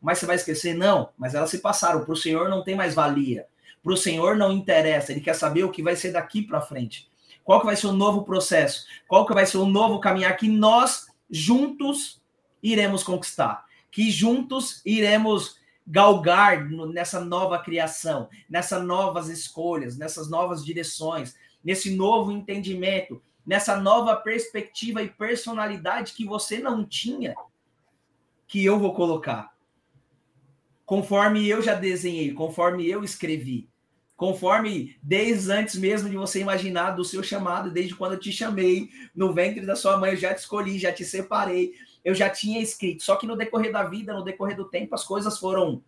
Mas 0.00 0.18
você 0.18 0.26
vai 0.26 0.36
esquecer? 0.36 0.74
Não, 0.74 1.10
mas 1.18 1.34
elas 1.34 1.50
se 1.50 1.58
passaram. 1.58 2.04
Para 2.04 2.12
o 2.12 2.16
Senhor 2.16 2.48
não 2.48 2.62
tem 2.62 2.74
mais 2.74 2.94
valia. 2.94 3.46
Para 3.82 3.92
o 3.92 3.96
Senhor 3.96 4.36
não 4.36 4.52
interessa. 4.52 5.12
Ele 5.12 5.20
quer 5.20 5.34
saber 5.34 5.64
o 5.64 5.70
que 5.70 5.82
vai 5.82 5.96
ser 5.96 6.12
daqui 6.12 6.42
para 6.42 6.60
frente. 6.60 7.08
Qual 7.44 7.60
que 7.60 7.66
vai 7.66 7.76
ser 7.76 7.86
o 7.86 7.92
novo 7.92 8.24
processo? 8.24 8.84
Qual 9.06 9.26
que 9.26 9.34
vai 9.34 9.46
ser 9.46 9.56
o 9.56 9.66
novo 9.66 10.00
caminhar 10.00 10.36
que 10.36 10.48
nós 10.48 11.08
juntos 11.30 12.20
iremos 12.62 13.02
conquistar, 13.02 13.64
que 13.90 14.10
juntos 14.10 14.82
iremos 14.84 15.56
galgar 15.86 16.68
nessa 16.68 17.20
nova 17.20 17.58
criação, 17.58 18.28
nessas 18.48 18.84
novas 18.84 19.28
escolhas, 19.28 19.96
nessas 19.96 20.28
novas 20.28 20.64
direções, 20.64 21.34
nesse 21.64 21.96
novo 21.96 22.30
entendimento, 22.30 23.22
nessa 23.46 23.76
nova 23.76 24.14
perspectiva 24.14 25.02
e 25.02 25.08
personalidade 25.08 26.12
que 26.12 26.26
você 26.26 26.58
não 26.58 26.84
tinha, 26.84 27.34
que 28.46 28.62
eu 28.62 28.78
vou 28.78 28.94
colocar. 28.94 29.50
Conforme 30.88 31.46
eu 31.46 31.60
já 31.60 31.74
desenhei, 31.74 32.32
conforme 32.32 32.88
eu 32.88 33.04
escrevi, 33.04 33.68
conforme 34.16 34.96
desde 35.02 35.52
antes 35.52 35.76
mesmo 35.76 36.08
de 36.08 36.16
você 36.16 36.40
imaginar 36.40 36.92
do 36.92 37.04
seu 37.04 37.22
chamado, 37.22 37.70
desde 37.70 37.94
quando 37.94 38.14
eu 38.14 38.18
te 38.18 38.32
chamei 38.32 38.88
no 39.14 39.34
ventre 39.34 39.66
da 39.66 39.76
sua 39.76 39.98
mãe, 39.98 40.12
eu 40.12 40.16
já 40.16 40.32
te 40.32 40.38
escolhi, 40.38 40.78
já 40.78 40.90
te 40.90 41.04
separei, 41.04 41.74
eu 42.02 42.14
já 42.14 42.30
tinha 42.30 42.58
escrito. 42.58 43.02
Só 43.02 43.16
que 43.16 43.26
no 43.26 43.36
decorrer 43.36 43.70
da 43.70 43.84
vida, 43.84 44.14
no 44.14 44.24
decorrer 44.24 44.56
do 44.56 44.64
tempo, 44.64 44.94
as 44.94 45.04
coisas 45.04 45.38
foram 45.38 45.82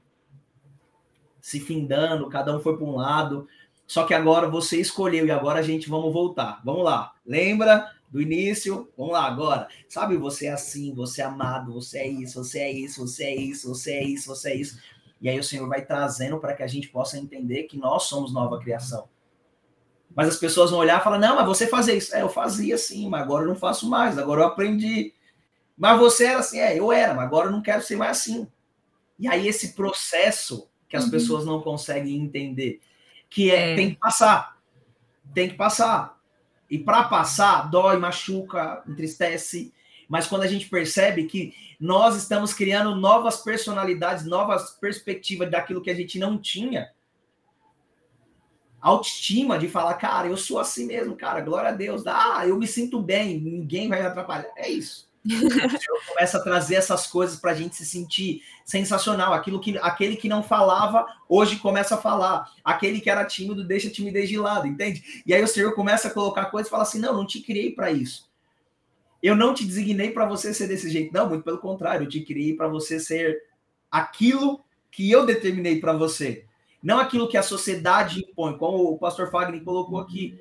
se 1.40 1.60
findando, 1.60 2.28
cada 2.28 2.54
um 2.54 2.60
foi 2.60 2.76
para 2.76 2.84
um 2.84 2.96
lado. 2.96 3.48
Só 3.86 4.04
que 4.04 4.12
agora 4.12 4.50
você 4.50 4.78
escolheu 4.78 5.24
e 5.24 5.30
agora 5.30 5.60
a 5.60 5.62
gente 5.62 5.88
vamos 5.88 6.12
voltar. 6.12 6.60
Vamos 6.62 6.84
lá. 6.84 7.14
Lembra 7.24 7.90
do 8.10 8.20
início? 8.20 8.90
Vamos 8.96 9.12
lá 9.12 9.24
agora. 9.24 9.68
Sabe, 9.88 10.16
você 10.16 10.46
é 10.46 10.52
assim, 10.52 10.92
você 10.94 11.22
é 11.22 11.24
amado, 11.24 11.72
você 11.72 11.98
é 11.98 12.08
isso, 12.08 12.42
você 12.42 12.58
é 12.58 12.72
isso, 12.72 13.06
você 13.06 13.24
é 13.24 13.36
isso, 13.36 13.68
você 13.68 13.92
é 13.92 14.04
isso, 14.04 14.26
você 14.26 14.50
é 14.50 14.56
isso. 14.56 14.78
E 15.20 15.28
aí 15.28 15.38
o 15.38 15.44
Senhor 15.44 15.68
vai 15.68 15.84
trazendo 15.84 16.38
para 16.38 16.54
que 16.54 16.62
a 16.62 16.66
gente 16.66 16.88
possa 16.88 17.18
entender 17.18 17.64
que 17.64 17.78
nós 17.78 18.04
somos 18.04 18.32
nova 18.32 18.58
criação. 18.58 19.08
Mas 20.14 20.28
as 20.28 20.36
pessoas 20.36 20.70
vão 20.70 20.80
olhar 20.80 21.00
e 21.00 21.04
falar: 21.04 21.18
não, 21.18 21.36
mas 21.36 21.46
você 21.46 21.66
fazia 21.66 21.94
isso. 21.94 22.14
É, 22.14 22.22
eu 22.22 22.28
fazia 22.28 22.76
sim, 22.76 23.08
mas 23.08 23.22
agora 23.22 23.44
eu 23.44 23.48
não 23.48 23.54
faço 23.56 23.88
mais, 23.88 24.18
agora 24.18 24.40
eu 24.40 24.46
aprendi. 24.46 25.14
Mas 25.76 25.98
você 25.98 26.24
era 26.26 26.40
assim, 26.40 26.58
é, 26.58 26.78
eu 26.78 26.92
era, 26.92 27.14
mas 27.14 27.24
agora 27.24 27.46
eu 27.46 27.52
não 27.52 27.62
quero 27.62 27.82
ser 27.82 27.96
mais 27.96 28.18
assim. 28.18 28.46
E 29.18 29.28
aí 29.28 29.46
esse 29.46 29.74
processo 29.74 30.68
que 30.88 30.96
as 30.96 31.04
uhum. 31.04 31.10
pessoas 31.10 31.44
não 31.44 31.60
conseguem 31.60 32.16
entender, 32.16 32.80
que 33.28 33.50
é, 33.50 33.72
é, 33.72 33.76
tem 33.76 33.90
que 33.90 33.96
passar. 33.96 34.58
tem 35.32 35.48
que 35.48 35.54
passar. 35.54 36.19
E 36.70 36.78
para 36.78 37.04
passar, 37.04 37.68
dói, 37.68 37.96
machuca, 37.96 38.82
entristece. 38.86 39.74
Mas 40.08 40.26
quando 40.26 40.42
a 40.42 40.46
gente 40.46 40.68
percebe 40.68 41.24
que 41.24 41.52
nós 41.80 42.16
estamos 42.16 42.54
criando 42.54 42.94
novas 42.94 43.38
personalidades, 43.38 44.24
novas 44.24 44.70
perspectivas 44.70 45.50
daquilo 45.50 45.82
que 45.82 45.90
a 45.90 45.94
gente 45.94 46.18
não 46.18 46.38
tinha, 46.38 46.90
autoestima 48.80 49.58
de 49.58 49.68
falar, 49.68 49.94
cara, 49.94 50.28
eu 50.28 50.36
sou 50.36 50.58
assim 50.58 50.86
mesmo, 50.86 51.16
cara, 51.16 51.40
glória 51.40 51.70
a 51.70 51.74
Deus, 51.74 52.06
ah, 52.06 52.46
eu 52.46 52.56
me 52.56 52.66
sinto 52.66 53.00
bem, 53.00 53.40
ninguém 53.40 53.88
vai 53.88 54.00
me 54.00 54.06
atrapalhar. 54.06 54.50
É 54.56 54.70
isso. 54.70 55.09
Começa 56.08 56.38
a 56.38 56.42
trazer 56.42 56.76
essas 56.76 57.06
coisas 57.06 57.38
para 57.38 57.50
a 57.50 57.54
gente 57.54 57.76
se 57.76 57.84
sentir 57.84 58.42
sensacional. 58.64 59.34
Aquilo 59.34 59.60
que 59.60 59.76
aquele 59.78 60.16
que 60.16 60.28
não 60.28 60.42
falava, 60.42 61.06
hoje 61.28 61.56
começa 61.56 61.94
a 61.94 61.98
falar. 61.98 62.50
Aquele 62.64 63.00
que 63.00 63.10
era 63.10 63.24
tímido, 63.24 63.64
deixa 63.64 63.88
a 63.88 63.92
timidez 63.92 64.28
de 64.28 64.38
lado, 64.38 64.66
entende? 64.66 65.22
E 65.26 65.34
aí 65.34 65.42
o 65.42 65.48
Senhor 65.48 65.74
começa 65.74 66.08
a 66.08 66.10
colocar 66.10 66.46
coisas 66.46 66.68
e 66.68 66.70
fala 66.70 66.84
assim: 66.84 66.98
não, 66.98 67.14
não 67.14 67.26
te 67.26 67.40
criei 67.40 67.72
para 67.72 67.90
isso. 67.90 68.30
Eu 69.22 69.36
não 69.36 69.52
te 69.52 69.66
designei 69.66 70.10
para 70.10 70.24
você 70.24 70.54
ser 70.54 70.66
desse 70.66 70.90
jeito. 70.90 71.12
Não, 71.12 71.28
muito 71.28 71.44
pelo 71.44 71.58
contrário, 71.58 72.04
eu 72.04 72.08
te 72.08 72.22
criei 72.22 72.54
para 72.54 72.68
você 72.68 72.98
ser 72.98 73.42
aquilo 73.90 74.64
que 74.90 75.10
eu 75.10 75.26
determinei 75.26 75.78
para 75.78 75.92
você. 75.92 76.46
Não 76.82 76.98
aquilo 76.98 77.28
que 77.28 77.36
a 77.36 77.42
sociedade 77.42 78.20
impõe, 78.20 78.56
como 78.56 78.84
o 78.84 78.98
pastor 78.98 79.30
Fagner 79.30 79.62
colocou 79.62 79.98
aqui. 79.98 80.40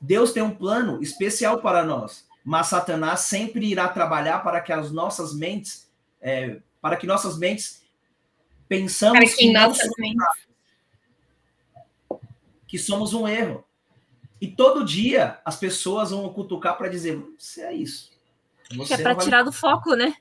Deus 0.00 0.32
tem 0.32 0.42
um 0.42 0.54
plano 0.54 1.02
especial 1.02 1.60
para 1.60 1.84
nós 1.84 2.26
mas 2.44 2.66
Satanás 2.66 3.20
sempre 3.20 3.66
irá 3.66 3.88
trabalhar 3.88 4.40
para 4.40 4.60
que 4.60 4.72
as 4.72 4.92
nossas 4.92 5.34
mentes, 5.34 5.90
é, 6.20 6.60
para 6.80 6.96
que 6.96 7.06
nossas 7.06 7.38
mentes 7.38 7.82
pensamos 8.68 9.18
para 9.18 9.28
que, 9.28 9.36
que 9.36 9.52
nossas 9.52 9.90
mentes. 9.98 10.26
que 12.66 12.78
somos 12.78 13.14
um 13.14 13.26
erro. 13.26 13.64
E 14.40 14.48
todo 14.48 14.84
dia 14.84 15.40
as 15.42 15.56
pessoas 15.56 16.10
vão 16.10 16.30
cutucar 16.34 16.76
para 16.76 16.88
dizer: 16.88 17.16
você 17.38 17.62
é 17.62 17.72
isso. 17.72 18.12
Você 18.76 18.94
é 18.94 18.98
para 18.98 19.14
tirar 19.14 19.42
do 19.42 19.52
foco, 19.52 19.94
né? 19.94 20.14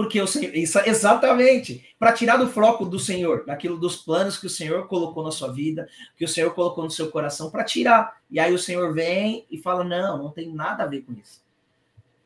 Porque 0.00 0.18
o 0.18 0.26
Senhor, 0.26 0.56
isso, 0.56 0.78
exatamente, 0.78 1.94
para 1.98 2.14
tirar 2.14 2.38
do 2.38 2.48
foco 2.48 2.86
do 2.86 2.98
Senhor, 2.98 3.44
daquilo 3.44 3.76
dos 3.76 3.96
planos 3.96 4.38
que 4.38 4.46
o 4.46 4.50
Senhor 4.50 4.88
colocou 4.88 5.22
na 5.22 5.30
sua 5.30 5.52
vida, 5.52 5.86
que 6.16 6.24
o 6.24 6.28
Senhor 6.28 6.54
colocou 6.54 6.82
no 6.82 6.90
seu 6.90 7.10
coração, 7.10 7.50
para 7.50 7.64
tirar. 7.64 8.18
E 8.30 8.40
aí 8.40 8.54
o 8.54 8.58
Senhor 8.58 8.94
vem 8.94 9.44
e 9.50 9.58
fala: 9.58 9.84
Não, 9.84 10.16
não 10.16 10.30
tem 10.30 10.50
nada 10.54 10.84
a 10.84 10.86
ver 10.86 11.02
com 11.02 11.12
isso. 11.12 11.44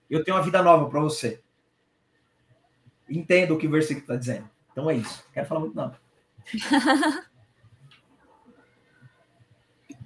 Eu 0.09 0.23
tenho 0.23 0.37
uma 0.37 0.43
vida 0.45 0.63
nova 0.63 0.89
para 0.89 1.01
você. 1.01 1.41
Entenda 3.11 3.53
o 3.53 3.59
que 3.59 3.67
o 3.67 3.71
versículo 3.73 4.05
está 4.05 4.15
dizendo. 4.15 4.49
Então 4.71 4.89
é 4.89 4.95
isso. 4.95 5.25
Quero 5.35 5.49
falar 5.49 5.61
muito, 5.63 5.75
não. 5.75 5.93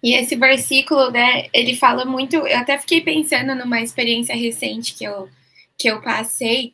E 0.00 0.14
esse 0.14 0.36
versículo, 0.36 1.10
né, 1.10 1.48
ele 1.52 1.74
fala 1.74 2.04
muito. 2.04 2.36
Eu 2.36 2.56
até 2.56 2.78
fiquei 2.78 3.00
pensando 3.00 3.52
numa 3.56 3.80
experiência 3.80 4.32
recente 4.32 4.94
que 4.94 5.02
eu, 5.02 5.28
que 5.76 5.88
eu 5.88 6.00
passei, 6.00 6.72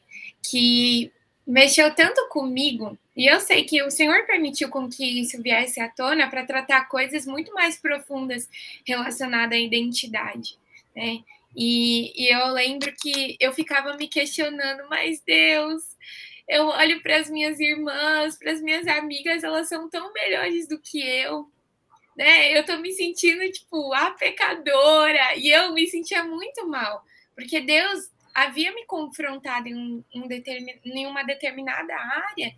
que 0.49 1.13
mexeu 1.47 1.95
tanto 1.95 2.29
comigo, 2.29 2.99
e 3.17 3.27
eu 3.27 3.41
sei 3.41 3.65
que 3.65 3.83
o 3.83 3.91
Senhor 3.91 4.27
permitiu 4.27 4.69
com 4.69 4.89
que 4.89 5.21
isso 5.21 5.41
viesse 5.43 5.81
à 5.81 5.89
tona 5.89 6.29
para 6.29 6.45
tratar 6.45 6.89
coisas 6.89 7.27
muito 7.27 7.53
mais 7.53 7.77
profundas 7.79 8.49
relacionadas 8.85 9.57
à 9.57 9.61
identidade, 9.61 10.59
né? 10.95 11.23
E, 11.57 12.13
e 12.21 12.35
eu 12.35 12.49
lembro 12.49 12.93
que 13.01 13.37
eu 13.39 13.53
ficava 13.53 13.97
me 13.97 14.09
questionando, 14.09 14.89
mas 14.89 15.21
Deus, 15.25 15.83
eu 16.49 16.67
olho 16.67 17.01
para 17.01 17.19
as 17.19 17.31
minhas 17.31 17.61
irmãs, 17.61 18.37
para 18.37 18.51
as 18.51 18.61
minhas 18.61 18.87
amigas, 18.89 19.45
elas 19.45 19.69
são 19.69 19.89
tão 19.89 20.13
melhores 20.13 20.67
do 20.67 20.79
que 20.81 21.01
eu, 21.01 21.49
né? 22.17 22.59
Eu 22.59 22.65
tô 22.65 22.77
me 22.79 22.93
sentindo 22.93 23.49
tipo 23.53 23.93
a 23.93 24.11
pecadora 24.11 25.37
e 25.37 25.51
eu 25.51 25.73
me 25.73 25.87
sentia 25.87 26.25
muito 26.25 26.67
mal, 26.67 27.05
porque 27.37 27.61
Deus 27.61 28.11
havia 28.35 28.75
me 28.75 28.85
confrontado 28.85 29.69
em, 29.69 29.75
um, 29.75 30.05
um 30.13 30.27
determin, 30.27 30.75
em 30.85 31.07
uma 31.07 31.23
determinada 31.23 31.95
área. 31.95 32.55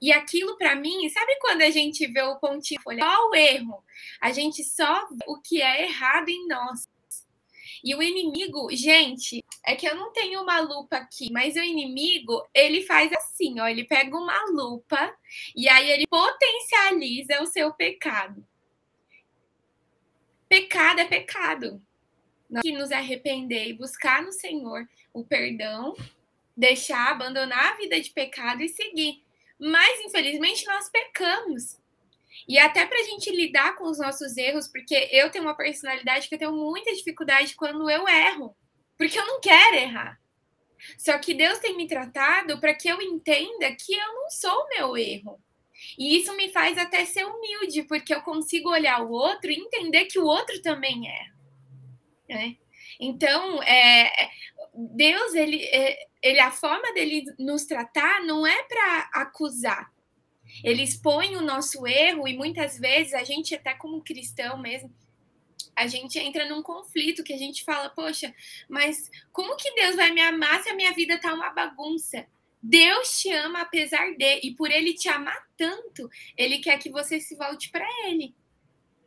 E 0.00 0.12
aquilo 0.12 0.56
para 0.56 0.74
mim, 0.74 1.08
sabe 1.10 1.38
quando 1.40 1.62
a 1.62 1.70
gente 1.70 2.06
vê 2.06 2.22
o 2.22 2.36
pontinho 2.36 2.80
folha, 2.82 3.04
só 3.04 3.30
o 3.30 3.34
erro, 3.34 3.84
a 4.20 4.32
gente 4.32 4.64
só 4.64 5.06
vê 5.08 5.24
o 5.26 5.40
que 5.40 5.60
é 5.60 5.84
errado 5.84 6.28
em 6.28 6.46
nós. 6.48 6.88
E 7.84 7.94
o 7.94 8.02
inimigo, 8.02 8.68
gente, 8.72 9.44
é 9.64 9.76
que 9.76 9.86
eu 9.86 9.94
não 9.94 10.12
tenho 10.12 10.42
uma 10.42 10.60
lupa 10.60 10.96
aqui, 10.96 11.30
mas 11.30 11.56
o 11.56 11.60
inimigo, 11.60 12.46
ele 12.52 12.82
faz 12.82 13.12
assim, 13.12 13.60
ó, 13.60 13.66
ele 13.66 13.84
pega 13.84 14.16
uma 14.16 14.44
lupa 14.50 15.14
e 15.54 15.68
aí 15.68 15.90
ele 15.90 16.06
potencializa 16.06 17.42
o 17.42 17.46
seu 17.46 17.72
pecado. 17.72 18.46
Pecado 20.48 21.00
é 21.00 21.04
pecado 21.04 21.85
que 22.62 22.72
nos 22.72 22.92
arrepender 22.92 23.68
e 23.68 23.72
buscar 23.72 24.22
no 24.22 24.32
Senhor 24.32 24.86
o 25.12 25.24
perdão, 25.24 25.94
deixar, 26.56 27.10
abandonar 27.10 27.72
a 27.72 27.76
vida 27.76 28.00
de 28.00 28.10
pecado 28.10 28.62
e 28.62 28.68
seguir. 28.68 29.22
Mas, 29.58 30.00
infelizmente, 30.00 30.66
nós 30.66 30.88
pecamos. 30.90 31.78
E 32.46 32.58
até 32.58 32.86
para 32.86 32.98
a 32.98 33.04
gente 33.04 33.30
lidar 33.30 33.76
com 33.76 33.84
os 33.84 33.98
nossos 33.98 34.36
erros, 34.36 34.68
porque 34.68 35.08
eu 35.10 35.30
tenho 35.30 35.44
uma 35.44 35.56
personalidade 35.56 36.28
que 36.28 36.34
eu 36.34 36.38
tenho 36.38 36.52
muita 36.52 36.92
dificuldade 36.94 37.54
quando 37.54 37.88
eu 37.90 38.06
erro, 38.06 38.54
porque 38.98 39.18
eu 39.18 39.26
não 39.26 39.40
quero 39.40 39.76
errar. 39.76 40.20
Só 40.98 41.18
que 41.18 41.34
Deus 41.34 41.58
tem 41.58 41.76
me 41.76 41.88
tratado 41.88 42.60
para 42.60 42.74
que 42.74 42.88
eu 42.88 43.00
entenda 43.00 43.74
que 43.74 43.94
eu 43.94 44.14
não 44.14 44.30
sou 44.30 44.52
o 44.52 44.68
meu 44.68 44.96
erro. 44.96 45.40
E 45.98 46.16
isso 46.16 46.34
me 46.36 46.50
faz 46.50 46.78
até 46.78 47.04
ser 47.04 47.24
humilde, 47.24 47.82
porque 47.84 48.14
eu 48.14 48.22
consigo 48.22 48.70
olhar 48.70 49.02
o 49.02 49.10
outro 49.10 49.50
e 49.50 49.58
entender 49.58 50.06
que 50.06 50.18
o 50.18 50.24
outro 50.24 50.60
também 50.62 51.08
é. 51.08 51.35
Né? 52.28 52.56
Então, 53.00 53.62
é, 53.62 54.30
Deus, 54.74 55.34
ele, 55.34 55.62
é, 55.64 55.98
ele, 56.22 56.40
a 56.40 56.50
forma 56.50 56.92
dele 56.92 57.24
nos 57.38 57.64
tratar 57.64 58.22
não 58.24 58.46
é 58.46 58.62
para 58.64 59.10
acusar. 59.14 59.92
Ele 60.62 60.82
expõe 60.82 61.36
o 61.36 61.42
nosso 61.42 61.86
erro 61.86 62.26
e 62.26 62.36
muitas 62.36 62.78
vezes 62.78 63.14
a 63.14 63.24
gente, 63.24 63.54
até 63.54 63.74
como 63.74 64.02
cristão 64.02 64.58
mesmo, 64.58 64.92
a 65.74 65.86
gente 65.86 66.18
entra 66.18 66.48
num 66.48 66.62
conflito 66.62 67.22
que 67.22 67.34
a 67.34 67.38
gente 67.38 67.62
fala, 67.62 67.90
poxa, 67.90 68.34
mas 68.68 69.10
como 69.32 69.56
que 69.56 69.74
Deus 69.74 69.96
vai 69.96 70.10
me 70.10 70.22
amar 70.22 70.62
se 70.62 70.70
a 70.70 70.74
minha 70.74 70.92
vida 70.92 71.20
tá 71.20 71.34
uma 71.34 71.50
bagunça? 71.50 72.26
Deus 72.62 73.20
te 73.20 73.30
ama 73.30 73.60
apesar 73.60 74.16
de, 74.16 74.40
e 74.42 74.54
por 74.54 74.70
ele 74.70 74.94
te 74.94 75.08
amar 75.08 75.46
tanto, 75.56 76.08
ele 76.36 76.58
quer 76.58 76.78
que 76.78 76.90
você 76.90 77.20
se 77.20 77.36
volte 77.36 77.70
para 77.70 77.86
ele. 78.08 78.34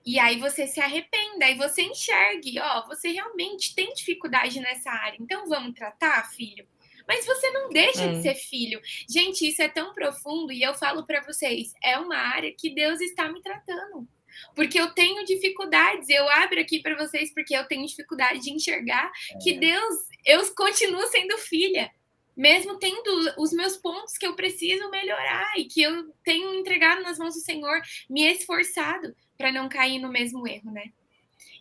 E 0.10 0.18
aí 0.18 0.40
você 0.40 0.66
se 0.66 0.82
arrependa, 0.82 1.46
aí 1.46 1.56
você 1.56 1.84
enxergue, 1.84 2.60
ó, 2.60 2.84
você 2.88 3.10
realmente 3.10 3.76
tem 3.76 3.94
dificuldade 3.94 4.60
nessa 4.60 4.90
área. 4.90 5.18
Então 5.22 5.48
vamos 5.48 5.76
tratar, 5.76 6.28
filho. 6.32 6.68
Mas 7.08 7.28
você 7.28 7.52
não 7.52 7.70
deixa 7.70 8.06
é. 8.06 8.14
de 8.14 8.24
ser 8.24 8.34
filho. 8.34 8.82
Gente, 9.08 9.48
isso 9.48 9.62
é 9.62 9.68
tão 9.68 9.94
profundo 9.94 10.52
e 10.52 10.64
eu 10.64 10.74
falo 10.74 11.06
para 11.06 11.22
vocês, 11.22 11.76
é 11.84 11.96
uma 12.00 12.18
área 12.18 12.52
que 12.52 12.74
Deus 12.74 13.00
está 13.02 13.32
me 13.32 13.40
tratando. 13.44 14.08
Porque 14.56 14.82
eu 14.82 14.92
tenho 14.96 15.24
dificuldades, 15.26 16.10
eu 16.10 16.28
abro 16.28 16.60
aqui 16.60 16.82
para 16.82 16.98
vocês 16.98 17.32
porque 17.32 17.56
eu 17.56 17.68
tenho 17.68 17.86
dificuldade 17.86 18.40
de 18.40 18.50
enxergar 18.50 19.12
que 19.44 19.52
é. 19.52 19.58
Deus, 19.60 19.96
eu 20.26 20.56
continuo 20.56 21.06
sendo 21.06 21.38
filha 21.38 21.92
mesmo 22.36 22.80
tendo 22.80 23.34
os 23.38 23.52
meus 23.52 23.76
pontos 23.76 24.18
que 24.18 24.26
eu 24.26 24.34
preciso 24.34 24.90
melhorar 24.90 25.60
e 25.60 25.66
que 25.66 25.82
eu 25.82 26.10
tenho 26.24 26.56
entregado 26.56 27.02
nas 27.02 27.20
mãos 27.20 27.34
do 27.34 27.42
Senhor, 27.42 27.82
me 28.10 28.32
esforçado 28.32 29.14
para 29.40 29.54
não 29.54 29.70
cair 29.70 30.00
no 30.00 30.12
mesmo 30.12 30.46
erro, 30.46 30.70
né? 30.70 30.92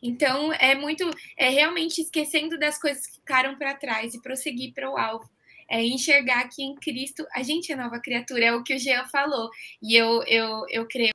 Então, 0.02 0.52
é 0.54 0.74
muito, 0.74 1.08
é 1.36 1.48
realmente 1.48 2.00
esquecendo 2.00 2.58
das 2.58 2.76
coisas 2.76 3.06
que 3.06 3.14
ficaram 3.14 3.56
para 3.56 3.74
trás 3.74 4.14
e 4.14 4.20
prosseguir 4.20 4.74
para 4.74 4.90
o 4.90 4.98
alvo. 4.98 5.30
É 5.70 5.80
enxergar 5.80 6.48
que 6.48 6.60
em 6.60 6.74
Cristo 6.74 7.24
a 7.32 7.42
gente 7.42 7.70
é 7.70 7.76
nova 7.76 8.00
criatura, 8.00 8.46
é 8.46 8.52
o 8.52 8.64
que 8.64 8.74
o 8.74 8.78
Jean 8.78 9.06
falou. 9.06 9.48
E 9.80 9.94
eu, 9.94 10.24
eu, 10.24 10.66
eu 10.68 10.88
creio 10.88 11.14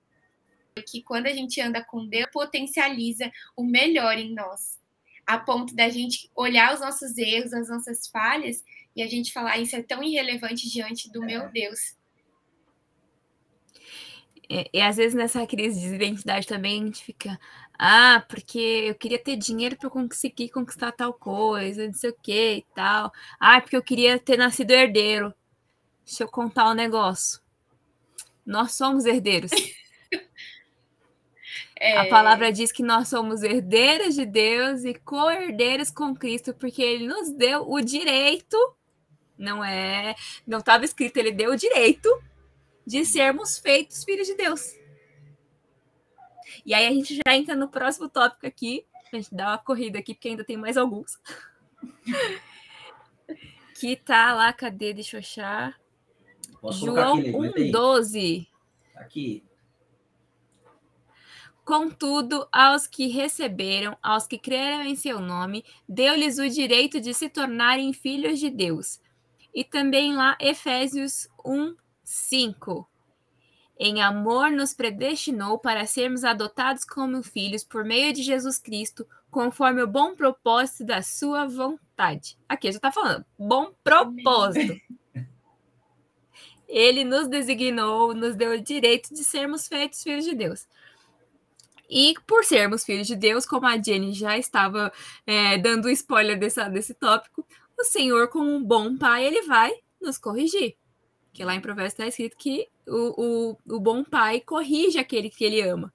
que 0.87 1.03
quando 1.03 1.27
a 1.27 1.33
gente 1.33 1.59
anda 1.59 1.83
com 1.83 2.07
Deus, 2.07 2.29
potencializa 2.31 3.29
o 3.57 3.63
melhor 3.63 4.17
em 4.17 4.33
nós, 4.33 4.79
a 5.27 5.37
ponto 5.37 5.75
da 5.75 5.89
gente 5.89 6.29
olhar 6.33 6.73
os 6.73 6.79
nossos 6.79 7.17
erros, 7.17 7.53
as 7.53 7.67
nossas 7.67 8.07
falhas, 8.07 8.63
e 8.95 9.03
a 9.03 9.07
gente 9.07 9.33
falar, 9.33 9.57
isso 9.57 9.75
é 9.75 9.83
tão 9.83 10.01
irrelevante 10.01 10.69
diante 10.69 11.11
do 11.11 11.21
meu 11.21 11.49
Deus. 11.49 11.95
E, 14.49 14.69
e, 14.73 14.81
às 14.81 14.97
vezes 14.97 15.13
nessa 15.13 15.45
crise 15.47 15.79
de 15.79 15.95
identidade 15.95 16.45
também 16.47 16.81
a 16.81 16.85
gente 16.85 17.03
fica, 17.03 17.39
ah, 17.77 18.23
porque 18.27 18.59
eu 18.59 18.95
queria 18.95 19.19
ter 19.19 19.35
dinheiro 19.35 19.77
para 19.77 19.89
conseguir 19.89 20.49
conquistar 20.49 20.91
tal 20.91 21.13
coisa, 21.13 21.85
não 21.85 21.93
sei 21.93 22.09
o 22.09 22.17
que 22.21 22.55
e 22.55 22.65
tal. 22.75 23.11
Ah, 23.39 23.61
porque 23.61 23.75
eu 23.75 23.83
queria 23.83 24.19
ter 24.19 24.37
nascido 24.37 24.71
herdeiro. 24.71 25.33
Deixa 26.05 26.23
eu 26.23 26.27
contar 26.27 26.69
um 26.69 26.73
negócio. 26.73 27.41
Nós 28.45 28.73
somos 28.73 29.05
herdeiros. 29.05 29.51
É... 31.75 31.97
A 31.97 32.07
palavra 32.07 32.49
diz 32.49 32.71
que 32.71 32.81
nós 32.81 33.09
somos 33.09 33.43
herdeiros 33.43 34.15
de 34.15 34.25
Deus 34.25 34.85
e 34.85 34.93
co-herdeiros 34.93 35.91
com 35.91 36.15
Cristo, 36.15 36.53
porque 36.53 36.81
Ele 36.81 37.05
nos 37.07 37.29
deu 37.31 37.69
o 37.69 37.81
direito, 37.81 38.55
não 39.37 39.61
é, 39.61 40.15
não 40.47 40.59
estava 40.59 40.85
escrito, 40.85 41.17
Ele 41.17 41.33
deu 41.33 41.51
o 41.51 41.57
direito 41.57 42.09
de 42.85 43.05
sermos 43.05 43.57
feitos 43.57 44.03
filhos 44.03 44.27
de 44.27 44.35
Deus. 44.35 44.75
E 46.65 46.73
aí 46.73 46.85
a 46.85 46.91
gente 46.91 47.15
já 47.15 47.35
entra 47.35 47.55
no 47.55 47.67
próximo 47.67 48.09
tópico 48.09 48.45
aqui. 48.45 48.85
A 49.11 49.15
gente 49.15 49.33
dá 49.33 49.49
uma 49.49 49.57
corrida 49.57 49.99
aqui, 49.99 50.13
porque 50.13 50.29
ainda 50.29 50.43
tem 50.43 50.57
mais 50.57 50.77
alguns. 50.77 51.19
que 53.79 53.95
tá 53.95 54.33
lá, 54.33 54.51
cadê? 54.53 54.93
Deixa 54.93 55.17
eu 55.17 55.19
achar. 55.19 55.79
Posso 56.61 56.85
João 56.85 57.17
1,12. 57.17 58.47
Aqui. 58.95 59.43
Contudo, 61.65 62.47
aos 62.51 62.87
que 62.87 63.07
receberam, 63.07 63.97
aos 64.01 64.27
que 64.27 64.37
creram 64.37 64.83
em 64.83 64.95
seu 64.95 65.19
nome, 65.19 65.63
deu-lhes 65.87 66.37
o 66.37 66.49
direito 66.49 66.99
de 66.99 67.13
se 67.13 67.29
tornarem 67.29 67.93
filhos 67.93 68.39
de 68.39 68.49
Deus. 68.49 68.99
E 69.53 69.63
também 69.63 70.13
lá, 70.13 70.37
Efésios 70.41 71.29
1, 71.45 71.75
5. 72.13 72.87
Em 73.79 74.01
amor 74.01 74.51
nos 74.51 74.73
predestinou 74.73 75.57
para 75.57 75.87
sermos 75.87 76.23
adotados 76.23 76.85
como 76.85 77.23
filhos 77.23 77.63
por 77.63 77.83
meio 77.83 78.13
de 78.13 78.21
Jesus 78.21 78.59
Cristo, 78.59 79.05
conforme 79.31 79.81
o 79.81 79.87
bom 79.87 80.15
propósito 80.15 80.85
da 80.85 81.01
sua 81.01 81.47
vontade. 81.47 82.37
Aqui 82.47 82.71
já 82.71 82.77
está 82.77 82.91
falando, 82.91 83.25
bom 83.37 83.73
propósito. 83.83 84.79
Ele 86.67 87.03
nos 87.03 87.27
designou, 87.27 88.13
nos 88.13 88.35
deu 88.35 88.51
o 88.51 88.61
direito 88.61 89.13
de 89.13 89.23
sermos 89.23 89.67
feitos 89.67 90.03
filhos 90.03 90.23
de 90.23 90.35
Deus. 90.35 90.67
E 91.89 92.13
por 92.27 92.45
sermos 92.45 92.83
filhos 92.83 93.07
de 93.07 93.15
Deus, 93.15 93.45
como 93.45 93.65
a 93.65 93.81
Jenny 93.81 94.13
já 94.13 94.37
estava 94.37 94.93
é, 95.25 95.57
dando 95.57 95.89
spoiler 95.89 96.37
dessa, 96.39 96.69
desse 96.69 96.93
tópico, 96.93 97.45
o 97.77 97.83
Senhor, 97.83 98.27
como 98.29 98.49
um 98.49 98.63
bom 98.63 98.97
pai, 98.97 99.25
ele 99.25 99.41
vai 99.43 99.71
nos 99.99 100.17
corrigir. 100.17 100.75
Que 101.33 101.43
lá 101.43 101.55
em 101.55 101.61
Provérbios 101.61 101.93
está 101.93 102.07
escrito 102.07 102.37
que 102.37 102.67
o, 102.87 103.57
o, 103.67 103.75
o 103.75 103.79
bom 103.79 104.03
pai 104.03 104.39
corrige 104.39 104.99
aquele 104.99 105.29
que 105.29 105.43
ele 105.43 105.61
ama. 105.61 105.91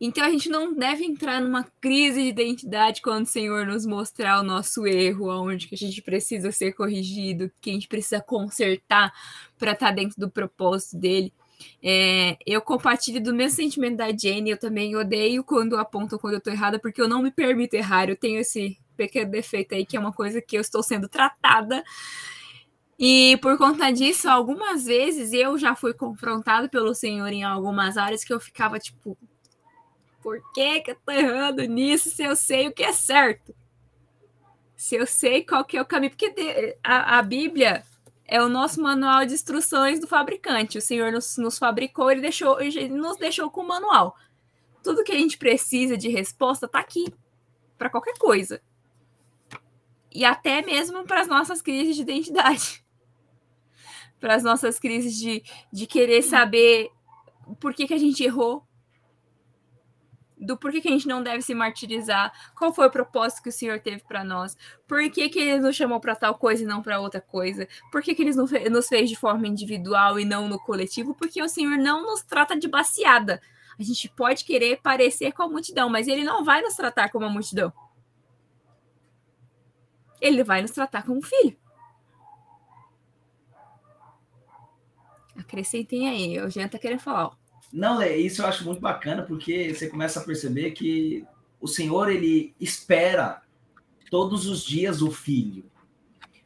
Então 0.00 0.24
a 0.24 0.30
gente 0.30 0.48
não 0.48 0.72
deve 0.72 1.04
entrar 1.04 1.42
numa 1.42 1.62
crise 1.78 2.22
de 2.22 2.28
identidade 2.28 3.02
quando 3.02 3.24
o 3.24 3.28
Senhor 3.28 3.66
nos 3.66 3.84
mostrar 3.84 4.40
o 4.40 4.42
nosso 4.42 4.86
erro, 4.86 5.30
aonde 5.30 5.68
que 5.68 5.74
a 5.74 5.78
gente 5.78 6.00
precisa 6.00 6.50
ser 6.50 6.72
corrigido, 6.72 7.52
que 7.60 7.68
a 7.68 7.74
gente 7.74 7.86
precisa 7.86 8.18
consertar 8.18 9.12
para 9.58 9.72
estar 9.72 9.88
tá 9.88 9.92
dentro 9.92 10.18
do 10.18 10.30
propósito 10.30 10.96
dele. 10.96 11.30
É, 11.82 12.38
eu 12.46 12.62
compartilho 12.62 13.22
do 13.22 13.34
mesmo 13.34 13.56
sentimento 13.56 13.98
da 13.98 14.16
Jenny, 14.16 14.48
eu 14.48 14.58
também 14.58 14.96
odeio 14.96 15.44
quando 15.44 15.76
apontam 15.76 16.18
quando 16.18 16.34
eu 16.34 16.40
tô 16.40 16.50
errada, 16.50 16.78
porque 16.78 17.02
eu 17.02 17.08
não 17.08 17.22
me 17.22 17.30
permito 17.30 17.76
errar, 17.76 18.08
eu 18.08 18.16
tenho 18.16 18.40
esse 18.40 18.78
pequeno 18.96 19.30
defeito 19.30 19.74
aí, 19.74 19.84
que 19.84 19.98
é 19.98 20.00
uma 20.00 20.14
coisa 20.14 20.40
que 20.40 20.56
eu 20.56 20.62
estou 20.62 20.82
sendo 20.82 21.10
tratada. 21.10 21.84
E 23.02 23.38
por 23.38 23.56
conta 23.56 23.90
disso, 23.90 24.28
algumas 24.28 24.84
vezes 24.84 25.32
eu 25.32 25.56
já 25.56 25.74
fui 25.74 25.94
confrontado 25.94 26.68
pelo 26.68 26.94
Senhor 26.94 27.32
em 27.32 27.42
algumas 27.42 27.96
áreas 27.96 28.22
que 28.22 28.30
eu 28.30 28.38
ficava 28.38 28.78
tipo, 28.78 29.16
por 30.22 30.38
que, 30.52 30.80
que 30.82 30.90
eu 30.90 30.96
tô 30.96 31.10
errando 31.10 31.62
nisso 31.64 32.10
se 32.10 32.22
eu 32.22 32.36
sei 32.36 32.68
o 32.68 32.72
que 32.72 32.82
é 32.82 32.92
certo? 32.92 33.54
Se 34.76 34.96
eu 34.96 35.06
sei 35.06 35.42
qual 35.42 35.64
que 35.64 35.78
é 35.78 35.80
o 35.80 35.86
caminho, 35.86 36.10
porque 36.10 36.76
a, 36.84 37.18
a 37.18 37.22
Bíblia 37.22 37.82
é 38.26 38.42
o 38.42 38.50
nosso 38.50 38.82
manual 38.82 39.24
de 39.24 39.32
instruções 39.32 39.98
do 39.98 40.06
fabricante. 40.06 40.76
O 40.76 40.82
Senhor 40.82 41.10
nos, 41.10 41.38
nos 41.38 41.56
fabricou, 41.56 42.10
ele, 42.10 42.20
deixou, 42.20 42.60
ele 42.60 42.88
nos 42.90 43.16
deixou 43.16 43.50
com 43.50 43.62
o 43.62 43.68
manual. 43.68 44.14
Tudo 44.82 45.04
que 45.04 45.12
a 45.12 45.18
gente 45.18 45.38
precisa 45.38 45.96
de 45.96 46.10
resposta 46.10 46.66
está 46.66 46.80
aqui, 46.80 47.06
para 47.78 47.88
qualquer 47.88 48.18
coisa. 48.18 48.60
E 50.12 50.22
até 50.22 50.60
mesmo 50.60 51.02
para 51.04 51.22
as 51.22 51.28
nossas 51.28 51.62
crises 51.62 51.96
de 51.96 52.02
identidade. 52.02 52.79
Para 54.20 54.34
as 54.34 54.42
nossas 54.42 54.78
crises 54.78 55.18
de, 55.18 55.42
de 55.72 55.86
querer 55.86 56.22
saber 56.22 56.90
por 57.58 57.74
que, 57.74 57.86
que 57.86 57.94
a 57.94 57.98
gente 57.98 58.22
errou, 58.22 58.64
do 60.40 60.56
porquê 60.56 60.80
que 60.80 60.88
a 60.88 60.90
gente 60.90 61.06
não 61.06 61.22
deve 61.22 61.42
se 61.42 61.54
martirizar, 61.54 62.32
qual 62.56 62.72
foi 62.72 62.86
o 62.86 62.90
propósito 62.90 63.42
que 63.42 63.50
o 63.50 63.52
Senhor 63.52 63.78
teve 63.78 64.02
para 64.02 64.24
nós, 64.24 64.56
por 64.88 64.98
que, 65.10 65.28
que 65.28 65.38
ele 65.38 65.60
nos 65.60 65.76
chamou 65.76 66.00
para 66.00 66.16
tal 66.16 66.34
coisa 66.34 66.62
e 66.62 66.66
não 66.66 66.80
para 66.82 66.98
outra 66.98 67.20
coisa, 67.20 67.68
por 67.92 68.02
que, 68.02 68.14
que 68.14 68.22
ele 68.22 68.32
nos 68.70 68.88
fez 68.88 69.10
de 69.10 69.16
forma 69.16 69.46
individual 69.46 70.18
e 70.18 70.24
não 70.24 70.48
no 70.48 70.58
coletivo, 70.58 71.14
porque 71.14 71.42
o 71.42 71.48
Senhor 71.48 71.76
não 71.76 72.02
nos 72.02 72.22
trata 72.22 72.58
de 72.58 72.66
baseada. 72.66 73.40
A 73.78 73.82
gente 73.82 74.08
pode 74.08 74.44
querer 74.44 74.80
parecer 74.82 75.32
com 75.32 75.42
a 75.42 75.48
multidão, 75.48 75.90
mas 75.90 76.08
ele 76.08 76.24
não 76.24 76.44
vai 76.44 76.62
nos 76.62 76.74
tratar 76.74 77.10
como 77.10 77.26
a 77.26 77.30
multidão. 77.30 77.72
Ele 80.20 80.42
vai 80.42 80.62
nos 80.62 80.70
tratar 80.72 81.02
como 81.04 81.22
filho. 81.22 81.56
Acrescentem 85.50 86.08
aí, 86.08 86.40
o 86.40 86.48
Jean 86.48 86.68
tá 86.68 86.78
querendo 86.78 87.00
falar. 87.00 87.32
Não, 87.72 88.00
é 88.00 88.16
isso 88.16 88.40
eu 88.40 88.46
acho 88.46 88.64
muito 88.64 88.80
bacana, 88.80 89.24
porque 89.24 89.74
você 89.74 89.88
começa 89.88 90.20
a 90.20 90.24
perceber 90.24 90.70
que 90.70 91.24
o 91.60 91.66
Senhor, 91.66 92.08
ele 92.08 92.54
espera 92.60 93.42
todos 94.08 94.46
os 94.46 94.64
dias 94.64 95.02
o 95.02 95.10
filho. 95.10 95.64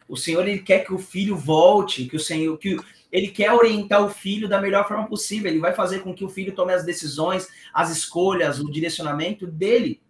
O 0.09 0.17
Senhor, 0.17 0.49
ele 0.49 0.61
quer 0.61 0.87
que 0.87 0.93
o 0.95 0.99
filho 0.99 1.37
volte, 1.37 2.07
que 2.07 2.17
o 2.17 2.21
Senhor, 2.21 2.57
que 2.57 2.79
ele 3.13 3.29
quer 3.29 3.53
orientar 3.53 4.03
o 4.03 4.09
filho 4.09 4.49
da 4.49 4.61
melhor 4.61 4.89
forma 4.89 5.07
possível. 5.07 5.51
Ele 5.51 5.61
vai 5.61 5.75
fazer 5.75 6.01
com 6.01 6.15
que 6.15 6.25
o 6.25 6.29
filho 6.29 6.55
tome 6.55 6.73
as 6.73 6.85
decisões, 6.85 7.47
as 7.75 7.91
escolhas, 7.91 8.59
o 8.59 8.71
direcionamento 8.71 9.47
dele. 9.47 10.01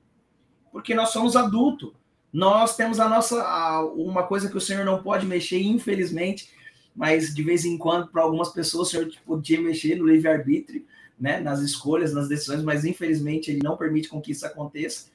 Porque 0.70 0.94
nós 0.94 1.10
somos 1.10 1.34
adultos. 1.34 1.92
Nós 2.32 2.76
temos 2.76 3.00
a 3.00 3.08
nossa 3.08 3.82
uma 3.94 4.22
coisa 4.22 4.48
que 4.48 4.56
o 4.56 4.60
Senhor 4.60 4.84
não 4.84 5.02
pode 5.02 5.26
mexer, 5.26 5.60
infelizmente, 5.60 6.48
mas 6.94 7.34
de 7.34 7.42
vez 7.42 7.64
em 7.64 7.76
quando 7.76 8.08
para 8.08 8.22
algumas 8.22 8.50
pessoas 8.50 8.88
o 8.88 8.90
Senhor 8.90 9.10
podia 9.26 9.60
mexer 9.60 9.96
no 9.96 10.06
livre 10.06 10.28
arbítrio 10.28 10.84
né, 11.18 11.40
nas 11.40 11.60
escolhas, 11.60 12.12
nas 12.12 12.28
decisões, 12.28 12.62
mas 12.62 12.84
infelizmente 12.84 13.50
ele 13.50 13.60
não 13.62 13.76
permite 13.76 14.08
com 14.08 14.20
que 14.20 14.32
isso 14.32 14.46
aconteça. 14.46 15.06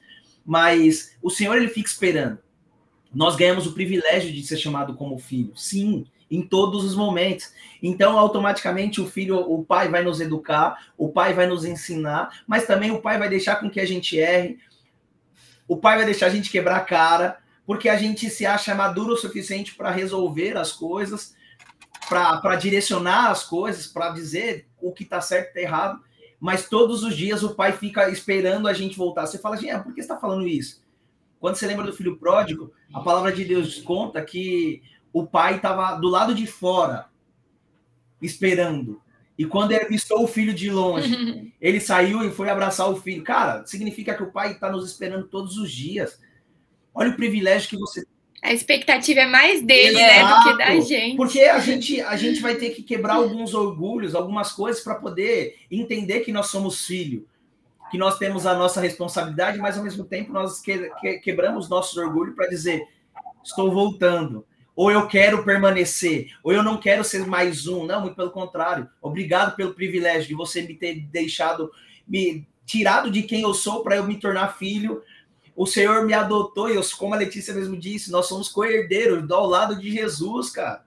Mas 0.44 1.16
o 1.22 1.30
Senhor 1.30 1.56
ele 1.56 1.68
fica 1.68 1.88
esperando. 1.88 2.38
Nós 3.12 3.36
ganhamos 3.36 3.66
o 3.66 3.72
privilégio 3.72 4.32
de 4.32 4.42
ser 4.42 4.56
chamado 4.56 4.94
como 4.94 5.18
filho. 5.18 5.52
Sim, 5.56 6.06
em 6.30 6.42
todos 6.42 6.84
os 6.84 6.94
momentos. 6.94 7.52
Então, 7.82 8.18
automaticamente, 8.18 9.00
o 9.00 9.06
filho, 9.06 9.36
o 9.36 9.64
pai 9.64 9.88
vai 9.88 10.02
nos 10.02 10.20
educar, 10.20 10.92
o 10.96 11.08
pai 11.08 11.34
vai 11.34 11.46
nos 11.46 11.64
ensinar, 11.64 12.42
mas 12.46 12.66
também 12.66 12.90
o 12.90 13.00
pai 13.00 13.18
vai 13.18 13.28
deixar 13.28 13.56
com 13.56 13.70
que 13.70 13.80
a 13.80 13.86
gente 13.86 14.18
erre, 14.18 14.58
o 15.66 15.76
pai 15.76 15.96
vai 15.96 16.04
deixar 16.04 16.26
a 16.26 16.30
gente 16.30 16.50
quebrar 16.50 16.76
a 16.76 16.84
cara, 16.84 17.38
porque 17.66 17.88
a 17.88 17.96
gente 17.96 18.30
se 18.30 18.46
acha 18.46 18.74
maduro 18.74 19.14
o 19.14 19.16
suficiente 19.16 19.74
para 19.74 19.90
resolver 19.90 20.56
as 20.56 20.72
coisas, 20.72 21.34
para 22.10 22.56
direcionar 22.56 23.30
as 23.30 23.44
coisas, 23.44 23.86
para 23.86 24.10
dizer 24.10 24.66
o 24.80 24.92
que 24.92 25.04
está 25.04 25.20
certo 25.20 25.46
e 25.46 25.48
está 25.48 25.60
errado, 25.60 26.02
mas 26.40 26.68
todos 26.68 27.04
os 27.04 27.16
dias 27.16 27.44
o 27.44 27.54
pai 27.54 27.72
fica 27.72 28.10
esperando 28.10 28.66
a 28.66 28.72
gente 28.72 28.98
voltar. 28.98 29.26
Você 29.26 29.38
fala, 29.38 29.56
gente, 29.56 29.84
por 29.84 29.94
que 29.94 30.00
você 30.02 30.06
está 30.06 30.16
falando 30.16 30.48
isso? 30.48 30.82
Quando 31.38 31.54
você 31.54 31.66
lembra 31.68 31.86
do 31.86 31.92
filho 31.92 32.16
pródigo, 32.16 32.72
a 32.92 33.00
palavra 33.00 33.32
de 33.32 33.44
Deus 33.44 33.80
conta 33.80 34.20
que 34.24 34.82
o 35.12 35.24
pai 35.24 35.56
estava 35.56 35.94
do 35.94 36.08
lado 36.08 36.34
de 36.34 36.46
fora, 36.46 37.06
esperando. 38.20 39.00
E 39.38 39.46
quando 39.46 39.70
ele 39.70 39.84
avistou 39.84 40.24
o 40.24 40.28
filho 40.28 40.52
de 40.52 40.68
longe, 40.68 41.54
ele 41.60 41.80
saiu 41.80 42.24
e 42.24 42.30
foi 42.30 42.50
abraçar 42.50 42.90
o 42.90 42.96
filho. 42.96 43.22
Cara, 43.22 43.64
significa 43.66 44.14
que 44.14 44.22
o 44.22 44.32
pai 44.32 44.52
está 44.52 44.68
nos 44.68 44.90
esperando 44.90 45.28
todos 45.28 45.56
os 45.56 45.70
dias. 45.70 46.20
Olha 46.92 47.10
o 47.10 47.16
privilégio 47.16 47.70
que 47.70 47.78
você 47.78 48.04
a 48.42 48.52
expectativa 48.52 49.20
é 49.20 49.26
mais 49.26 49.62
dele, 49.62 49.96
né, 49.96 50.24
do 50.24 50.42
que 50.42 50.56
da 50.56 50.80
gente. 50.80 51.16
Porque 51.16 51.40
a 51.40 51.58
gente, 51.58 52.00
a 52.00 52.16
gente 52.16 52.40
vai 52.40 52.54
ter 52.54 52.70
que 52.70 52.82
quebrar 52.82 53.14
alguns 53.14 53.52
orgulhos, 53.52 54.14
algumas 54.14 54.52
coisas 54.52 54.82
para 54.82 54.94
poder 54.94 55.58
entender 55.70 56.20
que 56.20 56.32
nós 56.32 56.46
somos 56.46 56.86
filho, 56.86 57.26
que 57.90 57.98
nós 57.98 58.18
temos 58.18 58.46
a 58.46 58.54
nossa 58.54 58.80
responsabilidade, 58.80 59.58
mas 59.58 59.76
ao 59.76 59.84
mesmo 59.84 60.04
tempo 60.04 60.32
nós 60.32 60.60
que, 60.60 60.90
que, 61.00 61.18
quebramos 61.18 61.68
nossos 61.68 61.96
orgulhos 61.98 62.34
para 62.34 62.48
dizer: 62.48 62.88
estou 63.44 63.70
voltando, 63.70 64.46
ou 64.74 64.90
eu 64.90 65.06
quero 65.06 65.44
permanecer, 65.44 66.32
ou 66.42 66.50
eu 66.52 66.62
não 66.62 66.78
quero 66.78 67.04
ser 67.04 67.26
mais 67.26 67.66
um. 67.66 67.84
Não, 67.84 68.00
muito 68.00 68.16
pelo 68.16 68.30
contrário. 68.30 68.88
Obrigado 69.02 69.54
pelo 69.54 69.74
privilégio 69.74 70.28
de 70.28 70.34
você 70.34 70.62
me 70.62 70.74
ter 70.74 71.00
deixado, 71.00 71.70
me 72.08 72.48
tirado 72.64 73.10
de 73.10 73.22
quem 73.22 73.42
eu 73.42 73.52
sou 73.52 73.82
para 73.82 73.96
eu 73.96 74.06
me 74.06 74.16
tornar 74.16 74.56
filho 74.56 75.02
o 75.60 75.66
Senhor 75.66 76.06
me 76.06 76.14
adotou, 76.14 76.70
e 76.70 76.76
eu, 76.76 76.82
como 76.96 77.12
a 77.12 77.18
Letícia 77.18 77.52
mesmo 77.52 77.76
disse, 77.76 78.10
nós 78.10 78.24
somos 78.24 78.48
co-herdeiros 78.48 79.30
ao 79.30 79.44
lado 79.44 79.76
de 79.76 79.92
Jesus, 79.92 80.48
cara. 80.48 80.82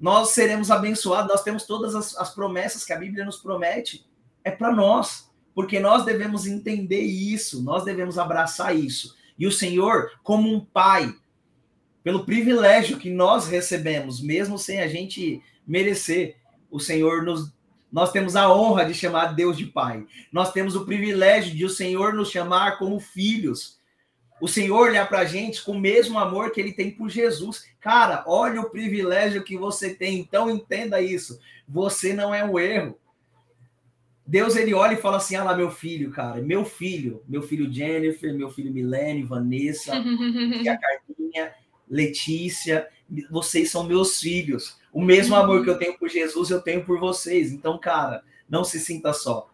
Nós 0.00 0.30
seremos 0.30 0.70
abençoados, 0.70 1.30
nós 1.30 1.42
temos 1.42 1.64
todas 1.64 1.94
as, 1.94 2.16
as 2.16 2.34
promessas 2.34 2.86
que 2.86 2.92
a 2.94 2.98
Bíblia 2.98 3.22
nos 3.22 3.36
promete. 3.36 4.06
É 4.42 4.50
para 4.50 4.74
nós, 4.74 5.30
porque 5.54 5.78
nós 5.78 6.06
devemos 6.06 6.46
entender 6.46 7.02
isso, 7.02 7.62
nós 7.62 7.84
devemos 7.84 8.16
abraçar 8.16 8.74
isso. 8.74 9.14
E 9.38 9.46
o 9.46 9.52
Senhor, 9.52 10.12
como 10.22 10.50
um 10.50 10.64
pai, 10.64 11.14
pelo 12.02 12.24
privilégio 12.24 12.96
que 12.96 13.10
nós 13.10 13.46
recebemos, 13.46 14.22
mesmo 14.22 14.58
sem 14.58 14.80
a 14.80 14.88
gente 14.88 15.42
merecer, 15.66 16.38
o 16.70 16.80
Senhor 16.80 17.22
nos 17.22 17.52
nós 17.92 18.10
temos 18.10 18.36
a 18.36 18.50
honra 18.50 18.86
de 18.86 18.94
chamar 18.94 19.34
Deus 19.34 19.56
de 19.56 19.64
Pai. 19.64 20.06
Nós 20.30 20.52
temos 20.52 20.76
o 20.76 20.84
privilégio 20.84 21.54
de 21.54 21.64
o 21.64 21.70
Senhor 21.70 22.12
nos 22.12 22.30
chamar 22.30 22.78
como 22.78 23.00
filhos 23.00 23.77
o 24.40 24.48
Senhor 24.48 24.88
olhar 24.88 25.08
para 25.08 25.20
a 25.20 25.24
gente 25.24 25.62
com 25.62 25.72
o 25.72 25.80
mesmo 25.80 26.18
amor 26.18 26.52
que 26.52 26.60
ele 26.60 26.72
tem 26.72 26.90
por 26.90 27.08
Jesus. 27.08 27.64
Cara, 27.80 28.24
olha 28.26 28.60
o 28.60 28.70
privilégio 28.70 29.42
que 29.42 29.56
você 29.56 29.94
tem, 29.94 30.18
então 30.18 30.50
entenda 30.50 31.00
isso. 31.00 31.38
Você 31.66 32.12
não 32.12 32.34
é 32.34 32.44
um 32.44 32.58
erro. 32.58 32.98
Deus 34.26 34.56
ele 34.56 34.74
olha 34.74 34.92
e 34.92 35.00
fala 35.00 35.16
assim: 35.16 35.36
ah 35.36 35.44
lá, 35.44 35.56
meu 35.56 35.70
filho, 35.70 36.10
cara, 36.10 36.40
meu 36.42 36.64
filho, 36.64 37.22
meu 37.26 37.42
filho 37.42 37.72
Jennifer, 37.72 38.34
meu 38.34 38.50
filho 38.50 38.72
Milene, 38.72 39.22
Vanessa, 39.22 39.94
a 39.96 40.76
Carminha, 40.76 41.54
Letícia, 41.88 42.86
vocês 43.30 43.70
são 43.70 43.84
meus 43.84 44.20
filhos. 44.20 44.76
O 44.92 45.02
mesmo 45.02 45.34
amor 45.34 45.64
que 45.64 45.70
eu 45.70 45.78
tenho 45.78 45.98
por 45.98 46.10
Jesus, 46.10 46.50
eu 46.50 46.60
tenho 46.60 46.84
por 46.84 47.00
vocês. 47.00 47.52
Então, 47.52 47.78
cara, 47.78 48.22
não 48.48 48.64
se 48.64 48.78
sinta 48.78 49.12
só. 49.12 49.48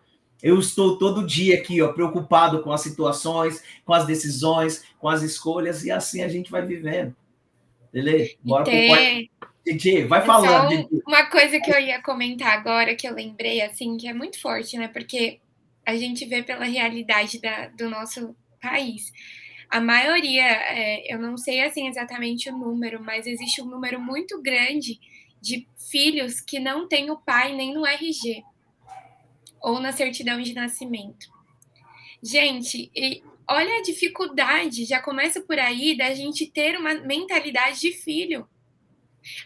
Eu 0.44 0.58
estou 0.58 0.98
todo 0.98 1.26
dia 1.26 1.54
aqui, 1.54 1.80
ó, 1.80 1.90
preocupado 1.90 2.62
com 2.62 2.70
as 2.70 2.82
situações, 2.82 3.64
com 3.82 3.94
as 3.94 4.06
decisões, 4.06 4.84
com 4.98 5.08
as 5.08 5.22
escolhas, 5.22 5.86
e 5.86 5.90
assim 5.90 6.22
a 6.22 6.28
gente 6.28 6.50
vai 6.50 6.60
vivendo. 6.60 7.16
Beleza? 7.90 8.34
Bora 8.42 8.64
ter... 8.64 9.30
Didi, 9.64 10.04
vai 10.04 10.22
falando. 10.22 10.68
Didi. 10.68 11.02
Uma 11.06 11.30
coisa 11.30 11.58
que 11.58 11.70
eu 11.70 11.80
ia 11.80 12.02
comentar 12.02 12.52
agora, 12.52 12.94
que 12.94 13.08
eu 13.08 13.14
lembrei, 13.14 13.62
assim, 13.62 13.96
que 13.96 14.06
é 14.06 14.12
muito 14.12 14.38
forte, 14.38 14.76
né? 14.76 14.86
Porque 14.86 15.40
a 15.86 15.96
gente 15.96 16.26
vê 16.26 16.42
pela 16.42 16.66
realidade 16.66 17.40
da, 17.40 17.68
do 17.68 17.88
nosso 17.88 18.36
país. 18.60 19.10
A 19.70 19.80
maioria, 19.80 20.44
é, 20.44 21.10
eu 21.10 21.18
não 21.18 21.38
sei 21.38 21.62
assim 21.62 21.88
exatamente 21.88 22.50
o 22.50 22.58
número, 22.58 23.02
mas 23.02 23.26
existe 23.26 23.62
um 23.62 23.66
número 23.66 23.98
muito 23.98 24.42
grande 24.42 25.00
de 25.40 25.66
filhos 25.90 26.38
que 26.42 26.60
não 26.60 26.86
têm 26.86 27.10
o 27.10 27.16
pai 27.16 27.56
nem 27.56 27.72
no 27.72 27.86
RG 27.86 28.44
ou 29.64 29.80
na 29.80 29.92
certidão 29.92 30.42
de 30.42 30.52
nascimento. 30.52 31.32
Gente, 32.22 32.92
olha 33.48 33.78
a 33.78 33.82
dificuldade, 33.82 34.84
já 34.84 35.00
começa 35.00 35.40
por 35.40 35.58
aí 35.58 35.96
da 35.96 36.12
gente 36.12 36.46
ter 36.46 36.76
uma 36.76 36.92
mentalidade 36.92 37.80
de 37.80 37.92
filho. 37.92 38.46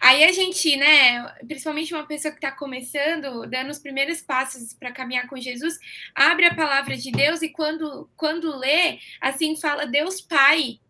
Aí 0.01 0.25
a 0.25 0.33
gente, 0.33 0.77
né, 0.77 1.25
principalmente 1.47 1.95
uma 1.95 2.05
pessoa 2.05 2.33
que 2.33 2.39
está 2.39 2.51
começando, 2.51 3.47
dando 3.47 3.71
os 3.71 3.79
primeiros 3.79 4.21
passos 4.21 4.75
para 4.75 4.91
caminhar 4.91 5.29
com 5.29 5.37
Jesus, 5.37 5.79
abre 6.13 6.47
a 6.47 6.55
palavra 6.55 6.97
de 6.97 7.13
Deus 7.13 7.41
e 7.41 7.51
quando, 7.51 8.11
quando 8.17 8.59
lê, 8.59 8.99
assim 9.21 9.55
fala 9.55 9.87
Deus 9.87 10.21
Pai. 10.21 10.81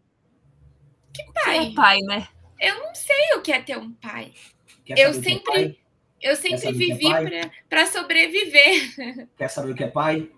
Que 1.12 1.22
pai? 1.34 1.66
Que 1.66 1.72
é 1.72 1.74
pai, 1.74 1.98
né? 1.98 2.28
Eu 2.58 2.78
não 2.78 2.94
sei 2.94 3.34
o 3.36 3.42
que 3.42 3.52
é 3.52 3.60
ter 3.60 3.76
um 3.76 3.92
pai. 3.92 4.32
eu 4.86 5.12
sempre, 5.12 5.78
eu 6.22 6.36
sempre 6.36 6.72
vivi 6.72 7.06
é 7.06 7.50
para 7.68 7.86
sobreviver. 7.86 9.28
Quer 9.36 9.48
saber 9.48 9.72
o 9.72 9.74
que 9.74 9.84
é 9.84 9.88
pai? 9.88 10.28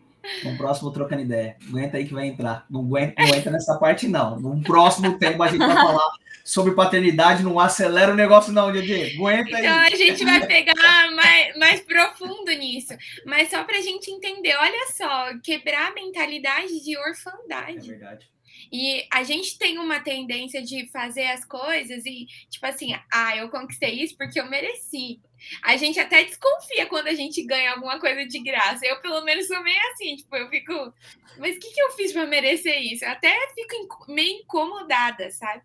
No 0.45 0.57
próximo 0.57 0.91
trocando 0.91 1.23
ideia. 1.23 1.57
Aguenta 1.67 1.97
aí 1.97 2.05
que 2.05 2.13
vai 2.13 2.27
entrar. 2.27 2.67
Não 2.69 2.81
aguenta, 2.81 3.23
não 3.23 3.35
entra 3.35 3.51
nessa 3.51 3.79
parte, 3.79 4.07
não. 4.07 4.39
No 4.39 4.63
próximo 4.63 5.19
tempo 5.19 5.43
a 5.43 5.49
gente 5.49 5.67
vai 5.67 5.75
falar 5.75 6.11
sobre 6.45 6.75
paternidade. 6.75 7.43
Não 7.43 7.59
acelera 7.59 8.13
o 8.13 8.17
negócio, 8.17 8.53
não, 8.53 8.71
Didi. 8.71 9.17
Aguenta 9.17 9.57
aí. 9.57 9.65
Então 9.65 9.79
a 9.79 9.91
gente 9.91 10.25
vai 10.25 10.47
pegar 10.47 11.11
mais, 11.15 11.57
mais 11.57 11.81
profundo 11.81 12.53
nisso. 12.53 12.95
Mas 13.25 13.49
só 13.49 13.65
para 13.65 13.79
a 13.79 13.83
gente 13.83 14.11
entender, 14.11 14.55
olha 14.57 14.87
só, 14.93 15.39
quebrar 15.43 15.89
a 15.89 15.95
mentalidade 15.95 16.85
de 16.85 16.99
orfandade. 16.99 17.91
É 17.91 17.97
verdade. 17.97 18.29
E 18.73 19.05
a 19.13 19.25
gente 19.25 19.59
tem 19.59 19.79
uma 19.79 19.99
tendência 19.99 20.63
de 20.63 20.89
fazer 20.91 21.27
as 21.27 21.45
coisas 21.45 22.05
e, 22.07 22.27
tipo 22.49 22.65
assim, 22.65 22.95
ah, 23.13 23.37
eu 23.37 23.49
conquistei 23.51 24.03
isso 24.03 24.17
porque 24.17 24.41
eu 24.41 24.49
mereci. 24.49 25.21
A 25.63 25.77
gente 25.77 25.99
até 25.99 26.23
desconfia 26.23 26.87
quando 26.87 27.09
a 27.09 27.15
gente 27.15 27.43
ganha 27.45 27.73
alguma 27.73 27.99
coisa 27.99 28.25
de 28.27 28.39
graça. 28.41 28.87
Eu, 28.87 29.01
pelo 29.01 29.23
menos, 29.23 29.49
sou 29.49 29.61
meio 29.63 29.81
assim, 29.93 30.17
tipo, 30.17 30.37
eu 30.37 30.49
fico, 30.49 30.95
mas 31.39 31.57
o 31.57 31.59
que, 31.59 31.73
que 31.73 31.83
eu 31.83 31.91
fiz 31.93 32.13
para 32.13 32.27
merecer 32.27 32.81
isso? 32.81 33.05
Eu 33.05 33.11
até 33.11 33.35
fico 33.55 34.13
meio 34.13 34.41
incomodada, 34.43 35.31
sabe? 35.33 35.65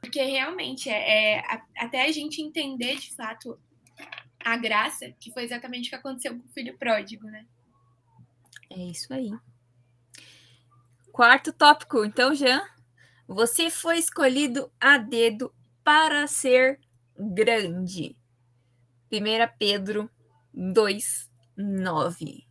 Porque 0.00 0.22
realmente 0.22 0.90
é, 0.90 1.38
é 1.38 1.44
até 1.78 2.02
a 2.04 2.12
gente 2.12 2.42
entender 2.42 2.96
de 2.96 3.14
fato 3.14 3.58
a 4.44 4.56
graça, 4.56 5.10
que 5.18 5.32
foi 5.32 5.44
exatamente 5.44 5.86
o 5.86 5.90
que 5.90 5.96
aconteceu 5.96 6.38
com 6.38 6.46
o 6.46 6.52
filho 6.52 6.76
pródigo, 6.76 7.26
né? 7.28 7.46
É 8.68 8.78
isso 8.78 9.12
aí. 9.14 9.30
Quarto 11.12 11.52
tópico, 11.52 12.06
então, 12.06 12.34
Jean, 12.34 12.62
você 13.28 13.68
foi 13.68 13.98
escolhido 13.98 14.72
a 14.80 14.96
dedo 14.96 15.54
para 15.84 16.26
ser 16.26 16.80
grande. 17.14 18.16
1 19.12 19.18
Pedro 19.58 20.10
2, 20.54 21.30
9. 21.54 22.46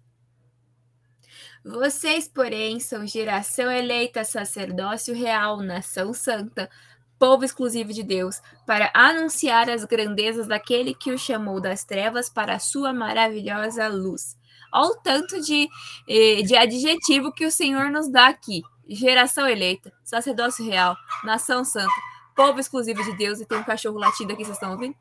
Vocês, 1.66 2.28
porém, 2.28 2.80
são 2.80 3.08
geração 3.08 3.72
eleita, 3.72 4.24
sacerdócio 4.24 5.16
real, 5.16 5.58
nação 5.58 6.14
santa, 6.14 6.70
povo 7.18 7.44
exclusivo 7.44 7.92
de 7.92 8.04
Deus, 8.04 8.40
para 8.68 8.92
anunciar 8.94 9.72
as 9.72 9.86
grandezas 9.86 10.48
daquele 10.48 10.94
que 10.94 11.12
o 11.12 11.18
chamou 11.18 11.60
das 11.60 11.84
trevas 11.84 12.30
para 12.30 12.54
a 12.54 12.60
sua 12.60 12.94
maravilhosa 12.94 13.88
luz. 13.88 14.38
Olha 14.72 14.92
o 14.92 14.96
tanto 14.96 15.42
de, 15.42 15.68
eh, 16.08 16.42
de 16.44 16.56
adjetivo 16.56 17.32
que 17.32 17.46
o 17.46 17.52
Senhor 17.52 17.90
nos 17.90 18.10
dá 18.10 18.28
aqui. 18.28 18.62
Geração 18.88 19.48
eleita, 19.48 19.92
sacerdócio 20.04 20.66
real, 20.66 20.98
nação 21.24 21.64
santa, 21.64 21.92
povo 22.36 22.60
exclusivo 22.60 23.04
de 23.04 23.16
Deus. 23.18 23.40
E 23.40 23.46
tem 23.46 23.58
um 23.58 23.64
cachorro 23.64 23.98
latindo 23.98 24.34
aqui, 24.34 24.44
vocês 24.44 24.58
estão 24.58 24.72
ouvindo? 24.72 24.96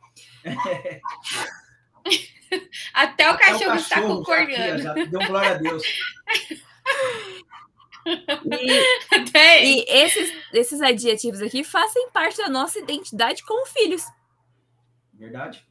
Até 2.93 3.29
o 3.29 3.35
Até 3.35 3.47
cachorro, 3.47 3.77
está 3.77 4.03
concordando. 4.03 4.83
Já, 4.83 4.95
já 4.95 5.05
deu 5.05 5.27
glória 5.27 5.51
a 5.51 5.55
Deus. 5.55 5.83
E, 8.07 9.83
e, 9.83 9.85
esses, 9.89 10.33
esses 10.53 10.81
adjetivos 10.81 11.43
aqui 11.43 11.63
fazem 11.63 12.11
parte 12.11 12.39
da 12.39 12.49
nossa 12.49 12.79
identidade 12.79 13.45
como 13.45 13.67
filhos. 13.67 14.05
Verdade. 15.15 15.65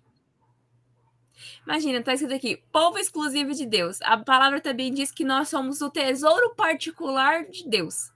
Imagina, 1.70 2.02
tá 2.02 2.16
escrito 2.16 2.34
aqui, 2.34 2.64
povo 2.72 2.98
exclusivo 2.98 3.54
de 3.54 3.64
Deus. 3.64 4.02
A 4.02 4.18
palavra 4.18 4.60
também 4.60 4.92
diz 4.92 5.12
que 5.12 5.24
nós 5.24 5.50
somos 5.50 5.82
o 5.82 5.92
tesouro 5.92 6.56
particular 6.56 7.46
de 7.46 7.70
Deus. 7.70 8.12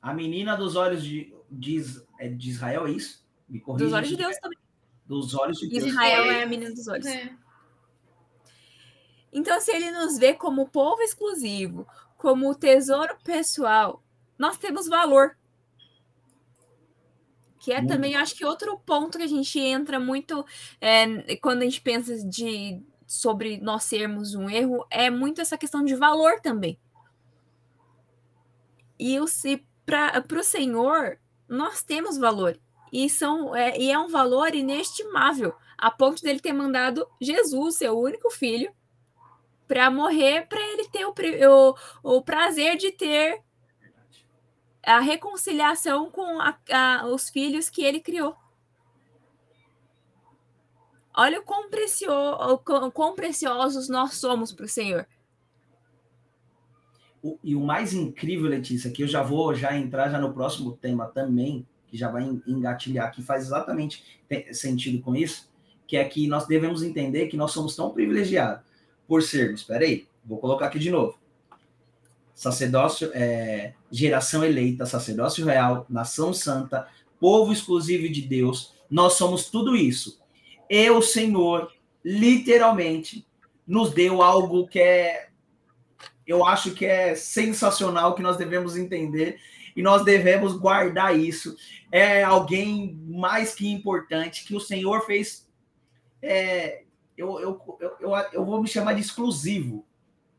A 0.00 0.14
menina 0.14 0.56
dos 0.56 0.76
olhos 0.76 1.02
de, 1.02 1.34
de, 1.50 1.84
é 2.20 2.28
de 2.28 2.50
Israel, 2.50 2.86
é 2.86 2.92
isso? 2.92 3.26
Me 3.48 3.58
corrija. 3.58 3.84
Dos 3.84 3.92
olhos 3.92 4.08
de 4.08 4.16
Deus 4.16 4.36
também. 4.36 4.58
Dos 5.04 5.34
olhos 5.34 5.58
de 5.58 5.68
Deus. 5.68 5.84
Israel 5.86 6.30
é 6.30 6.44
a 6.44 6.46
menina 6.46 6.72
dos 6.72 6.86
olhos. 6.86 7.04
É. 7.06 7.34
Então, 9.32 9.60
se 9.60 9.72
ele 9.72 9.90
nos 9.90 10.16
vê 10.16 10.32
como 10.32 10.68
povo 10.68 11.02
exclusivo, 11.02 11.84
como 12.16 12.54
tesouro 12.54 13.16
pessoal, 13.24 14.04
nós 14.38 14.56
temos 14.56 14.86
valor 14.86 15.36
que 17.68 17.72
é 17.74 17.84
também, 17.84 18.16
acho 18.16 18.34
que 18.34 18.46
outro 18.46 18.78
ponto 18.78 19.18
que 19.18 19.24
a 19.24 19.28
gente 19.28 19.60
entra 19.60 20.00
muito 20.00 20.42
é, 20.80 21.36
quando 21.36 21.60
a 21.60 21.64
gente 21.66 21.82
pensa 21.82 22.16
de 22.26 22.82
sobre 23.06 23.58
nós 23.58 23.84
sermos 23.84 24.34
um 24.34 24.48
erro, 24.48 24.86
é 24.90 25.10
muito 25.10 25.42
essa 25.42 25.58
questão 25.58 25.84
de 25.84 25.94
valor 25.94 26.40
também. 26.40 26.78
E 28.98 29.18
para 29.84 30.24
o 30.34 30.42
Senhor, 30.42 31.18
nós 31.46 31.82
temos 31.82 32.16
valor. 32.16 32.58
E, 32.90 33.10
são, 33.10 33.54
é, 33.54 33.78
e 33.78 33.90
é 33.90 33.98
um 33.98 34.08
valor 34.08 34.54
inestimável, 34.54 35.54
a 35.76 35.90
ponto 35.90 36.22
dele 36.22 36.40
ter 36.40 36.54
mandado 36.54 37.06
Jesus, 37.20 37.76
seu 37.76 37.98
único 37.98 38.30
filho, 38.30 38.72
para 39.66 39.90
morrer, 39.90 40.46
para 40.48 40.60
ele 40.72 40.88
ter 40.88 41.04
o, 41.04 41.12
o, 42.02 42.16
o 42.16 42.22
prazer 42.22 42.78
de 42.78 42.92
ter 42.92 43.42
a 44.88 45.00
reconciliação 45.00 46.10
com 46.10 46.40
a, 46.40 46.58
a, 46.70 47.06
os 47.06 47.28
filhos 47.28 47.68
que 47.68 47.82
ele 47.82 48.00
criou. 48.00 48.34
Olha 51.14 51.40
o 51.40 51.42
quão, 51.42 51.68
precio, 51.68 52.10
o 52.10 52.58
quão 52.92 53.14
preciosos 53.14 53.88
nós 53.88 54.14
somos 54.14 54.52
para 54.52 54.64
o 54.64 54.68
Senhor. 54.68 55.06
E 57.42 57.56
o 57.56 57.60
mais 57.60 57.92
incrível, 57.92 58.48
Letícia, 58.48 58.90
que 58.90 59.02
eu 59.02 59.08
já 59.08 59.22
vou 59.22 59.52
já 59.54 59.76
entrar 59.76 60.08
já 60.08 60.18
no 60.18 60.32
próximo 60.32 60.76
tema 60.76 61.06
também, 61.06 61.66
que 61.88 61.96
já 61.96 62.08
vai 62.08 62.22
engatilhar, 62.46 63.12
que 63.12 63.20
faz 63.20 63.46
exatamente 63.46 64.22
sentido 64.52 65.02
com 65.02 65.16
isso, 65.16 65.50
que 65.86 65.96
é 65.96 66.04
que 66.04 66.28
nós 66.28 66.46
devemos 66.46 66.82
entender 66.82 67.26
que 67.26 67.36
nós 67.36 67.50
somos 67.50 67.74
tão 67.74 67.90
privilegiados 67.90 68.64
por 69.06 69.22
sermos, 69.22 69.62
espera 69.62 69.84
aí, 69.84 70.06
vou 70.24 70.38
colocar 70.38 70.66
aqui 70.66 70.78
de 70.78 70.90
novo, 70.90 71.18
sacerdócio, 72.38 73.10
é, 73.14 73.74
geração 73.90 74.44
eleita, 74.44 74.86
sacerdócio 74.86 75.44
real, 75.44 75.84
nação 75.90 76.32
santa, 76.32 76.86
povo 77.18 77.52
exclusivo 77.52 78.08
de 78.08 78.22
Deus. 78.22 78.74
Nós 78.88 79.14
somos 79.14 79.50
tudo 79.50 79.74
isso. 79.74 80.22
E 80.70 80.88
o 80.88 81.02
Senhor, 81.02 81.72
literalmente, 82.04 83.26
nos 83.66 83.92
deu 83.92 84.22
algo 84.22 84.68
que 84.68 84.78
é, 84.78 85.30
eu 86.24 86.46
acho 86.46 86.74
que 86.74 86.86
é 86.86 87.16
sensacional, 87.16 88.14
que 88.14 88.22
nós 88.22 88.36
devemos 88.36 88.76
entender 88.76 89.40
e 89.74 89.82
nós 89.82 90.04
devemos 90.04 90.52
guardar 90.52 91.18
isso. 91.18 91.56
É 91.90 92.22
alguém 92.22 92.96
mais 93.04 93.52
que 93.52 93.68
importante 93.68 94.44
que 94.44 94.54
o 94.54 94.60
Senhor 94.60 95.04
fez. 95.04 95.44
É, 96.22 96.84
eu, 97.16 97.40
eu, 97.40 97.78
eu, 97.80 97.96
eu, 97.98 98.16
eu 98.32 98.44
vou 98.44 98.62
me 98.62 98.68
chamar 98.68 98.92
de 98.92 99.00
exclusivo. 99.00 99.84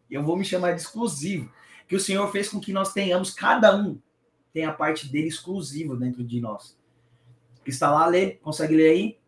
Eu 0.09 0.23
vou 0.23 0.37
me 0.37 0.45
chamar 0.45 0.71
de 0.71 0.79
exclusivo 0.79 1.51
que 1.89 1.95
o 1.95 1.99
Senhor 1.99 2.31
fez 2.31 2.47
com 2.47 2.59
que 2.59 2.71
nós 2.71 2.93
tenhamos, 2.93 3.31
cada 3.31 3.75
um 3.75 3.99
tem 4.53 4.63
a 4.63 4.71
parte 4.71 5.07
dele 5.07 5.27
exclusiva 5.27 5.95
dentro 5.95 6.23
de 6.23 6.39
nós. 6.39 6.77
Está 7.65 7.91
lá, 7.91 8.05
lê, 8.05 8.33
consegue 8.35 8.75
ler 8.75 8.91
aí? 8.91 9.19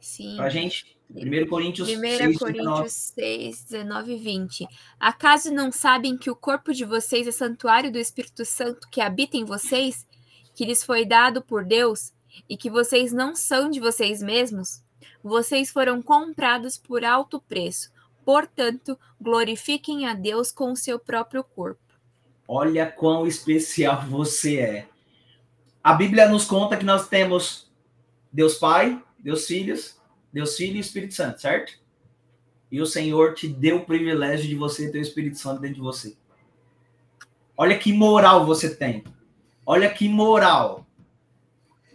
Sim. 0.00 0.36
Pra 0.36 0.48
gente. 0.48 0.98
1 1.10 1.46
Coríntios 1.48 1.88
1 1.88 2.00
6, 2.00 2.38
Coríntios 2.38 2.92
6, 2.92 3.64
19 3.64 4.12
e 4.12 4.18
20. 4.18 4.66
Acaso 5.00 5.50
não 5.50 5.72
sabem 5.72 6.18
que 6.18 6.30
o 6.30 6.36
corpo 6.36 6.74
de 6.74 6.84
vocês 6.84 7.26
é 7.26 7.32
santuário 7.32 7.90
do 7.90 7.98
Espírito 7.98 8.44
Santo 8.44 8.88
que 8.90 9.00
habita 9.00 9.36
em 9.36 9.44
vocês, 9.44 10.06
que 10.54 10.66
lhes 10.66 10.84
foi 10.84 11.06
dado 11.06 11.40
por 11.40 11.64
Deus, 11.64 12.12
e 12.48 12.56
que 12.56 12.68
vocês 12.68 13.12
não 13.12 13.34
são 13.34 13.70
de 13.70 13.80
vocês 13.80 14.20
mesmos? 14.20 14.82
Vocês 15.22 15.70
foram 15.70 16.02
comprados 16.02 16.76
por 16.76 17.04
alto 17.04 17.40
preço. 17.40 17.90
Portanto, 18.28 18.98
glorifiquem 19.18 20.06
a 20.06 20.12
Deus 20.12 20.52
com 20.52 20.72
o 20.72 20.76
seu 20.76 20.98
próprio 20.98 21.42
corpo. 21.42 21.80
Olha 22.46 22.84
quão 22.84 23.26
especial 23.26 24.02
você 24.02 24.58
é. 24.58 24.88
A 25.82 25.94
Bíblia 25.94 26.28
nos 26.28 26.44
conta 26.44 26.76
que 26.76 26.84
nós 26.84 27.08
temos 27.08 27.72
Deus 28.30 28.56
Pai, 28.56 29.02
Deus 29.18 29.46
Filhos, 29.46 29.98
Deus 30.30 30.58
Filho 30.58 30.76
e 30.76 30.80
Espírito 30.80 31.14
Santo, 31.14 31.40
certo? 31.40 31.80
E 32.70 32.82
o 32.82 32.86
Senhor 32.86 33.32
te 33.32 33.48
deu 33.48 33.78
o 33.78 33.86
privilégio 33.86 34.46
de 34.46 34.56
você 34.56 34.92
ter 34.92 34.98
o 34.98 35.00
Espírito 35.00 35.38
Santo 35.38 35.62
dentro 35.62 35.76
de 35.76 35.80
você. 35.80 36.14
Olha 37.56 37.78
que 37.78 37.94
moral 37.94 38.44
você 38.44 38.76
tem. 38.76 39.04
Olha 39.64 39.88
que 39.88 40.06
moral. 40.06 40.86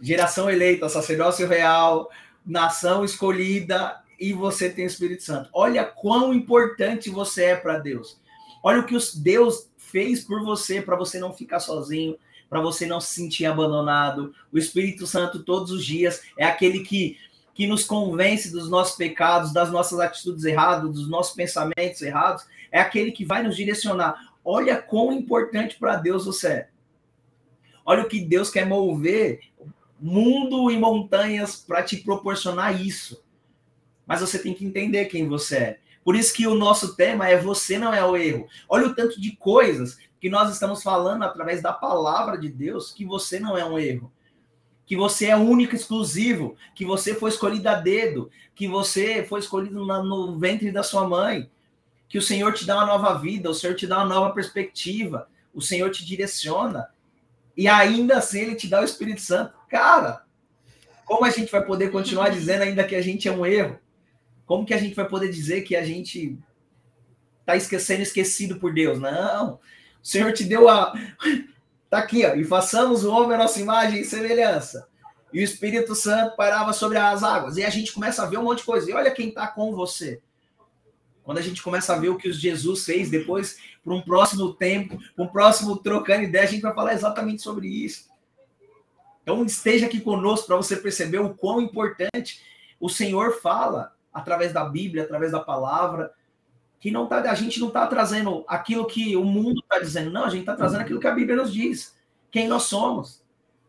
Geração 0.02 0.50
eleita, 0.50 0.88
sacerdócio 0.88 1.46
real, 1.46 2.10
nação 2.44 3.04
escolhida 3.04 4.02
e 4.18 4.32
você 4.32 4.70
tem 4.70 4.84
o 4.84 4.86
Espírito 4.86 5.22
Santo. 5.22 5.50
Olha 5.52 5.84
quão 5.84 6.32
importante 6.32 7.10
você 7.10 7.44
é 7.46 7.56
para 7.56 7.78
Deus. 7.78 8.20
Olha 8.62 8.80
o 8.80 8.86
que 8.86 8.96
Deus 9.16 9.70
fez 9.76 10.24
por 10.24 10.42
você 10.42 10.80
para 10.80 10.96
você 10.96 11.18
não 11.18 11.32
ficar 11.32 11.60
sozinho, 11.60 12.16
para 12.48 12.60
você 12.60 12.86
não 12.86 13.00
se 13.00 13.14
sentir 13.14 13.46
abandonado. 13.46 14.34
O 14.52 14.58
Espírito 14.58 15.06
Santo 15.06 15.42
todos 15.42 15.70
os 15.70 15.84
dias 15.84 16.22
é 16.38 16.44
aquele 16.44 16.80
que 16.80 17.18
que 17.54 17.68
nos 17.68 17.84
convence 17.84 18.50
dos 18.50 18.68
nossos 18.68 18.96
pecados, 18.96 19.52
das 19.52 19.70
nossas 19.70 20.00
atitudes 20.00 20.44
erradas, 20.44 20.90
dos 20.90 21.08
nossos 21.08 21.34
pensamentos 21.34 22.02
errados, 22.02 22.44
é 22.70 22.80
aquele 22.80 23.12
que 23.12 23.24
vai 23.24 23.44
nos 23.44 23.56
direcionar. 23.56 24.34
Olha 24.44 24.76
quão 24.82 25.12
importante 25.12 25.76
para 25.78 25.94
Deus 25.94 26.26
você 26.26 26.48
é. 26.48 26.68
Olha 27.86 28.02
o 28.02 28.08
que 28.08 28.20
Deus 28.20 28.50
quer 28.50 28.66
mover 28.66 29.40
mundo 30.00 30.70
e 30.70 30.76
montanhas 30.76 31.56
para 31.56 31.82
te 31.82 31.96
proporcionar 31.98 32.78
isso. 32.84 33.23
Mas 34.06 34.20
você 34.20 34.38
tem 34.38 34.54
que 34.54 34.64
entender 34.64 35.06
quem 35.06 35.28
você 35.28 35.56
é. 35.56 35.78
Por 36.04 36.14
isso 36.14 36.34
que 36.34 36.46
o 36.46 36.54
nosso 36.54 36.94
tema 36.96 37.28
é 37.28 37.36
você 37.36 37.78
não 37.78 37.92
é 37.92 38.04
o 38.04 38.16
erro. 38.16 38.46
Olha 38.68 38.86
o 38.86 38.94
tanto 38.94 39.20
de 39.20 39.34
coisas 39.36 39.98
que 40.20 40.28
nós 40.28 40.52
estamos 40.52 40.82
falando 40.82 41.22
através 41.22 41.62
da 41.62 41.72
palavra 41.72 42.38
de 42.38 42.48
Deus 42.48 42.92
que 42.92 43.04
você 43.04 43.40
não 43.40 43.56
é 43.56 43.64
um 43.64 43.78
erro 43.78 44.12
que 44.86 44.96
você 44.96 45.26
é 45.26 45.36
único, 45.36 45.74
exclusivo, 45.74 46.56
que 46.74 46.84
você 46.84 47.14
foi 47.14 47.30
escolhido 47.30 47.68
a 47.68 47.74
dedo, 47.74 48.30
que 48.54 48.68
você 48.68 49.24
foi 49.24 49.40
escolhido 49.40 49.84
no 49.84 50.38
ventre 50.38 50.70
da 50.70 50.82
sua 50.82 51.08
mãe, 51.08 51.50
que 52.08 52.18
o 52.18 52.22
Senhor 52.22 52.52
te 52.52 52.66
dá 52.66 52.76
uma 52.76 52.86
nova 52.86 53.14
vida, 53.18 53.50
o 53.50 53.54
Senhor 53.54 53.74
te 53.74 53.86
dá 53.86 53.98
uma 53.98 54.14
nova 54.14 54.34
perspectiva, 54.34 55.28
o 55.52 55.60
Senhor 55.60 55.90
te 55.90 56.04
direciona, 56.04 56.88
e 57.56 57.66
ainda 57.66 58.18
assim 58.18 58.40
ele 58.40 58.54
te 58.56 58.68
dá 58.68 58.80
o 58.80 58.84
Espírito 58.84 59.20
Santo. 59.20 59.54
Cara, 59.68 60.24
como 61.04 61.24
a 61.24 61.30
gente 61.30 61.50
vai 61.50 61.64
poder 61.64 61.90
continuar 61.90 62.28
dizendo 62.30 62.62
ainda 62.62 62.84
que 62.84 62.94
a 62.94 63.02
gente 63.02 63.28
é 63.28 63.32
um 63.32 63.46
erro? 63.46 63.78
Como 64.46 64.66
que 64.66 64.74
a 64.74 64.78
gente 64.78 64.94
vai 64.94 65.08
poder 65.08 65.30
dizer 65.30 65.62
que 65.62 65.74
a 65.74 65.84
gente 65.84 66.38
está 67.40 67.56
esquecendo, 67.56 68.02
esquecido 68.02 68.56
por 68.56 68.72
Deus? 68.72 68.98
Não. 68.98 69.54
O 69.54 69.60
Senhor 70.02 70.32
te 70.32 70.44
deu 70.44 70.68
a, 70.68 70.92
Está 71.84 71.98
aqui, 71.98 72.24
ó. 72.26 72.34
E 72.34 72.44
façamos 72.44 73.04
o 73.04 73.12
homem 73.12 73.34
a 73.34 73.38
nossa 73.38 73.60
imagem 73.60 74.00
e 74.00 74.04
semelhança. 74.04 74.88
E 75.32 75.40
o 75.40 75.42
Espírito 75.42 75.94
Santo 75.94 76.36
parava 76.36 76.72
sobre 76.72 76.98
as 76.98 77.22
águas. 77.22 77.56
E 77.56 77.64
a 77.64 77.70
gente 77.70 77.92
começa 77.92 78.22
a 78.22 78.26
ver 78.26 78.38
um 78.38 78.44
monte 78.44 78.58
de 78.58 78.64
coisa. 78.64 78.90
E 78.90 78.94
olha 78.94 79.10
quem 79.10 79.28
está 79.28 79.46
com 79.48 79.74
você. 79.74 80.20
Quando 81.24 81.38
a 81.38 81.42
gente 81.42 81.62
começa 81.62 81.94
a 81.94 81.98
ver 81.98 82.10
o 82.10 82.18
que 82.18 82.30
Jesus 82.30 82.84
fez 82.84 83.10
depois, 83.10 83.58
para 83.82 83.94
um 83.94 84.02
próximo 84.02 84.52
tempo, 84.52 84.98
para 85.16 85.24
um 85.24 85.28
próximo 85.28 85.76
trocando 85.76 86.24
ideia, 86.24 86.44
a 86.44 86.46
gente 86.46 86.60
vai 86.60 86.74
falar 86.74 86.92
exatamente 86.92 87.42
sobre 87.42 87.66
isso. 87.66 88.10
Então 89.22 89.42
esteja 89.42 89.86
aqui 89.86 90.00
conosco 90.00 90.46
para 90.46 90.56
você 90.56 90.76
perceber 90.76 91.18
o 91.18 91.34
quão 91.34 91.62
importante 91.62 92.42
o 92.78 92.90
Senhor 92.90 93.40
fala 93.40 93.93
através 94.14 94.52
da 94.52 94.64
Bíblia, 94.64 95.02
através 95.02 95.32
da 95.32 95.40
palavra, 95.40 96.12
que 96.78 96.90
não 96.90 97.06
tá, 97.06 97.18
a 97.30 97.34
gente 97.34 97.58
não 97.58 97.68
está 97.68 97.86
trazendo 97.86 98.44
aquilo 98.46 98.86
que 98.86 99.16
o 99.16 99.24
mundo 99.24 99.60
está 99.60 99.78
dizendo, 99.78 100.10
não, 100.10 100.24
a 100.24 100.30
gente 100.30 100.40
está 100.40 100.54
trazendo 100.54 100.82
aquilo 100.82 101.00
que 101.00 101.06
a 101.06 101.14
Bíblia 101.14 101.36
nos 101.36 101.52
diz, 101.52 101.96
quem 102.30 102.46
nós 102.46 102.64
somos. 102.64 103.22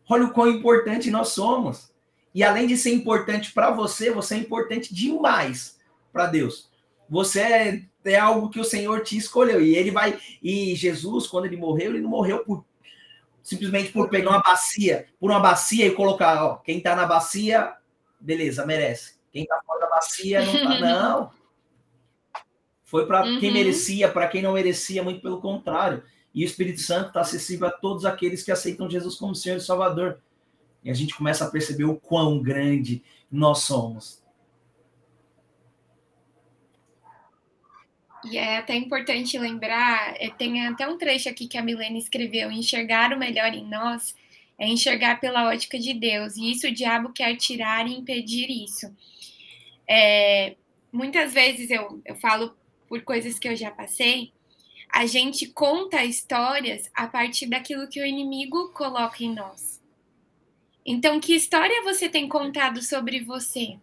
Olha 0.08 0.24
o 0.24 0.30
quão 0.30 0.48
importante 0.48 1.10
nós 1.10 1.30
somos. 1.30 1.90
E 2.32 2.44
além 2.44 2.66
de 2.66 2.76
ser 2.76 2.92
importante 2.92 3.52
para 3.52 3.70
você, 3.70 4.10
você 4.10 4.34
é 4.34 4.38
importante 4.38 4.94
demais 4.94 5.78
para 6.12 6.26
Deus. 6.26 6.70
Você 7.08 7.40
é, 7.40 7.82
é 8.04 8.16
algo 8.16 8.50
que 8.50 8.60
o 8.60 8.64
Senhor 8.64 9.02
te 9.02 9.16
escolheu. 9.16 9.60
E 9.60 9.74
ele 9.74 9.90
vai. 9.90 10.18
E 10.42 10.74
Jesus, 10.76 11.26
quando 11.26 11.46
ele 11.46 11.56
morreu, 11.56 11.92
ele 11.92 12.02
não 12.02 12.10
morreu 12.10 12.44
por 12.44 12.64
simplesmente 13.42 13.92
por 13.92 14.10
pegar 14.10 14.30
uma 14.30 14.42
bacia, 14.42 15.06
por 15.20 15.30
uma 15.30 15.38
bacia 15.38 15.86
e 15.86 15.94
colocar, 15.94 16.44
ó, 16.44 16.56
quem 16.56 16.78
está 16.78 16.96
na 16.96 17.06
bacia, 17.06 17.74
beleza, 18.18 18.66
merece. 18.66 19.15
Quem 19.36 19.42
está 19.42 19.60
fora 19.66 19.80
da 19.80 19.90
bacia 19.90 20.42
não 20.42 20.52
tá, 20.62 20.80
não. 20.80 21.30
Foi 22.86 23.04
para 23.04 23.22
uhum. 23.22 23.38
quem 23.38 23.52
merecia, 23.52 24.10
para 24.10 24.26
quem 24.28 24.40
não 24.40 24.54
merecia, 24.54 25.02
muito 25.02 25.20
pelo 25.20 25.42
contrário. 25.42 26.02
E 26.34 26.42
o 26.42 26.46
Espírito 26.46 26.80
Santo 26.80 27.08
está 27.08 27.20
acessível 27.20 27.68
a 27.68 27.70
todos 27.70 28.06
aqueles 28.06 28.42
que 28.42 28.50
aceitam 28.50 28.88
Jesus 28.88 29.16
como 29.16 29.34
Senhor 29.34 29.58
e 29.58 29.60
Salvador. 29.60 30.22
E 30.82 30.90
a 30.90 30.94
gente 30.94 31.14
começa 31.14 31.44
a 31.44 31.50
perceber 31.50 31.84
o 31.84 31.96
quão 31.96 32.40
grande 32.40 33.04
nós 33.30 33.58
somos. 33.58 34.24
E 38.24 38.38
é 38.38 38.56
até 38.56 38.74
importante 38.74 39.38
lembrar, 39.38 40.14
é, 40.16 40.30
tem 40.30 40.66
até 40.66 40.88
um 40.88 40.96
trecho 40.96 41.28
aqui 41.28 41.46
que 41.46 41.58
a 41.58 41.62
Milene 41.62 41.98
escreveu: 41.98 42.50
enxergar 42.50 43.12
o 43.12 43.18
melhor 43.18 43.52
em 43.52 43.68
nós 43.68 44.14
é 44.58 44.66
enxergar 44.66 45.20
pela 45.20 45.46
ótica 45.46 45.78
de 45.78 45.92
Deus. 45.92 46.38
E 46.38 46.50
isso 46.52 46.66
o 46.66 46.72
diabo 46.72 47.12
quer 47.12 47.36
tirar 47.36 47.86
e 47.86 47.92
impedir 47.92 48.48
isso. 48.48 48.90
É, 49.88 50.56
muitas 50.92 51.32
vezes 51.32 51.70
eu, 51.70 52.00
eu 52.04 52.16
falo 52.16 52.56
por 52.88 53.02
coisas 53.02 53.38
que 53.38 53.48
eu 53.48 53.56
já 53.56 53.70
passei, 53.70 54.32
a 54.88 55.06
gente 55.06 55.46
conta 55.48 56.04
histórias 56.04 56.90
a 56.94 57.06
partir 57.06 57.46
daquilo 57.46 57.88
que 57.88 58.00
o 58.00 58.06
inimigo 58.06 58.72
coloca 58.72 59.22
em 59.22 59.34
nós. 59.34 59.82
Então, 60.84 61.18
que 61.18 61.34
história 61.34 61.82
você 61.82 62.08
tem 62.08 62.28
contado 62.28 62.80
sobre 62.80 63.20
você? 63.20 63.76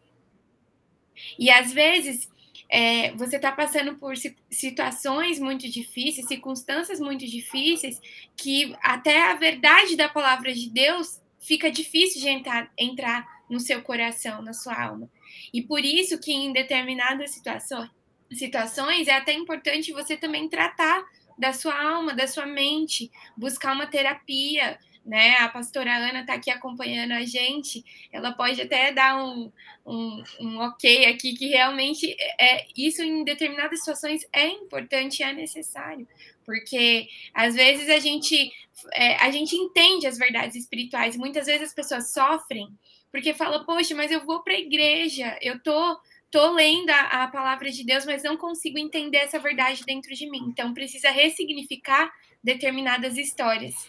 E 1.37 1.49
às 1.49 1.73
vezes 1.73 2.29
é, 2.69 3.11
você 3.11 3.35
está 3.35 3.51
passando 3.51 3.95
por 3.95 4.15
situações 4.49 5.39
muito 5.39 5.69
difíceis, 5.69 6.27
circunstâncias 6.27 6.99
muito 6.99 7.25
difíceis, 7.27 8.01
que 8.35 8.75
até 8.81 9.29
a 9.29 9.35
verdade 9.35 9.95
da 9.95 10.09
palavra 10.09 10.53
de 10.53 10.69
Deus 10.69 11.21
fica 11.39 11.69
difícil 11.69 12.21
de 12.21 12.29
entrar, 12.29 12.71
entrar 12.77 13.43
no 13.49 13.59
seu 13.59 13.81
coração, 13.83 14.41
na 14.41 14.53
sua 14.53 14.81
alma. 14.81 15.09
E 15.53 15.61
por 15.61 15.83
isso 15.83 16.19
que 16.19 16.31
em 16.31 16.51
determinadas 16.53 17.31
situações 17.31 17.89
situações, 18.35 19.07
é 19.07 19.13
até 19.13 19.33
importante 19.33 19.93
você 19.93 20.17
também 20.17 20.49
tratar 20.49 21.03
da 21.37 21.53
sua 21.53 21.79
alma, 21.79 22.13
da 22.13 22.27
sua 22.27 22.45
mente, 22.45 23.11
buscar 23.35 23.73
uma 23.73 23.87
terapia, 23.87 24.77
né? 25.05 25.35
A 25.37 25.49
pastora 25.49 25.95
Ana 25.95 26.21
está 26.21 26.35
aqui 26.35 26.49
acompanhando 26.49 27.11
a 27.11 27.25
gente, 27.25 27.83
ela 28.11 28.31
pode 28.31 28.61
até 28.61 28.91
dar 28.91 29.17
um, 29.17 29.51
um, 29.85 30.23
um, 30.39 30.59
ok 30.59 31.07
aqui, 31.07 31.33
que 31.33 31.47
realmente 31.47 32.15
é 32.39 32.65
isso 32.77 33.01
em 33.01 33.23
determinadas 33.23 33.79
situações 33.79 34.25
é 34.31 34.47
importante 34.47 35.21
é 35.23 35.33
necessário, 35.33 36.07
porque 36.45 37.07
às 37.33 37.55
vezes 37.55 37.89
a 37.89 37.99
gente, 37.99 38.51
é, 38.93 39.15
a 39.17 39.29
gente 39.29 39.55
entende 39.55 40.07
as 40.07 40.17
verdades 40.17 40.55
espirituais, 40.55 41.17
muitas 41.17 41.47
vezes 41.47 41.69
as 41.69 41.73
pessoas 41.73 42.13
sofrem 42.13 42.69
porque 43.13 43.31
fala, 43.31 43.63
poxa, 43.63 43.93
mas 43.93 44.11
eu 44.11 44.25
vou 44.25 44.41
para 44.41 44.53
a 44.53 44.59
igreja, 44.59 45.37
eu 45.39 45.61
tô 45.61 46.01
tô 46.31 46.49
lendo 46.53 46.89
a, 46.89 47.25
a, 47.25 47.27
palavra 47.27 47.69
de 47.69 47.85
Deus, 47.85 48.07
mas 48.07 48.23
não 48.23 48.35
consigo 48.35 48.79
entender 48.79 49.17
essa 49.17 49.37
verdade 49.37 49.83
dentro 49.85 50.15
de 50.15 50.27
mim. 50.27 50.45
Então, 50.47 50.73
precisa 50.73 51.11
ressignificar 51.11 52.11
determinadas 52.43 53.19
histórias. 53.19 53.87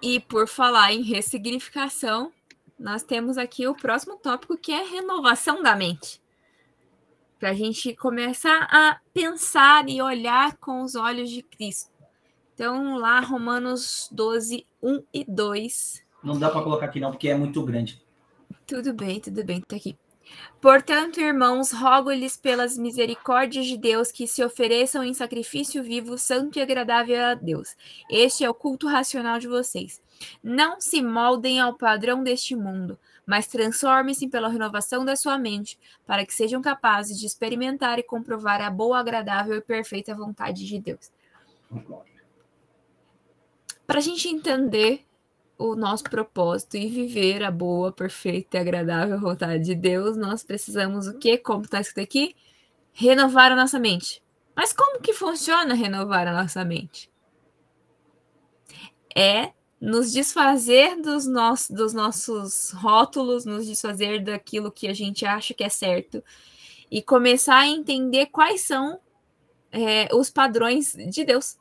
E 0.00 0.20
por 0.20 0.46
falar 0.46 0.92
em 0.92 1.02
ressignificação, 1.02 2.32
nós 2.78 3.02
temos 3.02 3.36
aqui 3.36 3.66
o 3.66 3.74
próximo 3.74 4.16
tópico 4.16 4.56
que 4.56 4.70
é 4.70 4.84
renovação 4.84 5.60
da 5.60 5.74
mente. 5.74 6.22
Para 7.40 7.50
a 7.50 7.54
gente 7.54 7.96
começar 7.96 8.68
a 8.70 9.00
pensar 9.12 9.88
e 9.88 10.00
olhar 10.00 10.56
com 10.58 10.82
os 10.82 10.94
olhos 10.94 11.28
de 11.30 11.42
Cristo. 11.42 11.90
Então, 12.54 12.96
lá, 12.96 13.18
Romanos 13.18 14.08
12, 14.12 14.64
1 14.80 15.02
e 15.12 15.24
2. 15.24 16.05
Não 16.26 16.36
dá 16.36 16.50
para 16.50 16.60
colocar 16.60 16.86
aqui, 16.86 16.98
não, 16.98 17.12
porque 17.12 17.28
é 17.28 17.36
muito 17.36 17.62
grande. 17.62 18.02
Tudo 18.66 18.92
bem, 18.92 19.20
tudo 19.20 19.44
bem, 19.44 19.60
tá 19.60 19.76
aqui. 19.76 19.96
Portanto, 20.60 21.20
irmãos, 21.20 21.70
rogo-lhes 21.70 22.36
pelas 22.36 22.76
misericórdias 22.76 23.64
de 23.64 23.76
Deus 23.76 24.10
que 24.10 24.26
se 24.26 24.44
ofereçam 24.44 25.04
em 25.04 25.14
sacrifício 25.14 25.84
vivo, 25.84 26.18
santo 26.18 26.58
e 26.58 26.62
agradável 26.62 27.24
a 27.24 27.34
Deus. 27.34 27.76
Este 28.10 28.42
é 28.42 28.50
o 28.50 28.54
culto 28.54 28.88
racional 28.88 29.38
de 29.38 29.46
vocês. 29.46 30.02
Não 30.42 30.80
se 30.80 31.00
moldem 31.00 31.60
ao 31.60 31.74
padrão 31.74 32.24
deste 32.24 32.56
mundo, 32.56 32.98
mas 33.24 33.46
transforme-se 33.46 34.26
pela 34.26 34.48
renovação 34.48 35.04
da 35.04 35.14
sua 35.14 35.38
mente, 35.38 35.78
para 36.04 36.26
que 36.26 36.34
sejam 36.34 36.60
capazes 36.60 37.20
de 37.20 37.26
experimentar 37.26 38.00
e 38.00 38.02
comprovar 38.02 38.60
a 38.60 38.68
boa, 38.68 38.98
agradável 38.98 39.56
e 39.56 39.60
perfeita 39.60 40.12
vontade 40.12 40.66
de 40.66 40.80
Deus. 40.80 41.08
Para 43.86 43.98
a 43.98 44.02
gente 44.02 44.28
entender 44.28 45.05
o 45.58 45.74
nosso 45.74 46.04
propósito 46.04 46.76
e 46.76 46.88
viver 46.88 47.42
a 47.42 47.50
boa, 47.50 47.90
perfeita 47.90 48.58
e 48.58 48.60
agradável 48.60 49.18
vontade 49.18 49.64
de 49.64 49.74
Deus, 49.74 50.16
nós 50.16 50.42
precisamos 50.42 51.06
o 51.06 51.18
quê? 51.18 51.38
Como 51.38 51.64
está 51.64 51.80
escrito 51.80 52.04
aqui? 52.04 52.36
Renovar 52.92 53.52
a 53.52 53.56
nossa 53.56 53.78
mente. 53.78 54.22
Mas 54.54 54.72
como 54.72 55.00
que 55.00 55.12
funciona 55.12 55.74
renovar 55.74 56.26
a 56.26 56.32
nossa 56.32 56.64
mente? 56.64 57.10
É 59.14 59.52
nos 59.80 60.12
desfazer 60.12 61.00
dos, 61.00 61.26
nossos, 61.26 61.70
dos 61.70 61.92
nossos 61.92 62.70
rótulos, 62.70 63.44
nos 63.44 63.66
desfazer 63.66 64.22
daquilo 64.22 64.72
que 64.72 64.88
a 64.88 64.94
gente 64.94 65.24
acha 65.26 65.54
que 65.54 65.64
é 65.64 65.68
certo 65.68 66.22
e 66.90 67.02
começar 67.02 67.58
a 67.58 67.68
entender 67.68 68.26
quais 68.26 68.62
são 68.62 69.00
é, 69.70 70.08
os 70.14 70.30
padrões 70.30 70.92
de 70.92 71.24
Deus. 71.24 71.58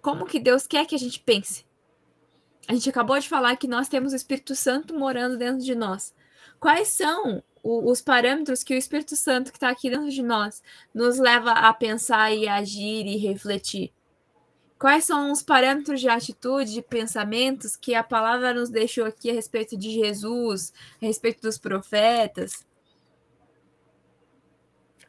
Como 0.00 0.26
que 0.26 0.40
Deus 0.40 0.66
quer 0.66 0.86
que 0.86 0.94
a 0.94 0.98
gente 0.98 1.20
pense? 1.20 1.64
A 2.68 2.74
gente 2.74 2.88
acabou 2.88 3.18
de 3.18 3.28
falar 3.28 3.56
que 3.56 3.66
nós 3.66 3.88
temos 3.88 4.12
o 4.12 4.16
Espírito 4.16 4.54
Santo 4.54 4.94
morando 4.94 5.36
dentro 5.36 5.64
de 5.64 5.74
nós. 5.74 6.14
Quais 6.60 6.88
são 6.88 7.42
o, 7.62 7.90
os 7.90 8.00
parâmetros 8.00 8.62
que 8.62 8.74
o 8.74 8.78
Espírito 8.78 9.16
Santo 9.16 9.50
que 9.50 9.56
está 9.56 9.68
aqui 9.68 9.90
dentro 9.90 10.10
de 10.10 10.22
nós 10.22 10.62
nos 10.94 11.18
leva 11.18 11.52
a 11.52 11.72
pensar 11.74 12.32
e 12.32 12.48
agir 12.48 13.06
e 13.06 13.16
refletir? 13.16 13.92
Quais 14.78 15.04
são 15.04 15.30
os 15.30 15.42
parâmetros 15.42 16.00
de 16.00 16.08
atitude, 16.08 16.72
de 16.72 16.82
pensamentos 16.82 17.76
que 17.76 17.94
a 17.94 18.02
palavra 18.02 18.52
nos 18.52 18.68
deixou 18.68 19.04
aqui 19.04 19.30
a 19.30 19.32
respeito 19.32 19.76
de 19.76 19.90
Jesus, 19.90 20.72
a 21.00 21.06
respeito 21.06 21.42
dos 21.42 21.56
profetas? 21.56 22.66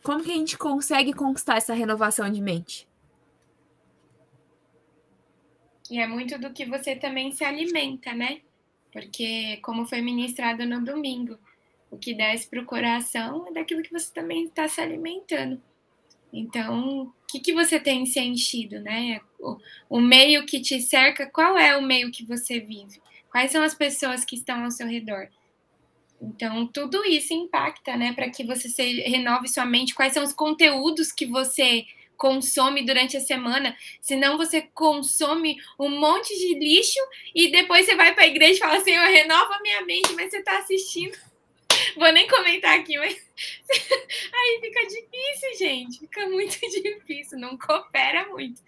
Como 0.03 0.23
que 0.23 0.31
a 0.31 0.35
gente 0.35 0.57
consegue 0.57 1.13
conquistar 1.13 1.57
essa 1.57 1.73
renovação 1.73 2.29
de 2.29 2.41
mente? 2.41 2.87
E 5.93 5.99
é 5.99 6.07
muito 6.07 6.39
do 6.39 6.51
que 6.51 6.65
você 6.65 6.95
também 6.95 7.31
se 7.31 7.43
alimenta, 7.43 8.15
né? 8.15 8.41
Porque, 8.91 9.59
como 9.61 9.85
foi 9.85 10.01
ministrado 10.01 10.65
no 10.65 10.83
domingo, 10.83 11.37
o 11.91 11.99
que 11.99 12.15
desce 12.15 12.49
para 12.49 12.59
o 12.59 12.65
coração 12.65 13.47
é 13.47 13.53
daquilo 13.53 13.83
que 13.83 13.91
você 13.91 14.11
também 14.11 14.45
está 14.45 14.67
se 14.67 14.81
alimentando. 14.81 15.61
Então, 16.33 17.03
o 17.03 17.13
que, 17.27 17.39
que 17.39 17.53
você 17.53 17.79
tem 17.79 18.07
se 18.07 18.19
enchido, 18.19 18.79
né? 18.79 19.21
O, 19.39 19.55
o 19.87 20.01
meio 20.01 20.47
que 20.47 20.59
te 20.59 20.81
cerca, 20.81 21.29
qual 21.29 21.59
é 21.59 21.77
o 21.77 21.83
meio 21.83 22.11
que 22.11 22.25
você 22.25 22.59
vive? 22.59 22.99
Quais 23.29 23.51
são 23.51 23.61
as 23.61 23.75
pessoas 23.75 24.25
que 24.25 24.35
estão 24.35 24.63
ao 24.63 24.71
seu 24.71 24.87
redor? 24.87 25.29
Então, 26.19 26.65
tudo 26.65 27.05
isso 27.05 27.35
impacta, 27.35 27.95
né, 27.95 28.13
para 28.13 28.31
que 28.31 28.43
você 28.43 28.67
se, 28.67 29.01
renove 29.01 29.47
sua 29.47 29.63
mente. 29.63 29.93
Quais 29.93 30.13
são 30.13 30.23
os 30.23 30.33
conteúdos 30.33 31.11
que 31.11 31.27
você 31.27 31.85
consome 32.23 32.85
durante 32.85 33.17
a 33.17 33.19
semana? 33.19 33.75
Senão, 33.99 34.37
você 34.37 34.61
consome 34.61 35.57
um 35.77 35.89
monte 35.89 36.33
de 36.37 36.57
lixo 36.57 37.01
e 37.35 37.51
depois 37.51 37.85
você 37.85 37.95
vai 37.97 38.13
para 38.13 38.23
a 38.23 38.27
igreja 38.27 38.53
e 38.53 38.59
fala 38.59 38.77
assim: 38.77 38.91
eu 38.91 39.11
renova 39.11 39.59
minha 39.61 39.81
mente, 39.85 40.13
mas 40.13 40.31
você 40.31 40.37
está 40.37 40.57
assistindo 40.57 41.17
Vou 41.97 42.11
nem 42.13 42.25
comentar 42.27 42.79
aqui, 42.79 42.97
mas 42.97 43.13
aí 44.33 44.59
fica 44.61 44.81
difícil, 44.87 45.57
gente. 45.59 45.99
Fica 45.99 46.29
muito 46.29 46.57
difícil, 46.81 47.37
não 47.37 47.57
coopera 47.57 48.29
muito. 48.29 48.61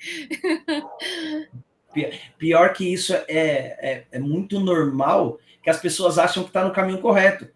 Pior 2.37 2.73
que 2.73 2.91
isso 2.91 3.13
é, 3.13 3.23
é, 3.29 4.05
é 4.11 4.19
muito 4.19 4.59
normal 4.59 5.39
que 5.63 5.69
as 5.69 5.79
pessoas 5.79 6.17
acham 6.17 6.43
que 6.43 6.49
está 6.49 6.65
no 6.65 6.73
caminho 6.73 6.99
correto. 6.99 7.47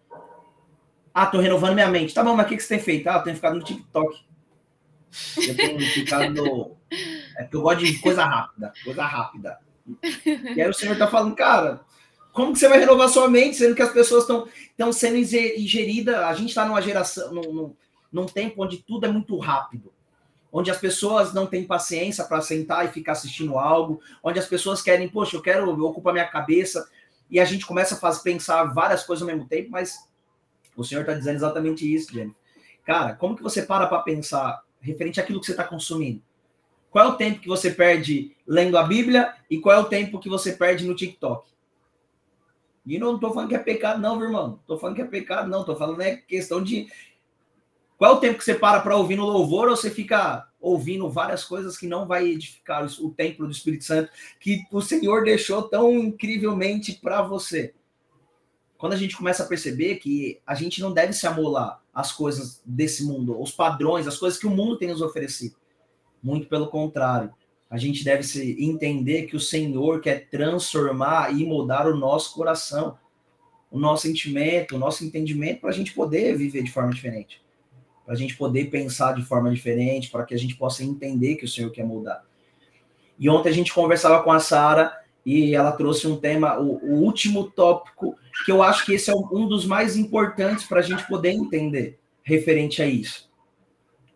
Ah, 1.12 1.26
tô 1.26 1.38
renovando 1.38 1.74
minha 1.74 1.88
mente. 1.88 2.14
Tá 2.14 2.24
bom, 2.24 2.34
mas 2.34 2.46
o 2.46 2.48
que, 2.48 2.56
que 2.56 2.62
você 2.62 2.76
tem 2.76 2.82
feito? 2.82 3.08
Ah, 3.08 3.16
eu 3.16 3.22
tenho 3.22 3.36
ficado 3.36 3.56
no 3.56 3.64
TikTok. 3.64 4.29
Eu 5.36 5.80
ficado 5.80 6.30
no. 6.32 6.76
É 7.36 7.42
porque 7.42 7.56
eu 7.56 7.62
gosto 7.62 7.84
de 7.84 7.98
coisa 7.98 8.24
rápida, 8.24 8.72
coisa 8.84 9.04
rápida. 9.04 9.58
E 10.02 10.60
aí 10.60 10.68
o 10.68 10.74
senhor 10.74 10.96
tá 10.96 11.06
falando, 11.06 11.34
cara, 11.34 11.80
como 12.32 12.52
que 12.52 12.58
você 12.58 12.68
vai 12.68 12.78
renovar 12.78 13.08
sua 13.08 13.28
mente, 13.28 13.56
sendo 13.56 13.74
que 13.74 13.82
as 13.82 13.92
pessoas 13.92 14.22
estão 14.22 14.92
sendo 14.92 15.16
ingeridas? 15.16 16.14
A 16.14 16.34
gente 16.34 16.50
está 16.50 16.64
numa 16.64 16.80
geração, 16.80 17.32
num, 17.32 17.52
num, 17.52 17.76
num 18.12 18.26
tempo 18.26 18.62
onde 18.62 18.78
tudo 18.78 19.06
é 19.06 19.08
muito 19.08 19.36
rápido 19.38 19.92
onde 20.52 20.70
as 20.70 20.78
pessoas 20.78 21.32
não 21.32 21.46
têm 21.46 21.64
paciência 21.64 22.24
para 22.24 22.40
sentar 22.40 22.84
e 22.84 22.88
ficar 22.88 23.12
assistindo 23.12 23.58
algo, 23.58 24.00
onde 24.22 24.38
as 24.38 24.46
pessoas 24.46 24.82
querem, 24.82 25.08
poxa, 25.08 25.36
eu 25.36 25.42
quero 25.42 25.70
ocupar 25.84 26.12
minha 26.12 26.26
cabeça, 26.26 26.88
e 27.30 27.38
a 27.38 27.44
gente 27.44 27.64
começa 27.64 27.94
a 27.94 27.98
fazer, 27.98 28.22
pensar 28.22 28.64
várias 28.64 29.04
coisas 29.04 29.22
ao 29.22 29.32
mesmo 29.32 29.48
tempo, 29.48 29.70
mas 29.70 30.08
o 30.76 30.82
senhor 30.82 31.02
está 31.02 31.14
dizendo 31.14 31.36
exatamente 31.36 31.92
isso, 31.92 32.12
Jenny. 32.12 32.34
Cara, 32.84 33.14
como 33.14 33.36
que 33.36 33.42
você 33.42 33.62
para 33.62 33.86
para 33.86 34.02
pensar 34.02 34.62
referente 34.80 35.20
àquilo 35.20 35.40
que 35.40 35.46
você 35.46 35.52
está 35.52 35.64
consumindo? 35.64 36.22
Qual 36.90 37.04
é 37.04 37.08
o 37.08 37.16
tempo 37.16 37.40
que 37.40 37.48
você 37.48 37.70
perde 37.70 38.36
lendo 38.46 38.76
a 38.76 38.82
Bíblia 38.82 39.32
e 39.48 39.58
qual 39.58 39.76
é 39.76 39.78
o 39.78 39.84
tempo 39.84 40.18
que 40.18 40.28
você 40.28 40.52
perde 40.52 40.84
no 40.84 40.94
TikTok? 40.94 41.48
E 42.84 42.98
não 42.98 43.14
estou 43.14 43.32
falando 43.32 43.50
que 43.50 43.54
é 43.54 43.58
pecado, 43.58 44.00
não, 44.00 44.16
meu 44.16 44.26
irmão. 44.26 44.58
Estou 44.60 44.78
falando 44.78 44.96
que 44.96 45.02
é 45.02 45.06
pecado, 45.06 45.48
não. 45.48 45.60
Estou 45.60 45.76
falando 45.76 46.00
é 46.02 46.16
questão 46.16 46.62
de. 46.62 46.88
Qual 47.96 48.14
é 48.14 48.16
o 48.16 48.20
tempo 48.20 48.38
que 48.38 48.44
você 48.44 48.54
para 48.54 48.80
para 48.80 48.96
ouvir 48.96 49.16
no 49.16 49.26
louvor 49.26 49.68
ou 49.68 49.76
você 49.76 49.90
fica 49.90 50.48
ouvindo 50.60 51.08
várias 51.08 51.44
coisas 51.44 51.76
que 51.76 51.86
não 51.86 52.06
vai 52.06 52.26
edificar 52.26 52.84
o 52.84 53.10
templo 53.10 53.46
do 53.46 53.52
Espírito 53.52 53.84
Santo 53.84 54.10
que 54.40 54.64
o 54.72 54.80
Senhor 54.80 55.22
deixou 55.22 55.62
tão 55.62 55.92
incrivelmente 55.92 56.94
para 56.94 57.22
você? 57.22 57.74
Quando 58.76 58.94
a 58.94 58.96
gente 58.96 59.16
começa 59.16 59.44
a 59.44 59.46
perceber 59.46 59.96
que 59.96 60.40
a 60.46 60.54
gente 60.54 60.80
não 60.80 60.92
deve 60.92 61.12
se 61.12 61.26
amolar 61.26 61.79
às 61.92 62.12
coisas 62.12 62.62
desse 62.64 63.04
mundo, 63.04 63.40
os 63.40 63.50
padrões, 63.50 64.06
as 64.06 64.18
coisas 64.18 64.38
que 64.38 64.46
o 64.46 64.50
mundo 64.50 64.76
tem 64.76 64.88
nos 64.88 65.02
oferecido. 65.02 65.56
Muito 66.22 66.48
pelo 66.48 66.68
contrário 66.68 67.34
a 67.70 67.78
gente 67.78 68.02
deve 68.02 68.24
se 68.24 68.56
entender 68.58 69.26
que 69.26 69.36
o 69.36 69.40
Senhor 69.40 70.00
quer 70.00 70.28
transformar 70.28 71.32
e 71.32 71.46
mudar 71.46 71.86
o 71.86 71.96
nosso 71.96 72.34
coração, 72.34 72.98
o 73.70 73.78
nosso 73.78 74.02
sentimento, 74.02 74.74
o 74.74 74.78
nosso 74.78 75.04
entendimento, 75.04 75.60
para 75.60 75.70
a 75.70 75.72
gente 75.72 75.94
poder 75.94 76.36
viver 76.36 76.64
de 76.64 76.72
forma 76.72 76.92
diferente, 76.92 77.40
para 78.04 78.14
a 78.14 78.16
gente 78.16 78.36
poder 78.36 78.68
pensar 78.70 79.14
de 79.14 79.22
forma 79.22 79.54
diferente, 79.54 80.10
para 80.10 80.24
que 80.24 80.34
a 80.34 80.36
gente 80.36 80.56
possa 80.56 80.82
entender 80.82 81.36
que 81.36 81.44
o 81.44 81.48
Senhor 81.48 81.70
quer 81.70 81.84
mudar. 81.84 82.24
E 83.16 83.30
ontem 83.30 83.50
a 83.50 83.52
gente 83.52 83.72
conversava 83.72 84.20
com 84.24 84.32
a 84.32 84.40
Sara 84.40 84.92
e 85.24 85.54
ela 85.54 85.70
trouxe 85.70 86.08
um 86.08 86.16
tema, 86.16 86.58
o, 86.58 86.84
o, 86.84 87.04
último 87.04 87.52
tópico, 87.52 88.16
que 88.44 88.52
eu 88.52 88.62
acho 88.62 88.84
que 88.84 88.94
esse 88.94 89.10
é 89.10 89.14
um 89.14 89.46
dos 89.46 89.64
mais 89.64 89.96
importantes 89.96 90.64
para 90.64 90.80
a 90.80 90.82
gente 90.82 91.06
poder 91.06 91.30
entender 91.30 91.98
referente 92.22 92.82
a 92.82 92.86
isso. 92.86 93.30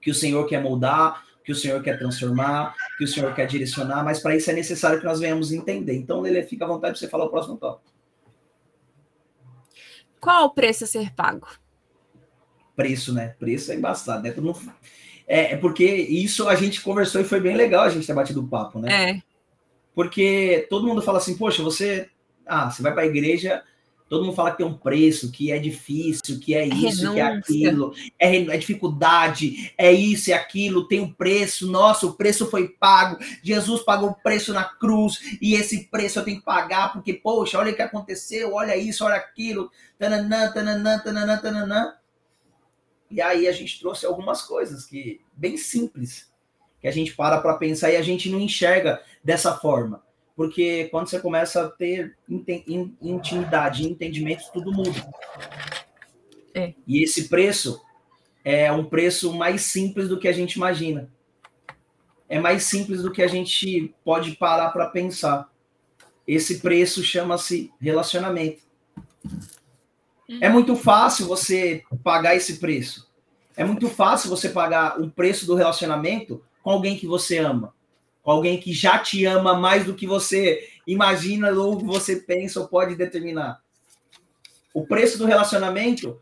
Que 0.01 0.11
o 0.11 0.15
Senhor 0.15 0.47
quer 0.47 0.63
mudar, 0.63 1.25
que 1.45 1.53
o 1.53 1.55
Senhor 1.55 1.83
quer 1.83 1.99
transformar, 1.99 2.75
que 2.97 3.05
o 3.05 3.09
Senhor 3.09 3.35
quer 3.35 3.47
direcionar, 3.47 4.03
mas 4.03 4.21
para 4.21 4.37
isso 4.37 4.51
é 4.51 4.55
necessário 4.55 4.99
que 4.99 5.05
nós 5.05 5.21
venhamos 5.21 5.53
entender. 5.53 5.95
Então, 5.95 6.21
Lele, 6.21 6.43
fica 6.43 6.65
à 6.65 6.69
vontade 6.69 6.93
para 6.93 7.01
você 7.01 7.09
falar 7.09 7.27
o 7.27 7.31
próximo 7.31 7.57
tópico. 7.57 7.93
Qual 10.21 10.47
o 10.47 10.51
preço 10.51 10.85
a 10.85 10.87
ser 10.87 11.13
pago? 11.15 11.47
Preço, 12.75 13.13
né? 13.13 13.35
Preço 13.39 13.71
é 13.73 13.75
embaçado, 13.75 14.23
né? 14.23 14.35
É, 15.27 15.53
é 15.53 15.57
porque 15.57 15.85
isso 15.85 16.49
a 16.49 16.55
gente 16.55 16.81
conversou 16.81 17.21
e 17.21 17.25
foi 17.25 17.41
bem 17.41 17.57
legal 17.57 17.85
a 17.85 17.91
gente 17.91 18.07
ter 18.07 18.15
batido 18.15 18.41
o 18.41 18.49
papo, 18.49 18.79
né? 18.79 19.11
É. 19.11 19.23
Porque 19.95 20.67
todo 20.71 20.87
mundo 20.87 21.03
fala 21.03 21.19
assim, 21.19 21.37
poxa, 21.37 21.63
você. 21.63 22.09
Ah, 22.47 22.71
você 22.71 22.83
vai 22.83 22.93
para 22.93 23.03
a 23.03 23.07
igreja, 23.07 23.63
Todo 24.09 24.23
mundo 24.23 24.37
fala 24.37 24.51
que 24.51 24.59
tem 24.59 24.67
um 24.67 24.77
preço, 24.77 25.33
que 25.33 25.51
é 25.51 25.59
difícil, 25.59 26.39
que 26.39 26.55
é 26.55 26.67
isso, 26.67 27.01
Renúncia. 27.01 27.13
que 27.13 27.21
é 27.21 27.25
aquilo, 27.25 27.95
é, 28.19 28.37
é, 28.37 28.57
dificuldade, 28.59 29.73
é 29.79 29.91
isso, 29.93 30.31
é 30.31 30.35
aquilo, 30.35 30.87
tem 30.87 31.01
um 31.01 31.13
preço, 31.13 31.71
nossa, 31.71 32.07
o 32.07 32.13
preço 32.13 32.51
foi 32.51 32.69
pago, 32.69 33.19
Jesus 33.43 33.83
pagou 33.83 34.11
o 34.11 34.15
preço 34.15 34.53
na 34.53 34.63
cruz, 34.63 35.39
e 35.41 35.55
esse 35.55 35.85
preço 35.85 36.19
eu 36.19 36.25
tenho 36.25 36.39
que 36.39 36.45
pagar, 36.45 36.93
porque, 36.93 37.15
poxa, 37.15 37.59
olha 37.59 37.73
o 37.73 37.75
que 37.75 37.81
aconteceu, 37.81 38.53
olha 38.53 38.77
isso, 38.77 39.05
olha 39.05 39.17
aquilo, 39.17 39.71
tananã, 39.99 40.53
tananã, 40.53 40.99
tananã, 40.99 41.39
tananã. 41.39 41.95
E 43.11 43.23
aí 43.23 43.49
a 43.49 43.53
gente 43.53 43.81
trouxe 43.81 44.05
algumas 44.05 44.43
coisas 44.43 44.85
que 44.85 45.21
bem 45.33 45.57
simples, 45.57 46.31
que 46.79 46.87
a 46.87 46.93
gente 46.93 47.15
para 47.15 47.41
para 47.41 47.57
pensar 47.57 47.91
e 47.91 47.97
a 47.97 48.03
gente 48.03 48.29
não 48.29 48.39
enxerga 48.39 49.01
dessa 49.25 49.57
forma 49.57 50.04
porque 50.37 50.89
quando 50.91 51.09
você 51.09 51.21
começa 51.21 51.65
a 51.65 51.71
ter 51.71 52.17
intimidade, 53.01 53.87
entendimento, 53.87 54.51
tudo 54.53 54.73
muda. 54.73 55.07
É. 56.53 56.75
E 56.87 57.03
esse 57.03 57.29
preço 57.29 57.81
é 58.45 58.71
um 58.71 58.85
preço 58.85 59.33
mais 59.33 59.63
simples 59.63 60.09
do 60.09 60.19
que 60.19 60.29
a 60.29 60.33
gente 60.33 60.55
imagina. 60.55 61.09
É 62.29 62.41
mais 62.41 62.65
simples 62.65 63.03
do 63.03 63.13
que 63.13 63.23
a 63.23 63.29
gente 63.29 63.95
pode 64.05 64.33
parar 64.33 64.71
para 64.71 64.87
pensar. 64.87 65.49
Esse 66.27 66.61
preço 66.61 67.03
chama-se 67.03 67.73
relacionamento. 67.81 68.63
É 70.41 70.49
muito 70.49 70.75
fácil 70.75 71.27
você 71.27 71.85
pagar 72.03 72.35
esse 72.35 72.59
preço. 72.59 73.09
É 73.57 73.63
muito 73.63 73.89
fácil 73.89 74.31
você 74.31 74.49
pagar 74.49 75.01
o 75.01 75.11
preço 75.11 75.47
do 75.47 75.55
relacionamento 75.55 76.43
com 76.63 76.71
alguém 76.71 76.97
que 76.97 77.07
você 77.07 77.39
ama 77.39 77.73
com 78.25 78.31
alguém 78.31 78.59
que 78.59 78.73
já 78.73 78.99
te 78.99 79.27
ama 79.27 79.55
mais 79.55 79.85
do 79.85 79.95
que 79.95 80.07
você 80.07 80.67
imagina 80.87 81.53
ou 81.53 81.79
você 81.79 82.17
pensa 82.17 82.59
ou 82.59 82.67
pode 82.67 82.97
determinar. 82.97 83.61
O 84.73 84.87
preço 84.87 85.19
do 85.19 85.27
relacionamento 85.27 86.19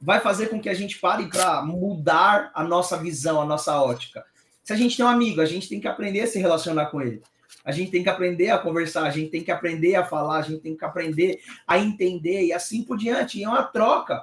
vai 0.00 0.20
fazer 0.20 0.48
com 0.48 0.60
que 0.60 0.68
a 0.68 0.74
gente 0.74 0.98
pare 0.98 1.26
para 1.26 1.62
mudar 1.62 2.52
a 2.54 2.62
nossa 2.62 2.98
visão, 2.98 3.40
a 3.40 3.46
nossa 3.46 3.80
ótica. 3.80 4.24
Se 4.62 4.74
a 4.74 4.76
gente 4.76 4.94
tem 4.94 5.04
um 5.04 5.08
amigo, 5.08 5.40
a 5.40 5.46
gente 5.46 5.70
tem 5.70 5.80
que 5.80 5.88
aprender 5.88 6.20
a 6.20 6.26
se 6.26 6.38
relacionar 6.38 6.86
com 6.86 7.00
ele. 7.00 7.22
A 7.64 7.72
gente 7.72 7.90
tem 7.90 8.02
que 8.02 8.10
aprender 8.10 8.50
a 8.50 8.58
conversar, 8.58 9.04
a 9.04 9.10
gente 9.10 9.30
tem 9.30 9.42
que 9.42 9.50
aprender 9.50 9.94
a 9.94 10.04
falar, 10.04 10.38
a 10.38 10.42
gente 10.42 10.60
tem 10.60 10.76
que 10.76 10.84
aprender 10.84 11.40
a 11.66 11.78
entender 11.78 12.44
e 12.44 12.52
assim 12.52 12.82
por 12.82 12.98
diante. 12.98 13.38
E 13.38 13.44
é 13.44 13.48
uma 13.48 13.64
troca. 13.64 14.22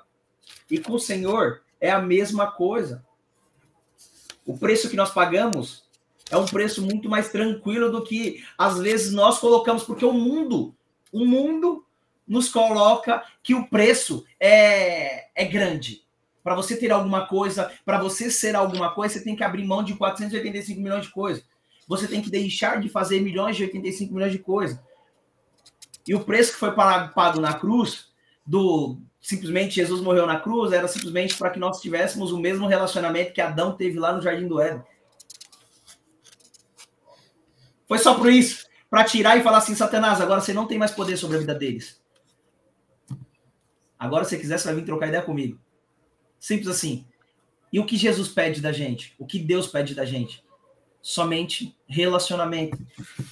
E 0.70 0.78
com 0.78 0.94
o 0.94 1.00
Senhor 1.00 1.64
é 1.82 1.90
a 1.90 2.00
mesma 2.00 2.52
coisa. 2.52 3.04
O 4.46 4.56
preço 4.56 4.90
que 4.90 4.96
nós 4.96 5.12
pagamos 5.12 5.85
é 6.30 6.38
um 6.38 6.46
preço 6.46 6.82
muito 6.82 7.10
mais 7.10 7.30
tranquilo 7.30 7.92
do 7.92 8.04
que 8.04 8.44
às 8.58 8.80
vezes 8.80 9.14
nós 9.14 9.40
colocamos, 9.40 9.84
porque 9.84 10.06
o 10.06 10.14
mundo, 10.14 10.76
o 11.12 11.26
mundo 11.26 11.86
nos 12.28 12.50
coloca 12.50 13.24
que 13.44 13.54
o 13.54 13.68
preço 13.68 14.26
é, 14.40 15.28
é 15.36 15.46
grande. 15.46 16.04
Para 16.44 16.56
você 16.56 16.78
ter 16.78 16.92
alguma 16.92 17.28
coisa, 17.28 17.72
para 17.84 18.00
você 18.00 18.30
ser 18.30 18.56
alguma 18.56 18.94
coisa, 18.94 19.16
você 19.16 19.24
tem 19.24 19.36
que 19.36 19.44
abrir 19.44 19.66
mão 19.66 19.84
de 19.84 19.96
485 19.96 20.80
milhões 20.80 21.06
de 21.06 21.12
coisas. 21.12 21.44
Você 21.88 22.08
tem 22.08 22.22
que 22.22 22.30
deixar 22.30 22.80
de 22.80 22.90
fazer 22.90 23.20
milhões 23.20 23.56
de 23.56 23.64
85 23.64 24.14
milhões 24.14 24.32
de 24.32 24.40
coisas. 24.40 24.80
E 26.08 26.14
o 26.14 26.24
preço 26.24 26.54
que 26.54 26.60
foi 26.60 26.72
pago 26.72 27.40
na 27.40 27.54
cruz, 27.54 28.08
do 28.46 28.98
simplesmente 29.20 29.76
Jesus 29.76 30.02
morreu 30.02 30.28
na 30.28 30.40
cruz, 30.40 30.72
era 30.72 30.88
simplesmente 30.88 31.36
para 31.36 31.50
que 31.50 31.58
nós 31.58 31.82
tivéssemos 31.82 32.32
o 32.32 32.40
mesmo 32.40 32.68
relacionamento 32.68 33.34
que 33.34 33.42
Adão 33.42 33.76
teve 33.76 33.98
lá 33.98 34.14
no 34.14 34.22
Jardim 34.22 34.48
do 34.48 34.62
Éden. 34.62 34.84
Foi 37.88 38.00
só 38.00 38.16
por 38.16 38.32
isso. 38.32 38.66
Para 38.90 39.04
tirar 39.04 39.38
e 39.38 39.44
falar 39.44 39.58
assim, 39.58 39.76
Satanás, 39.76 40.22
agora 40.22 40.42
você 40.42 40.54
não 40.54 40.68
tem 40.68 40.78
mais 40.78 40.92
poder 40.92 41.18
sobre 41.18 41.38
a 41.38 41.40
vida 41.40 41.56
deles. 41.56 42.02
Agora, 43.98 44.26
se 44.26 44.38
quiser, 44.38 44.58
você 44.58 44.68
vai 44.68 44.76
vir 44.76 44.86
trocar 44.86 45.08
ideia 45.08 45.24
comigo. 45.24 45.60
Simples 46.40 46.70
assim. 46.70 47.06
E 47.72 47.80
o 47.80 47.86
que 47.86 47.98
Jesus 47.98 48.30
pede 48.30 48.62
da 48.62 48.72
gente? 48.72 49.16
O 49.18 49.26
que 49.26 49.40
Deus 49.40 49.68
pede 49.68 49.96
da 49.96 50.06
gente? 50.06 50.44
Somente 51.02 51.76
relacionamento. 51.88 52.78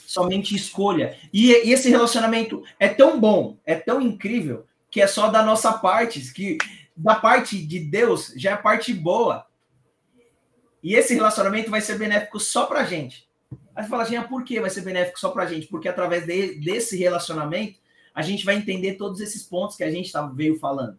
Somente 0.05 0.55
escolha. 0.55 1.17
E, 1.31 1.51
e 1.51 1.71
esse 1.71 1.89
relacionamento 1.89 2.63
é 2.79 2.87
tão 2.87 3.19
bom, 3.19 3.57
é 3.65 3.75
tão 3.75 4.01
incrível, 4.01 4.65
que 4.89 5.01
é 5.01 5.07
só 5.07 5.29
da 5.29 5.43
nossa 5.43 5.73
parte, 5.73 6.33
que 6.33 6.57
da 6.95 7.15
parte 7.15 7.65
de 7.65 7.79
Deus 7.79 8.33
já 8.35 8.51
é 8.51 8.57
parte 8.57 8.93
boa. 8.93 9.45
E 10.83 10.95
esse 10.95 11.13
relacionamento 11.13 11.71
vai 11.71 11.81
ser 11.81 11.97
benéfico 11.97 12.39
só 12.39 12.65
pra 12.65 12.83
gente. 12.83 13.27
Aí 13.75 13.83
você 13.83 13.89
fala 13.89 14.03
assim, 14.03 14.15
ah, 14.15 14.23
por 14.23 14.43
que 14.43 14.59
vai 14.59 14.69
ser 14.69 14.81
benéfico 14.81 15.19
só 15.19 15.29
pra 15.29 15.45
gente? 15.45 15.67
Porque 15.67 15.87
através 15.87 16.25
de, 16.25 16.55
desse 16.55 16.97
relacionamento, 16.97 17.79
a 18.13 18.21
gente 18.21 18.45
vai 18.45 18.55
entender 18.55 18.93
todos 18.95 19.19
esses 19.19 19.43
pontos 19.43 19.75
que 19.75 19.83
a 19.83 19.89
gente 19.89 20.11
tá, 20.11 20.25
veio 20.27 20.59
falando. 20.59 20.97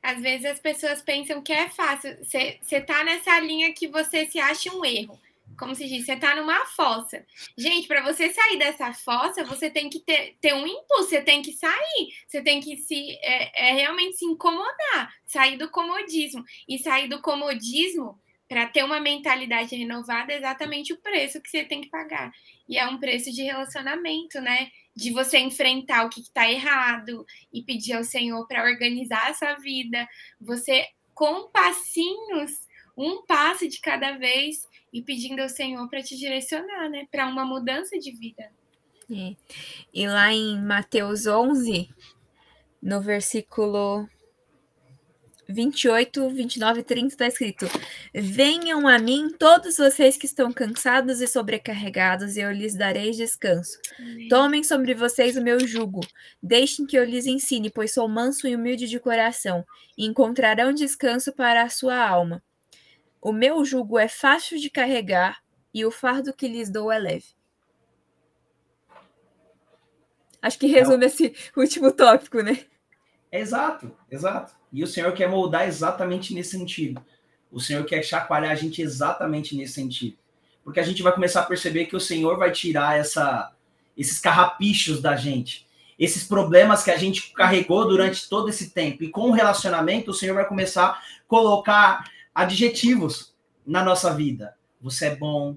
Às 0.00 0.22
vezes 0.22 0.46
as 0.46 0.60
pessoas 0.60 1.02
pensam 1.02 1.42
que 1.42 1.52
é 1.52 1.68
fácil. 1.68 2.16
Você 2.22 2.80
tá 2.80 3.02
nessa 3.04 3.38
linha 3.40 3.74
que 3.74 3.88
você 3.88 4.26
se 4.26 4.38
acha 4.38 4.72
um 4.72 4.84
erro. 4.84 5.18
Como 5.58 5.74
se 5.74 5.88
diz, 5.88 6.06
você 6.06 6.14
tá 6.14 6.36
numa 6.36 6.64
fossa. 6.66 7.24
Gente, 7.56 7.88
para 7.88 8.02
você 8.02 8.32
sair 8.32 8.58
dessa 8.58 8.92
fossa, 8.92 9.44
você 9.44 9.68
tem 9.68 9.90
que 9.90 9.98
ter, 9.98 10.36
ter 10.40 10.54
um 10.54 10.66
impulso, 10.66 11.08
você 11.08 11.20
tem 11.20 11.42
que 11.42 11.52
sair, 11.52 12.14
você 12.26 12.40
tem 12.40 12.60
que 12.60 12.76
se 12.76 13.18
é, 13.22 13.70
é 13.70 13.72
realmente 13.74 14.18
se 14.18 14.24
incomodar, 14.24 15.12
sair 15.26 15.56
do 15.56 15.68
comodismo. 15.68 16.44
E 16.68 16.78
sair 16.78 17.08
do 17.08 17.20
comodismo 17.20 18.20
para 18.48 18.66
ter 18.66 18.82
uma 18.82 18.98
mentalidade 18.98 19.76
renovada 19.76 20.32
é 20.32 20.38
exatamente 20.38 20.92
o 20.92 20.98
preço 20.98 21.40
que 21.40 21.50
você 21.50 21.64
tem 21.64 21.80
que 21.80 21.90
pagar. 21.90 22.32
E 22.68 22.78
é 22.78 22.86
um 22.86 22.98
preço 22.98 23.30
de 23.30 23.42
relacionamento, 23.42 24.40
né? 24.40 24.70
De 24.96 25.12
você 25.12 25.38
enfrentar 25.38 26.06
o 26.06 26.08
que 26.08 26.20
está 26.20 26.50
errado 26.50 27.26
e 27.52 27.62
pedir 27.62 27.92
ao 27.92 28.04
Senhor 28.04 28.46
para 28.46 28.64
organizar 28.64 29.30
a 29.30 29.34
sua 29.34 29.54
vida. 29.54 30.08
Você, 30.40 30.86
com 31.14 31.48
passinhos, 31.50 32.66
um 32.96 33.22
passo 33.26 33.68
de 33.68 33.80
cada 33.80 34.12
vez, 34.18 34.66
e 34.92 35.02
pedindo 35.02 35.40
ao 35.40 35.48
Senhor 35.48 35.88
para 35.88 36.02
te 36.02 36.16
direcionar, 36.16 36.88
né? 36.88 37.06
Para 37.10 37.26
uma 37.26 37.44
mudança 37.44 37.98
de 37.98 38.10
vida. 38.12 38.50
É. 39.10 39.36
E 39.92 40.06
lá 40.06 40.32
em 40.32 40.60
Mateus 40.60 41.26
11, 41.26 41.88
no 42.82 43.00
versículo 43.00 44.08
28, 45.48 46.28
29 46.28 46.80
e 46.80 46.82
30 46.82 47.06
está 47.06 47.26
escrito: 47.26 47.66
Venham 48.12 48.86
a 48.86 48.98
mim 48.98 49.30
todos 49.30 49.78
vocês 49.78 50.16
que 50.16 50.26
estão 50.26 50.52
cansados 50.52 51.22
e 51.22 51.26
sobrecarregados, 51.26 52.36
e 52.36 52.40
eu 52.40 52.52
lhes 52.52 52.74
darei 52.74 53.12
descanso. 53.12 53.78
Amém. 53.98 54.28
Tomem 54.28 54.62
sobre 54.62 54.94
vocês 54.94 55.36
o 55.36 55.42
meu 55.42 55.58
jugo, 55.66 56.00
deixem 56.42 56.84
que 56.84 56.98
eu 56.98 57.04
lhes 57.04 57.26
ensine, 57.26 57.70
pois 57.70 57.94
sou 57.94 58.06
manso 58.06 58.46
e 58.46 58.54
humilde 58.54 58.86
de 58.86 59.00
coração, 59.00 59.64
e 59.96 60.04
encontrarão 60.04 60.72
descanso 60.72 61.32
para 61.32 61.62
a 61.62 61.70
sua 61.70 61.96
alma. 61.96 62.42
O 63.20 63.32
meu 63.32 63.64
jugo 63.64 63.98
é 63.98 64.06
fácil 64.06 64.58
de 64.58 64.68
carregar, 64.68 65.42
e 65.72 65.84
o 65.84 65.90
fardo 65.90 66.34
que 66.34 66.46
lhes 66.46 66.68
dou 66.68 66.92
é 66.92 66.98
leve. 66.98 67.38
Acho 70.42 70.58
que 70.58 70.66
resume 70.66 71.06
esse 71.06 71.34
último 71.56 71.90
tópico, 71.90 72.42
né? 72.42 72.64
Exato, 73.30 73.92
exato. 74.10 74.54
E 74.72 74.82
o 74.82 74.86
Senhor 74.86 75.12
quer 75.12 75.28
moldar 75.28 75.66
exatamente 75.66 76.34
nesse 76.34 76.50
sentido. 76.50 77.02
O 77.50 77.60
Senhor 77.60 77.84
quer 77.84 78.02
chacoalhar 78.02 78.50
a 78.50 78.54
gente 78.54 78.82
exatamente 78.82 79.56
nesse 79.56 79.74
sentido. 79.74 80.16
Porque 80.64 80.80
a 80.80 80.82
gente 80.82 81.02
vai 81.02 81.12
começar 81.12 81.40
a 81.40 81.46
perceber 81.46 81.86
que 81.86 81.96
o 81.96 82.00
Senhor 82.00 82.36
vai 82.36 82.52
tirar 82.52 82.98
essa, 82.98 83.52
esses 83.96 84.20
carrapichos 84.20 85.00
da 85.00 85.16
gente, 85.16 85.66
esses 85.98 86.24
problemas 86.24 86.82
que 86.82 86.90
a 86.90 86.96
gente 86.96 87.32
carregou 87.32 87.88
durante 87.88 88.28
todo 88.28 88.48
esse 88.48 88.70
tempo. 88.70 89.02
E 89.02 89.08
com 89.08 89.30
o 89.30 89.32
relacionamento, 89.32 90.10
o 90.10 90.14
Senhor 90.14 90.34
vai 90.34 90.46
começar 90.46 90.86
a 90.86 91.02
colocar 91.26 92.10
adjetivos 92.34 93.34
na 93.66 93.82
nossa 93.82 94.14
vida. 94.14 94.54
Você 94.80 95.06
é 95.06 95.16
bom, 95.16 95.56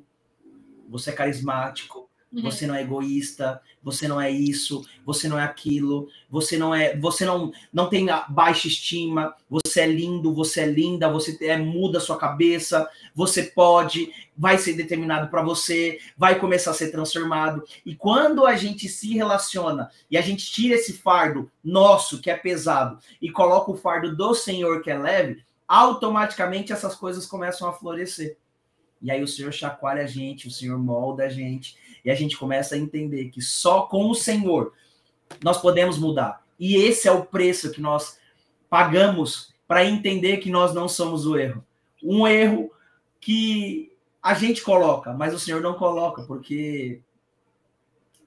você 0.90 1.12
é 1.12 1.14
carismático, 1.14 2.01
Uhum. 2.34 2.44
Você 2.44 2.66
não 2.66 2.74
é 2.74 2.82
egoísta, 2.82 3.62
você 3.84 4.08
não 4.08 4.22
é 4.22 4.32
isso, 4.32 4.86
você 5.06 5.28
não 5.28 5.38
é 5.38 5.44
aquilo, 5.44 6.08
você 6.30 6.58
não 6.58 6.74
é, 6.74 6.96
você 6.98 7.26
não 7.26 7.52
não 7.74 7.90
tem 7.90 8.08
baixa 8.30 8.68
estima, 8.68 9.36
você 9.50 9.82
é 9.82 9.88
lindo, 9.88 10.34
você 10.34 10.62
é 10.62 10.66
linda, 10.66 11.12
você 11.12 11.38
é 11.42 11.58
muda 11.58 12.00
sua 12.00 12.18
cabeça, 12.18 12.90
você 13.14 13.44
pode, 13.44 14.12
vai 14.38 14.58
ser 14.58 14.74
determinado 14.74 15.30
para 15.30 15.44
você, 15.44 16.00
vai 16.18 16.40
começar 16.40 16.72
a 16.72 16.76
ser 16.76 16.90
transformado. 16.90 17.64
E 17.86 17.96
quando 17.96 18.46
a 18.46 18.56
gente 18.56 18.88
se 18.88 19.14
relaciona 19.14 19.90
e 20.10 20.18
a 20.18 20.22
gente 20.22 20.50
tira 20.52 20.76
esse 20.76 20.94
fardo 20.94 21.52
nosso 21.62 22.22
que 22.22 22.30
é 22.30 22.36
pesado 22.38 22.98
e 23.22 23.30
coloca 23.30 23.72
o 23.72 23.78
fardo 23.78 24.16
do 24.16 24.34
Senhor 24.34 24.82
que 24.82 24.90
é 24.90 24.98
leve, 24.98 25.44
automaticamente 25.68 26.72
essas 26.72 26.96
coisas 26.96 27.26
começam 27.26 27.68
a 27.68 27.74
florescer. 27.74 28.38
E 29.02 29.10
aí 29.10 29.22
o 29.22 29.28
Senhor 29.28 29.52
chacoalha 29.52 30.04
a 30.04 30.08
gente, 30.08 30.48
o 30.48 30.52
Senhor 30.52 30.78
molda 30.78 31.26
a 31.26 31.30
gente, 31.30 31.76
e 32.04 32.12
a 32.12 32.16
gente 32.16 32.38
começa 32.38 32.76
a 32.76 32.78
entender 32.78 33.30
que 33.30 33.42
só 33.42 33.84
com 33.84 34.10
o 34.10 34.16
Senhor 34.16 34.74
nós 35.44 35.60
podemos 35.62 35.98
mudar. 35.98 36.46
E 36.60 36.76
esse 36.76 37.08
é 37.08 37.12
o 37.12 37.26
preço 37.26 37.72
que 37.72 37.82
nós 37.82 38.20
pagamos 38.70 39.54
para 39.68 39.86
entender 39.86 40.38
que 40.38 40.50
nós 40.50 40.74
não 40.74 40.88
somos 40.88 41.26
o 41.26 41.38
erro. 41.38 41.66
Um 42.04 42.28
erro 42.28 42.72
que 43.20 43.92
a 44.22 44.34
gente 44.34 44.62
coloca, 44.62 45.14
mas 45.14 45.34
o 45.34 45.40
Senhor 45.40 45.62
não 45.62 45.74
coloca, 45.74 46.24
porque 46.24 47.02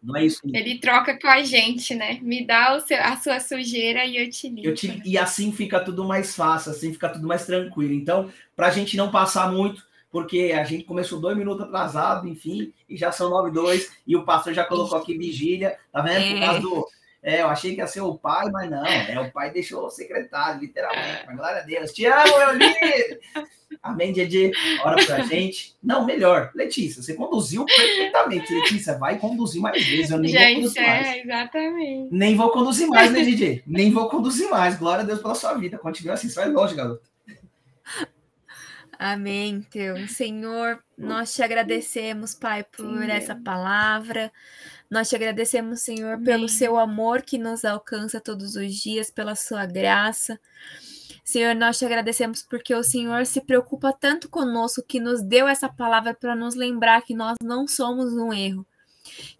não 0.05 0.17
é 0.17 0.27
isso. 0.27 0.41
Ele 0.53 0.79
troca 0.79 1.19
com 1.19 1.29
a 1.29 1.43
gente, 1.43 1.95
né? 1.95 2.19
Me 2.21 2.45
dá 2.45 2.79
seu, 2.81 3.01
a 3.01 3.17
sua 3.17 3.41
sujeira 3.41 4.05
e 4.05 4.17
eu 4.17 4.29
te 4.29 4.49
limpo. 4.49 4.75
Te, 4.75 5.01
e 5.05 5.17
assim 5.17 5.51
fica 5.51 5.81
tudo 5.81 6.05
mais 6.05 6.37
fácil, 6.37 6.73
assim 6.73 6.93
fica 6.93 7.09
tudo 7.09 7.27
mais 7.27 7.47
tranquilo. 7.47 7.95
Então, 7.95 8.31
para 8.55 8.67
a 8.67 8.71
gente 8.71 8.97
não 8.97 9.11
passar 9.11 9.51
muito, 9.51 9.83
porque 10.15 10.55
a 10.57 10.63
gente 10.63 10.85
começou 10.85 11.19
dois 11.19 11.37
minutos 11.37 11.65
atrasado, 11.65 12.29
enfim, 12.29 12.73
e 12.89 12.97
já 12.97 13.11
são 13.11 13.29
nove 13.29 13.49
e 13.49 13.53
dois, 13.53 13.91
e 14.07 14.15
o 14.15 14.25
pastor 14.25 14.55
já 14.55 14.63
colocou 14.63 14.97
aqui 14.97 15.19
vigília, 15.19 15.77
tá 15.93 16.03
vendo? 16.03 16.35
Por 16.35 16.47
causa 16.47 16.61
do. 16.61 16.87
É, 17.21 17.43
eu 17.43 17.49
achei 17.49 17.75
que 17.75 17.81
ia 17.81 17.87
ser 17.89 18.01
o 18.01 18.15
pai, 18.15 18.49
mas 18.49 18.71
não, 18.71 18.87
é, 18.87 19.19
o 19.19 19.33
pai 19.33 19.51
deixou 19.51 19.85
o 19.85 19.91
secretário, 19.91 20.61
literalmente, 20.61 21.25
mas 21.27 21.37
glória 21.37 21.63
a 21.63 21.65
Deus. 21.65 21.93
Te 21.93 22.07
amo, 22.07 22.39
meu 22.39 22.53
líder! 22.53 23.21
Amém, 23.83 24.13
Didi? 24.13 24.53
Ora 24.85 25.05
pra 25.05 25.23
gente. 25.25 25.75
Não, 25.83 26.07
melhor, 26.07 26.53
Letícia, 26.55 27.03
você 27.03 27.15
conduziu 27.15 27.65
perfeitamente. 27.65 28.55
Letícia, 28.55 28.97
vai 28.97 29.19
conduzir 29.19 29.61
mais 29.61 29.85
vezes, 29.85 30.13
eu 30.13 30.19
nem 30.19 30.31
Já 30.31 30.45
vou 30.47 30.55
conduzir 30.55 30.83
é, 30.83 30.87
mais. 30.87 31.25
exatamente. 31.25 32.09
Nem 32.15 32.37
vou 32.37 32.51
conduzir 32.51 32.87
mais, 32.87 33.11
né, 33.11 33.23
Didi? 33.25 33.65
Nem 33.67 33.91
vou 33.91 34.09
conduzir 34.09 34.49
mais. 34.49 34.79
Glória 34.79 35.03
a 35.03 35.07
Deus 35.07 35.21
pela 35.21 35.35
sua 35.35 35.55
vida. 35.55 35.77
Continua 35.77 36.15
assim, 36.15 36.29
você 36.29 36.37
vai 36.37 36.51
longe, 36.51 36.77
garoto. 36.77 37.03
Amém, 38.99 39.63
Teu. 39.71 40.07
Senhor, 40.09 40.83
nós 40.97 41.35
te 41.35 41.43
agradecemos, 41.43 42.35
Pai, 42.35 42.65
por 42.65 43.03
Sim, 43.05 43.11
essa 43.11 43.35
palavra. 43.35 44.33
Nós 44.91 45.09
te 45.09 45.17
agradecemos, 45.17 45.81
Senhor, 45.81 46.15
Amém. 46.15 46.25
pelo 46.25 46.49
seu 46.49 46.79
amor 46.79 47.23
que 47.23 47.39
nos 47.39 47.65
alcança 47.65 48.21
todos 48.21 48.57
os 48.57 48.75
dias, 48.75 49.11
pela 49.11 49.35
sua 49.35 49.67
graça. 49.67 50.39
Senhor, 51.25 51.55
nós 51.55 51.79
te 51.79 51.85
agradecemos 51.87 52.43
porque 52.43 52.75
o 52.75 52.83
Senhor 52.83 53.25
se 53.25 53.41
preocupa 53.41 53.93
tanto 53.93 54.29
conosco 54.29 54.85
que 54.87 55.01
nos 55.01 55.23
deu 55.23 55.49
essa 55.49 55.69
palavra 55.69 56.15
para 56.15 56.37
nos 56.37 56.55
lembrar 56.55 57.03
que 57.03 57.15
nós 57.15 57.37
não 57.43 57.67
somos 57.67 58.13
um 58.13 58.33
erro, 58.33 58.67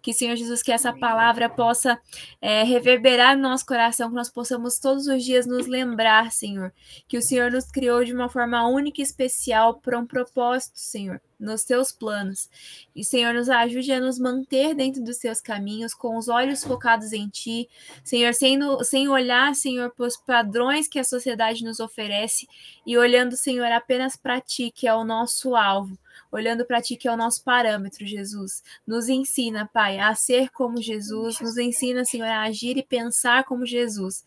Que, 0.01 0.13
Senhor 0.13 0.35
Jesus, 0.35 0.61
que 0.61 0.71
essa 0.71 0.93
palavra 0.93 1.49
possa 1.49 1.99
é, 2.41 2.63
reverberar 2.63 3.35
no 3.35 3.43
nosso 3.43 3.65
coração, 3.65 4.09
que 4.09 4.15
nós 4.15 4.29
possamos 4.29 4.79
todos 4.79 5.07
os 5.07 5.23
dias 5.23 5.45
nos 5.45 5.67
lembrar, 5.67 6.31
Senhor, 6.31 6.73
que 7.07 7.17
o 7.17 7.21
Senhor 7.21 7.51
nos 7.51 7.65
criou 7.65 8.03
de 8.03 8.13
uma 8.13 8.29
forma 8.29 8.67
única 8.67 9.01
e 9.01 9.03
especial 9.03 9.75
para 9.75 9.97
um 9.97 10.05
propósito, 10.05 10.79
Senhor 10.79 11.19
nos 11.39 11.63
teus 11.63 11.91
planos. 11.91 12.49
E, 12.95 13.03
Senhor, 13.03 13.33
nos 13.33 13.49
ajude 13.49 13.91
a 13.91 13.99
nos 13.99 14.17
manter 14.17 14.73
dentro 14.73 15.03
dos 15.03 15.17
teus 15.17 15.41
caminhos, 15.41 15.93
com 15.93 16.17
os 16.17 16.27
olhos 16.27 16.63
focados 16.63 17.13
em 17.13 17.27
Ti, 17.27 17.69
Senhor, 18.03 18.33
sem, 18.33 18.57
no, 18.57 18.83
sem 18.83 19.07
olhar, 19.07 19.53
Senhor, 19.55 19.91
para 19.91 20.07
os 20.07 20.17
padrões 20.17 20.87
que 20.87 20.99
a 20.99 21.03
sociedade 21.03 21.63
nos 21.63 21.79
oferece 21.79 22.47
e 22.85 22.97
olhando, 22.97 23.35
Senhor, 23.35 23.71
apenas 23.71 24.15
para 24.15 24.41
Ti, 24.41 24.71
que 24.73 24.87
é 24.87 24.93
o 24.93 25.03
nosso 25.03 25.55
alvo. 25.55 25.97
Olhando 26.35 26.65
para 26.65 26.81
Ti, 26.81 26.97
que 26.97 27.07
é 27.07 27.11
o 27.13 27.15
nosso 27.15 27.41
parâmetro, 27.45 28.05
Jesus. 28.05 28.61
Nos 28.85 29.07
ensina, 29.07 29.69
Pai, 29.71 29.99
a 29.99 30.13
ser 30.13 30.49
como 30.49 30.81
Jesus, 30.81 31.39
nos 31.39 31.57
ensina, 31.57 32.03
Senhor, 32.03 32.27
a 32.27 32.41
agir 32.41 32.77
e 32.77 32.83
pensar 32.83 33.45
como 33.45 33.65
Jesus, 33.65 34.21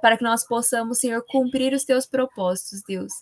para 0.00 0.16
que 0.16 0.22
nós 0.22 0.46
possamos, 0.46 0.98
Senhor, 0.98 1.24
cumprir 1.28 1.72
os 1.72 1.84
Teus 1.84 2.06
propósitos, 2.06 2.84
Deus. 2.86 3.12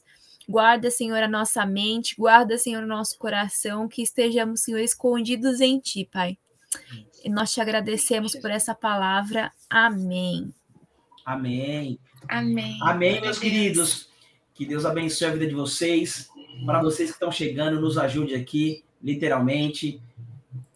Guarda, 0.46 0.90
Senhor, 0.90 1.22
a 1.22 1.26
nossa 1.26 1.64
mente, 1.64 2.14
guarda, 2.18 2.58
Senhor, 2.58 2.82
o 2.82 2.86
nosso 2.86 3.16
coração, 3.18 3.88
que 3.88 4.02
estejamos, 4.02 4.60
Senhor, 4.60 4.80
escondidos 4.80 5.62
em 5.62 5.80
Ti, 5.80 6.06
Pai. 6.12 6.36
E 7.24 7.30
nós 7.30 7.54
te 7.54 7.62
agradecemos 7.62 8.36
por 8.36 8.50
essa 8.50 8.74
palavra. 8.74 9.50
Amém. 9.70 10.52
Amém. 11.24 11.98
Amém. 12.28 12.78
Amém, 12.82 13.22
meus 13.22 13.38
queridos. 13.38 14.10
Que 14.52 14.66
Deus 14.66 14.84
abençoe 14.84 15.28
a 15.28 15.32
vida 15.32 15.46
de 15.46 15.54
vocês. 15.54 16.28
Para 16.64 16.82
vocês 16.82 17.10
que 17.10 17.16
estão 17.16 17.30
chegando, 17.30 17.80
nos 17.80 17.98
ajude 17.98 18.34
aqui, 18.34 18.84
literalmente. 19.02 20.00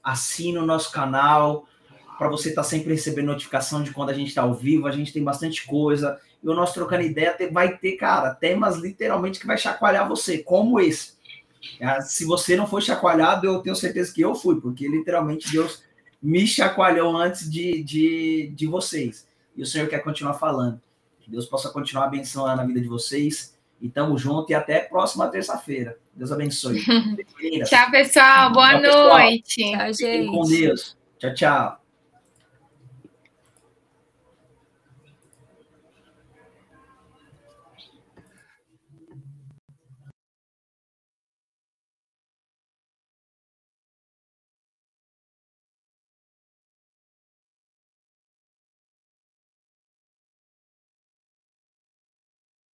Assine 0.03 0.59
o 0.59 0.67
nosso 0.67 0.91
canal 0.93 1.67
para 2.19 2.29
você 2.29 2.51
estar 2.51 2.63
tá 2.63 2.69
sempre 2.69 2.93
recebendo 2.93 3.27
notificação 3.27 3.83
de 3.83 3.93
quando 3.93 4.11
a 4.11 4.15
gente 4.15 4.29
está 4.29 4.43
ao 4.43 4.55
vivo. 4.55 4.87
A 4.87 4.93
gente 4.93 5.13
tem 5.13 5.23
bastante 5.23 5.67
coisa 5.67 6.21
e 6.43 6.49
o 6.49 6.55
nosso 6.55 6.75
Trocando 6.75 7.03
Ideia 7.03 7.37
vai 7.51 7.77
ter, 7.77 7.93
cara, 7.93 8.35
temas 8.35 8.77
literalmente 8.79 9.39
que 9.39 9.47
vai 9.47 9.57
chacoalhar 9.57 10.09
você, 10.09 10.39
como 10.39 10.81
esse. 10.81 11.13
É, 11.79 12.01
se 12.01 12.25
você 12.25 12.57
não 12.57 12.67
foi 12.67 12.83
chacoalhado, 12.83 13.47
eu 13.47 13.61
tenho 13.61 13.77
certeza 13.77 14.13
que 14.13 14.21
eu 14.21 14.35
fui, 14.35 14.61
porque 14.61 14.89
literalmente 14.89 15.51
Deus 15.53 15.85
me 16.21 16.47
chacoalhou 16.47 17.17
antes 17.17 17.51
de, 17.51 17.83
de, 17.83 18.53
de 18.55 18.67
vocês. 18.67 19.27
E 19.57 19.63
o 19.63 19.67
Senhor 19.67 19.89
quer 19.89 20.01
continuar 20.01 20.35
falando. 20.35 20.81
Que 21.21 21.31
Deus 21.31 21.47
possa 21.47 21.71
continuar 21.71 22.07
abençoando 22.07 22.61
a 22.61 22.67
vida 22.67 22.81
de 22.81 22.89
vocês. 22.89 23.57
E 23.83 23.89
tamo 23.89 24.17
junto 24.17 24.53
e 24.53 24.55
até 24.55 24.79
próxima 24.81 25.29
terça-feira. 25.29 25.99
Deus 26.15 26.31
abençoe. 26.31 26.81
tchau, 27.69 27.91
pessoal. 27.91 28.53
Boa 28.53 28.81
tchau, 28.81 29.09
noite. 29.09 29.57
Pessoal. 29.57 29.79
Tchau, 29.79 29.93
gente. 29.93 30.31
com 30.31 30.49
Deus. 30.49 30.97
Tchau, 31.19 31.35
tchau. 31.35 31.82